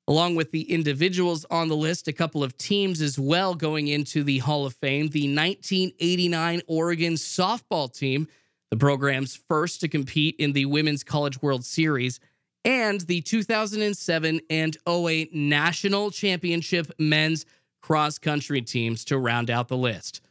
Along 0.07 0.35
with 0.35 0.51
the 0.51 0.71
individuals 0.71 1.45
on 1.49 1.67
the 1.67 1.75
list, 1.75 2.07
a 2.07 2.13
couple 2.13 2.43
of 2.43 2.57
teams 2.57 3.01
as 3.01 3.17
well 3.17 3.55
going 3.55 3.87
into 3.87 4.23
the 4.23 4.37
Hall 4.39 4.67
of 4.67 4.75
Fame. 4.75 5.09
The 5.09 5.27
1989 5.27 6.61
Oregon 6.67 7.13
softball 7.13 7.91
team, 7.91 8.27
the 8.71 8.77
program's 8.77 9.35
first 9.47 9.81
to 9.81 9.87
compete 9.87 10.35
in 10.37 10.53
the 10.53 10.65
Women's 10.65 11.03
College 11.03 11.41
World 11.41 11.65
Series, 11.65 12.19
and 12.63 13.01
the 13.01 13.21
2007 13.21 14.41
and 14.49 14.77
08 14.87 15.33
National 15.33 16.11
Championship 16.11 16.91
men's 16.97 17.45
cross 17.81 18.17
country 18.17 18.61
teams 18.61 19.05
to 19.05 19.17
round 19.17 19.51
out 19.51 19.67
the 19.67 19.77
list. 19.77 20.21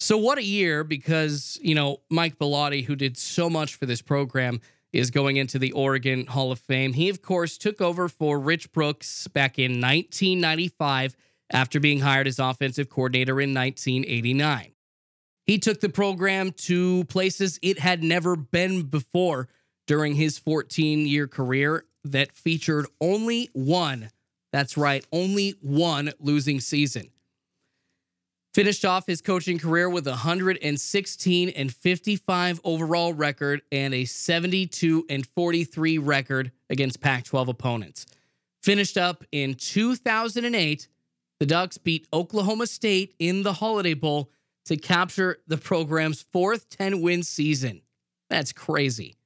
So, 0.00 0.16
what 0.16 0.38
a 0.38 0.44
year 0.44 0.84
because, 0.84 1.58
you 1.60 1.74
know, 1.74 1.98
Mike 2.10 2.38
Bellotti, 2.38 2.84
who 2.84 2.96
did 2.96 3.16
so 3.16 3.48
much 3.48 3.74
for 3.74 3.86
this 3.86 4.02
program, 4.02 4.60
is 4.92 5.10
going 5.10 5.36
into 5.36 5.58
the 5.58 5.72
Oregon 5.72 6.26
Hall 6.26 6.52
of 6.52 6.58
Fame. 6.58 6.92
He, 6.92 7.08
of 7.08 7.22
course, 7.22 7.58
took 7.58 7.80
over 7.80 8.08
for 8.08 8.38
Rich 8.38 8.72
Brooks 8.72 9.28
back 9.28 9.58
in 9.58 9.72
1995 9.72 11.16
after 11.52 11.80
being 11.80 12.00
hired 12.00 12.26
as 12.26 12.38
offensive 12.38 12.88
coordinator 12.88 13.40
in 13.40 13.54
1989. 13.54 14.72
He 15.48 15.58
took 15.58 15.80
the 15.80 15.88
program 15.88 16.52
to 16.52 17.04
places 17.04 17.58
it 17.62 17.78
had 17.78 18.04
never 18.04 18.36
been 18.36 18.82
before 18.82 19.48
during 19.86 20.14
his 20.14 20.38
14 20.38 21.06
year 21.06 21.26
career 21.26 21.86
that 22.04 22.32
featured 22.32 22.86
only 23.00 23.48
one, 23.54 24.10
that's 24.52 24.76
right, 24.76 25.06
only 25.10 25.54
one 25.62 26.12
losing 26.20 26.60
season. 26.60 27.08
Finished 28.52 28.84
off 28.84 29.06
his 29.06 29.22
coaching 29.22 29.58
career 29.58 29.88
with 29.88 30.06
a 30.06 30.10
116 30.10 31.48
and 31.48 31.72
55 31.72 32.60
overall 32.62 33.14
record 33.14 33.62
and 33.72 33.94
a 33.94 34.04
72 34.04 35.06
and 35.08 35.26
43 35.28 35.96
record 35.96 36.52
against 36.68 37.00
Pac 37.00 37.24
12 37.24 37.48
opponents. 37.48 38.04
Finished 38.62 38.98
up 38.98 39.24
in 39.32 39.54
2008, 39.54 40.88
the 41.40 41.46
Ducks 41.46 41.78
beat 41.78 42.06
Oklahoma 42.12 42.66
State 42.66 43.14
in 43.18 43.44
the 43.44 43.54
Holiday 43.54 43.94
Bowl 43.94 44.30
to 44.68 44.76
capture 44.76 45.38
the 45.46 45.56
program's 45.56 46.22
fourth 46.22 46.68
10 46.68 47.00
win 47.00 47.22
season. 47.22 47.80
That's 48.30 48.52
crazy. 48.52 49.16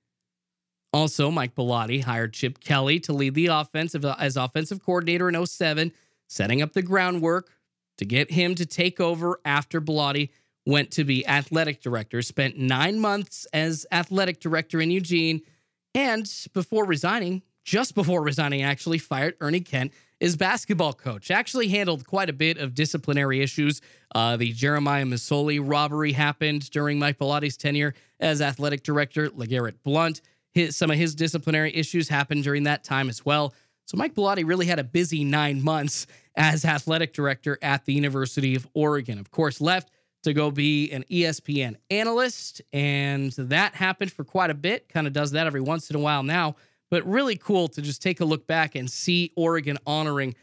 Also, 0.92 1.30
Mike 1.30 1.54
Bellotti 1.54 2.04
hired 2.04 2.32
Chip 2.32 2.60
Kelly 2.60 3.00
to 3.00 3.12
lead 3.12 3.34
the 3.34 3.46
offense 3.46 3.94
as 3.94 4.36
offensive 4.36 4.84
coordinator 4.84 5.28
in 5.28 5.46
07, 5.46 5.92
setting 6.28 6.62
up 6.62 6.74
the 6.74 6.82
groundwork 6.82 7.50
to 7.98 8.04
get 8.04 8.30
him 8.30 8.54
to 8.54 8.66
take 8.66 9.00
over 9.00 9.40
after 9.44 9.80
Bellotti 9.80 10.30
went 10.64 10.92
to 10.92 11.02
be 11.02 11.26
athletic 11.26 11.82
director, 11.82 12.22
spent 12.22 12.56
nine 12.56 13.00
months 13.00 13.46
as 13.52 13.84
athletic 13.90 14.38
director 14.38 14.80
in 14.80 14.90
Eugene, 14.92 15.42
and 15.94 16.30
before 16.52 16.84
resigning, 16.84 17.42
just 17.64 17.94
before 17.96 18.22
resigning, 18.22 18.62
actually 18.62 18.98
fired 18.98 19.34
Ernie 19.40 19.60
Kent 19.60 19.92
as 20.22 20.36
basketball 20.36 20.92
coach. 20.92 21.30
Actually 21.30 21.68
handled 21.68 22.06
quite 22.06 22.30
a 22.30 22.32
bit 22.32 22.56
of 22.56 22.74
disciplinary 22.74 23.42
issues. 23.42 23.80
Uh, 24.14 24.36
the 24.36 24.52
Jeremiah 24.52 25.04
Masoli 25.04 25.60
robbery 25.62 26.12
happened 26.12 26.70
during 26.70 26.98
Mike 26.98 27.18
Bellotti's 27.18 27.56
tenure 27.56 27.94
as 28.20 28.40
athletic 28.40 28.84
director. 28.84 29.28
LeGarrette 29.30 29.82
Blount, 29.82 30.22
his, 30.52 30.76
some 30.76 30.90
of 30.90 30.96
his 30.96 31.14
disciplinary 31.16 31.74
issues 31.74 32.08
happened 32.08 32.44
during 32.44 32.62
that 32.62 32.84
time 32.84 33.08
as 33.08 33.26
well. 33.26 33.52
So 33.86 33.96
Mike 33.96 34.14
Bellotti 34.14 34.46
really 34.46 34.66
had 34.66 34.78
a 34.78 34.84
busy 34.84 35.24
nine 35.24 35.60
months 35.60 36.06
as 36.36 36.64
athletic 36.64 37.12
director 37.12 37.58
at 37.60 37.84
the 37.84 37.92
University 37.92 38.54
of 38.54 38.66
Oregon. 38.74 39.18
Of 39.18 39.30
course, 39.30 39.60
left 39.60 39.90
to 40.22 40.32
go 40.32 40.52
be 40.52 40.90
an 40.92 41.04
ESPN 41.10 41.74
analyst, 41.90 42.62
and 42.72 43.32
that 43.32 43.74
happened 43.74 44.12
for 44.12 44.22
quite 44.22 44.50
a 44.50 44.54
bit. 44.54 44.88
Kind 44.88 45.08
of 45.08 45.12
does 45.12 45.32
that 45.32 45.48
every 45.48 45.60
once 45.60 45.90
in 45.90 45.96
a 45.96 45.98
while 45.98 46.22
now, 46.22 46.54
but 46.92 47.08
really 47.08 47.36
cool 47.36 47.68
to 47.68 47.80
just 47.80 48.02
take 48.02 48.20
a 48.20 48.24
look 48.26 48.46
back 48.46 48.74
and 48.74 48.90
see 48.90 49.32
Oregon 49.34 49.78
honoring 49.86 50.34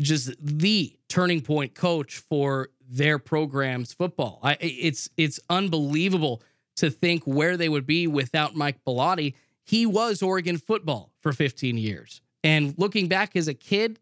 just 0.00 0.32
the 0.40 0.98
turning 1.10 1.42
point 1.42 1.74
coach 1.74 2.16
for 2.16 2.70
their 2.88 3.18
program's 3.18 3.92
football. 3.92 4.40
I, 4.42 4.56
it's 4.58 5.10
it's 5.18 5.38
unbelievable 5.50 6.42
to 6.76 6.88
think 6.88 7.24
where 7.24 7.58
they 7.58 7.68
would 7.68 7.86
be 7.86 8.06
without 8.06 8.56
Mike 8.56 8.82
Bellotti. 8.86 9.34
He 9.64 9.84
was 9.84 10.22
Oregon 10.22 10.56
football 10.56 11.12
for 11.20 11.34
15 11.34 11.76
years. 11.76 12.22
And 12.42 12.74
looking 12.78 13.06
back 13.06 13.36
as 13.36 13.46
a 13.46 13.54
kid, 13.54 14.00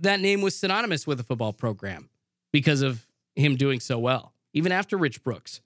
that 0.00 0.18
name 0.18 0.42
was 0.42 0.56
synonymous 0.56 1.06
with 1.06 1.18
the 1.18 1.24
football 1.24 1.52
program 1.52 2.10
because 2.52 2.82
of 2.82 3.06
him 3.36 3.54
doing 3.54 3.78
so 3.78 4.00
well, 4.00 4.34
even 4.52 4.72
after 4.72 4.96
Rich 4.96 5.22
Brooks. 5.22 5.60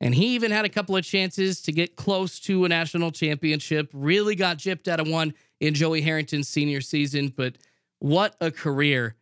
And 0.00 0.14
he 0.14 0.34
even 0.34 0.52
had 0.52 0.64
a 0.64 0.68
couple 0.68 0.96
of 0.96 1.04
chances 1.04 1.60
to 1.62 1.72
get 1.72 1.96
close 1.96 2.38
to 2.40 2.64
a 2.64 2.68
national 2.68 3.10
championship, 3.10 3.90
really 3.92 4.36
got 4.36 4.58
gypped 4.58 4.86
out 4.86 5.00
of 5.00 5.08
one 5.08 5.34
in 5.60 5.74
Joey 5.74 6.02
Harrington's 6.02 6.48
senior 6.48 6.80
season. 6.80 7.32
But 7.36 7.56
what 7.98 8.36
a 8.40 8.50
career 8.50 9.16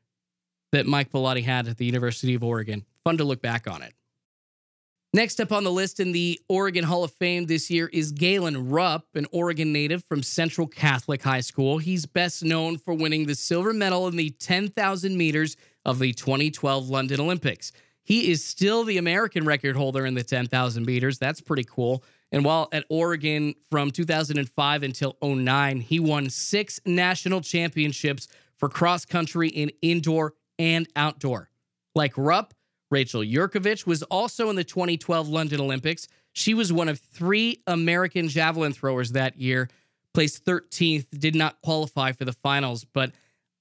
that 0.73 0.87
Mike 0.87 1.11
Bellotti 1.11 1.45
had 1.45 1.67
at 1.69 1.79
the 1.79 1.87
University 1.87 2.35
of 2.35 2.45
Oregon. 2.45 2.85
Fun 3.05 3.17
to 3.17 3.25
look 3.25 3.41
back 3.41 3.67
on 3.67 3.83
it. 3.83 3.95
Next 5.17 5.41
up 5.41 5.51
on 5.51 5.65
the 5.65 5.73
list 5.73 5.99
in 5.99 6.13
the 6.13 6.39
Oregon 6.47 6.85
Hall 6.85 7.03
of 7.03 7.11
Fame 7.13 7.47
this 7.47 7.71
year 7.71 7.89
is 7.91 8.13
Galen 8.13 8.69
Rupp, 8.69 9.07
an 9.15 9.27
Oregon 9.33 9.73
native 9.73 10.05
from 10.05 10.23
Central 10.23 10.67
Catholic 10.67 11.23
High 11.23 11.41
School. 11.41 11.79
He's 11.79 12.05
best 12.05 12.45
known 12.45 12.77
for 12.77 12.93
winning 12.93 13.25
the 13.25 13.35
silver 13.35 13.73
medal 13.73 14.09
in 14.09 14.17
the 14.17 14.29
10,000 14.29 15.17
meters 15.17 15.57
of 15.87 16.01
the 16.01 16.13
2012 16.13 16.91
London 16.91 17.21
Olympics. 17.21 17.73
He 18.07 18.31
is 18.31 18.45
still 18.45 18.85
the 18.85 18.99
American 18.99 19.45
record 19.45 19.75
holder 19.75 20.07
in 20.07 20.15
the 20.15 20.23
10,000 20.23 20.87
meters. 20.87 21.19
That's 21.19 21.41
pretty 21.41 21.65
cool. 21.65 22.05
And 22.31 22.45
while 22.45 22.69
at 22.71 22.85
Oregon 22.89 23.57
from 23.69 23.91
2005 23.91 24.83
until 24.85 25.17
09, 25.21 25.81
he 25.81 25.99
won 25.99 26.31
six 26.31 26.79
national 26.87 27.41
championships 27.41 28.29
for 28.59 28.69
cross 28.69 29.05
country 29.05 29.49
in 29.49 29.73
indoor 29.83 30.35
and 30.57 30.87
outdoor. 30.95 31.51
Like 31.97 32.13
Rupp, 32.17 32.55
Rachel 32.93 33.23
Yurkovich 33.23 33.87
was 33.87 34.05
also 34.05 34.51
in 34.51 34.57
the 34.57 34.63
2012 34.63 35.29
London 35.29 35.61
Olympics. 35.61 36.07
She 36.33 36.55
was 36.55 36.73
one 36.73 36.89
of 36.89 37.01
three 37.01 37.61
American 37.67 38.29
javelin 38.29 38.73
throwers 38.73 39.13
that 39.13 39.37
year, 39.37 39.69
placed 40.15 40.45
13th, 40.45 41.07
did 41.19 41.35
not 41.35 41.61
qualify 41.61 42.13
for 42.13 42.25
the 42.25 42.35
finals. 42.35 42.85
But 42.85 43.11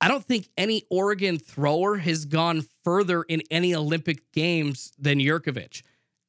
I 0.05 0.07
don't 0.07 0.23
think 0.23 0.49
any 0.55 0.83
Oregon 0.91 1.39
thrower 1.39 1.97
has 1.97 2.25
gone 2.25 2.63
further 2.83 3.23
in 3.23 3.41
any 3.49 3.73
Olympic 3.73 4.31
games 4.33 4.93
than 4.99 5.17
Yurkovich. 5.17 5.81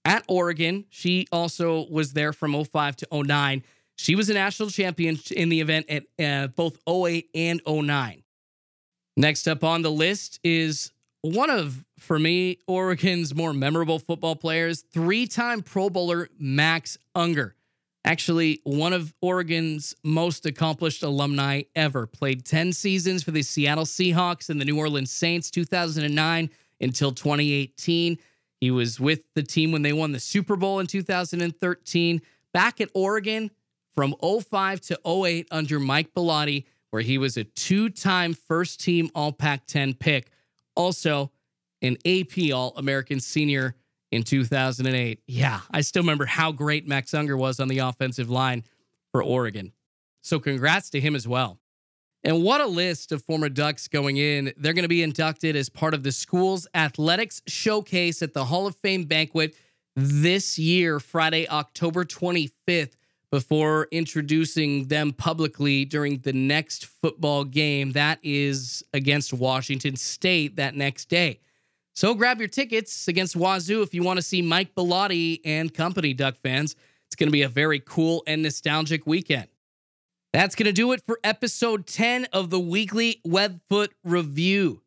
At 0.02 0.24
Oregon, 0.28 0.86
she 0.88 1.26
also 1.30 1.86
was 1.90 2.14
there 2.14 2.32
from 2.32 2.54
05 2.64 2.96
to 2.96 3.08
09. 3.12 3.62
She 3.96 4.14
was 4.14 4.30
a 4.30 4.32
national 4.32 4.70
champion 4.70 5.18
in 5.30 5.50
the 5.50 5.60
event 5.60 5.90
at 5.90 6.04
uh, 6.18 6.46
both 6.46 6.78
08 6.88 7.28
and 7.34 7.60
09. 7.66 8.22
Next 9.14 9.46
up 9.46 9.62
on 9.62 9.82
the 9.82 9.90
list 9.90 10.40
is 10.42 10.90
one 11.20 11.50
of, 11.50 11.84
for 11.98 12.18
me, 12.18 12.56
Oregon's 12.66 13.34
more 13.34 13.52
memorable 13.52 13.98
football 13.98 14.36
players, 14.36 14.84
three 14.90 15.26
time 15.26 15.60
Pro 15.60 15.90
Bowler 15.90 16.30
Max 16.38 16.96
Unger. 17.14 17.54
Actually, 18.06 18.60
one 18.62 18.92
of 18.92 19.12
Oregon's 19.20 19.92
most 20.04 20.46
accomplished 20.46 21.02
alumni 21.02 21.62
ever. 21.74 22.06
Played 22.06 22.44
10 22.44 22.72
seasons 22.72 23.24
for 23.24 23.32
the 23.32 23.42
Seattle 23.42 23.84
Seahawks 23.84 24.48
and 24.48 24.60
the 24.60 24.64
New 24.64 24.78
Orleans 24.78 25.10
Saints 25.10 25.50
2009 25.50 26.48
until 26.80 27.10
2018. 27.10 28.16
He 28.60 28.70
was 28.70 29.00
with 29.00 29.22
the 29.34 29.42
team 29.42 29.72
when 29.72 29.82
they 29.82 29.92
won 29.92 30.12
the 30.12 30.20
Super 30.20 30.54
Bowl 30.54 30.78
in 30.78 30.86
2013. 30.86 32.22
Back 32.54 32.80
at 32.80 32.90
Oregon 32.94 33.50
from 33.96 34.14
05 34.22 34.80
to 34.82 35.00
08 35.04 35.48
under 35.50 35.80
Mike 35.80 36.14
Bellotti, 36.14 36.64
where 36.90 37.02
he 37.02 37.18
was 37.18 37.36
a 37.36 37.42
two 37.42 37.90
time 37.90 38.34
first 38.34 38.80
team 38.80 39.10
All 39.16 39.32
Pac 39.32 39.66
10 39.66 39.94
pick 39.94 40.30
also 40.76 41.32
an 41.82 41.96
AP 42.06 42.52
All 42.54 42.72
American 42.76 43.18
senior 43.18 43.74
in 44.16 44.24
2008. 44.24 45.20
Yeah, 45.28 45.60
I 45.70 45.82
still 45.82 46.02
remember 46.02 46.26
how 46.26 46.50
great 46.50 46.88
Max 46.88 47.14
Unger 47.14 47.36
was 47.36 47.60
on 47.60 47.68
the 47.68 47.78
offensive 47.78 48.28
line 48.28 48.64
for 49.12 49.22
Oregon. 49.22 49.72
So 50.22 50.40
congrats 50.40 50.90
to 50.90 51.00
him 51.00 51.14
as 51.14 51.28
well. 51.28 51.60
And 52.24 52.42
what 52.42 52.60
a 52.60 52.66
list 52.66 53.12
of 53.12 53.22
former 53.22 53.48
Ducks 53.48 53.86
going 53.86 54.16
in. 54.16 54.52
They're 54.56 54.72
going 54.72 54.82
to 54.82 54.88
be 54.88 55.04
inducted 55.04 55.54
as 55.54 55.68
part 55.68 55.94
of 55.94 56.02
the 56.02 56.10
school's 56.10 56.66
athletics 56.74 57.40
showcase 57.46 58.20
at 58.20 58.34
the 58.34 58.46
Hall 58.46 58.66
of 58.66 58.74
Fame 58.82 59.04
banquet 59.04 59.54
this 59.94 60.58
year, 60.58 60.98
Friday, 60.98 61.48
October 61.48 62.04
25th. 62.04 62.94
before 63.30 63.88
introducing 63.90 64.86
them 64.88 65.12
publicly 65.12 65.84
during 65.84 66.18
the 66.18 66.32
next 66.32 66.86
football 66.86 67.44
game. 67.44 67.92
That 67.92 68.18
is 68.22 68.84
against 68.94 69.32
Washington 69.32 69.96
State 69.96 70.56
that 70.56 70.74
next 70.74 71.08
day. 71.08 71.40
So 71.96 72.12
grab 72.12 72.40
your 72.40 72.48
tickets 72.48 73.08
against 73.08 73.36
Wazoo 73.36 73.80
if 73.80 73.94
you 73.94 74.02
want 74.02 74.18
to 74.18 74.22
see 74.22 74.42
Mike 74.42 74.74
Bellotti 74.74 75.40
and 75.46 75.72
company, 75.72 76.12
Duck 76.12 76.36
fans. 76.42 76.76
It's 77.06 77.16
going 77.16 77.28
to 77.28 77.32
be 77.32 77.40
a 77.40 77.48
very 77.48 77.80
cool 77.80 78.22
and 78.26 78.42
nostalgic 78.42 79.06
weekend. 79.06 79.48
That's 80.34 80.54
going 80.54 80.66
to 80.66 80.72
do 80.72 80.92
it 80.92 81.02
for 81.06 81.18
episode 81.24 81.86
10 81.86 82.26
of 82.34 82.50
the 82.50 82.60
weekly 82.60 83.22
Webfoot 83.26 83.88
Review. 84.04 84.82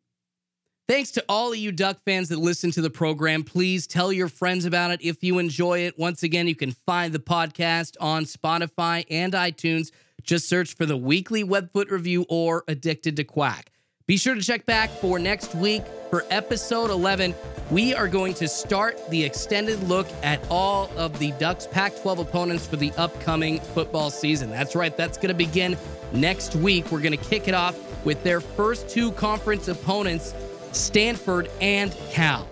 Thanks 0.86 1.10
to 1.12 1.24
all 1.28 1.50
of 1.50 1.58
you 1.58 1.72
Duck 1.72 1.98
fans 2.04 2.28
that 2.28 2.38
listen 2.38 2.70
to 2.72 2.80
the 2.80 2.90
program. 2.90 3.42
Please 3.42 3.88
tell 3.88 4.12
your 4.12 4.28
friends 4.28 4.64
about 4.64 4.92
it 4.92 5.02
if 5.02 5.24
you 5.24 5.40
enjoy 5.40 5.80
it. 5.80 5.98
Once 5.98 6.22
again, 6.22 6.46
you 6.46 6.54
can 6.54 6.70
find 6.70 7.12
the 7.12 7.18
podcast 7.18 7.96
on 8.00 8.24
Spotify 8.24 9.04
and 9.10 9.32
iTunes. 9.32 9.90
Just 10.22 10.48
search 10.48 10.76
for 10.76 10.86
the 10.86 10.96
weekly 10.96 11.42
Webfoot 11.42 11.90
Review 11.90 12.24
or 12.28 12.62
Addicted 12.68 13.16
to 13.16 13.24
Quack. 13.24 13.69
Be 14.10 14.16
sure 14.16 14.34
to 14.34 14.42
check 14.42 14.66
back 14.66 14.90
for 14.90 15.20
next 15.20 15.54
week 15.54 15.84
for 16.10 16.24
episode 16.30 16.90
11. 16.90 17.32
We 17.70 17.94
are 17.94 18.08
going 18.08 18.34
to 18.34 18.48
start 18.48 18.98
the 19.08 19.22
extended 19.22 19.80
look 19.84 20.08
at 20.24 20.44
all 20.50 20.90
of 20.96 21.16
the 21.20 21.30
Ducks 21.38 21.68
Pac 21.68 21.94
12 22.02 22.18
opponents 22.18 22.66
for 22.66 22.74
the 22.74 22.90
upcoming 22.96 23.60
football 23.60 24.10
season. 24.10 24.50
That's 24.50 24.74
right, 24.74 24.96
that's 24.96 25.16
going 25.16 25.28
to 25.28 25.34
begin 25.34 25.78
next 26.10 26.56
week. 26.56 26.90
We're 26.90 26.98
going 26.98 27.16
to 27.16 27.24
kick 27.24 27.46
it 27.46 27.54
off 27.54 27.78
with 28.04 28.20
their 28.24 28.40
first 28.40 28.88
two 28.88 29.12
conference 29.12 29.68
opponents, 29.68 30.34
Stanford 30.72 31.48
and 31.60 31.96
Cal. 32.10 32.48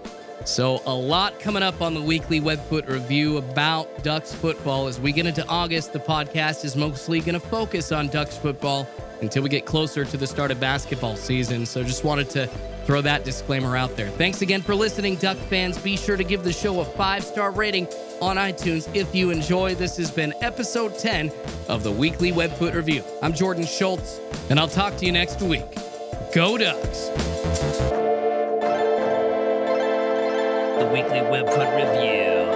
So, 0.48 0.80
a 0.86 0.94
lot 0.94 1.38
coming 1.38 1.62
up 1.62 1.82
on 1.82 1.92
the 1.92 2.00
weekly 2.00 2.40
Webfoot 2.40 2.88
review 2.88 3.36
about 3.36 4.02
Ducks 4.02 4.34
football. 4.34 4.86
As 4.86 4.98
we 4.98 5.12
get 5.12 5.26
into 5.26 5.46
August, 5.46 5.92
the 5.92 5.98
podcast 5.98 6.64
is 6.64 6.74
mostly 6.74 7.20
going 7.20 7.34
to 7.34 7.46
focus 7.48 7.92
on 7.92 8.08
Ducks 8.08 8.38
football 8.38 8.88
until 9.20 9.42
we 9.42 9.50
get 9.50 9.66
closer 9.66 10.06
to 10.06 10.16
the 10.16 10.26
start 10.26 10.50
of 10.50 10.58
basketball 10.58 11.16
season. 11.16 11.66
So, 11.66 11.84
just 11.84 12.02
wanted 12.02 12.30
to 12.30 12.46
throw 12.86 13.02
that 13.02 13.24
disclaimer 13.24 13.76
out 13.76 13.94
there. 13.94 14.08
Thanks 14.08 14.40
again 14.40 14.62
for 14.62 14.74
listening, 14.74 15.16
Duck 15.16 15.36
fans. 15.36 15.76
Be 15.76 15.98
sure 15.98 16.16
to 16.16 16.24
give 16.24 16.44
the 16.44 16.52
show 16.52 16.80
a 16.80 16.84
five 16.86 17.24
star 17.24 17.50
rating 17.50 17.86
on 18.22 18.36
iTunes 18.36 18.88
if 18.96 19.14
you 19.14 19.30
enjoy. 19.30 19.74
This 19.74 19.98
has 19.98 20.10
been 20.10 20.32
episode 20.40 20.98
10 20.98 21.30
of 21.68 21.82
the 21.82 21.92
weekly 21.92 22.32
Webfoot 22.32 22.72
review. 22.72 23.04
I'm 23.20 23.34
Jordan 23.34 23.66
Schultz, 23.66 24.18
and 24.48 24.58
I'll 24.58 24.66
talk 24.66 24.96
to 24.96 25.04
you 25.04 25.12
next 25.12 25.42
week. 25.42 25.66
Go 26.32 26.56
Ducks! 26.56 27.87
the 30.78 30.86
weekly 30.86 31.18
webfoot 31.18 31.74
review, 31.74 32.46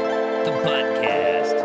the 0.44 0.52
podcast. 0.62 1.61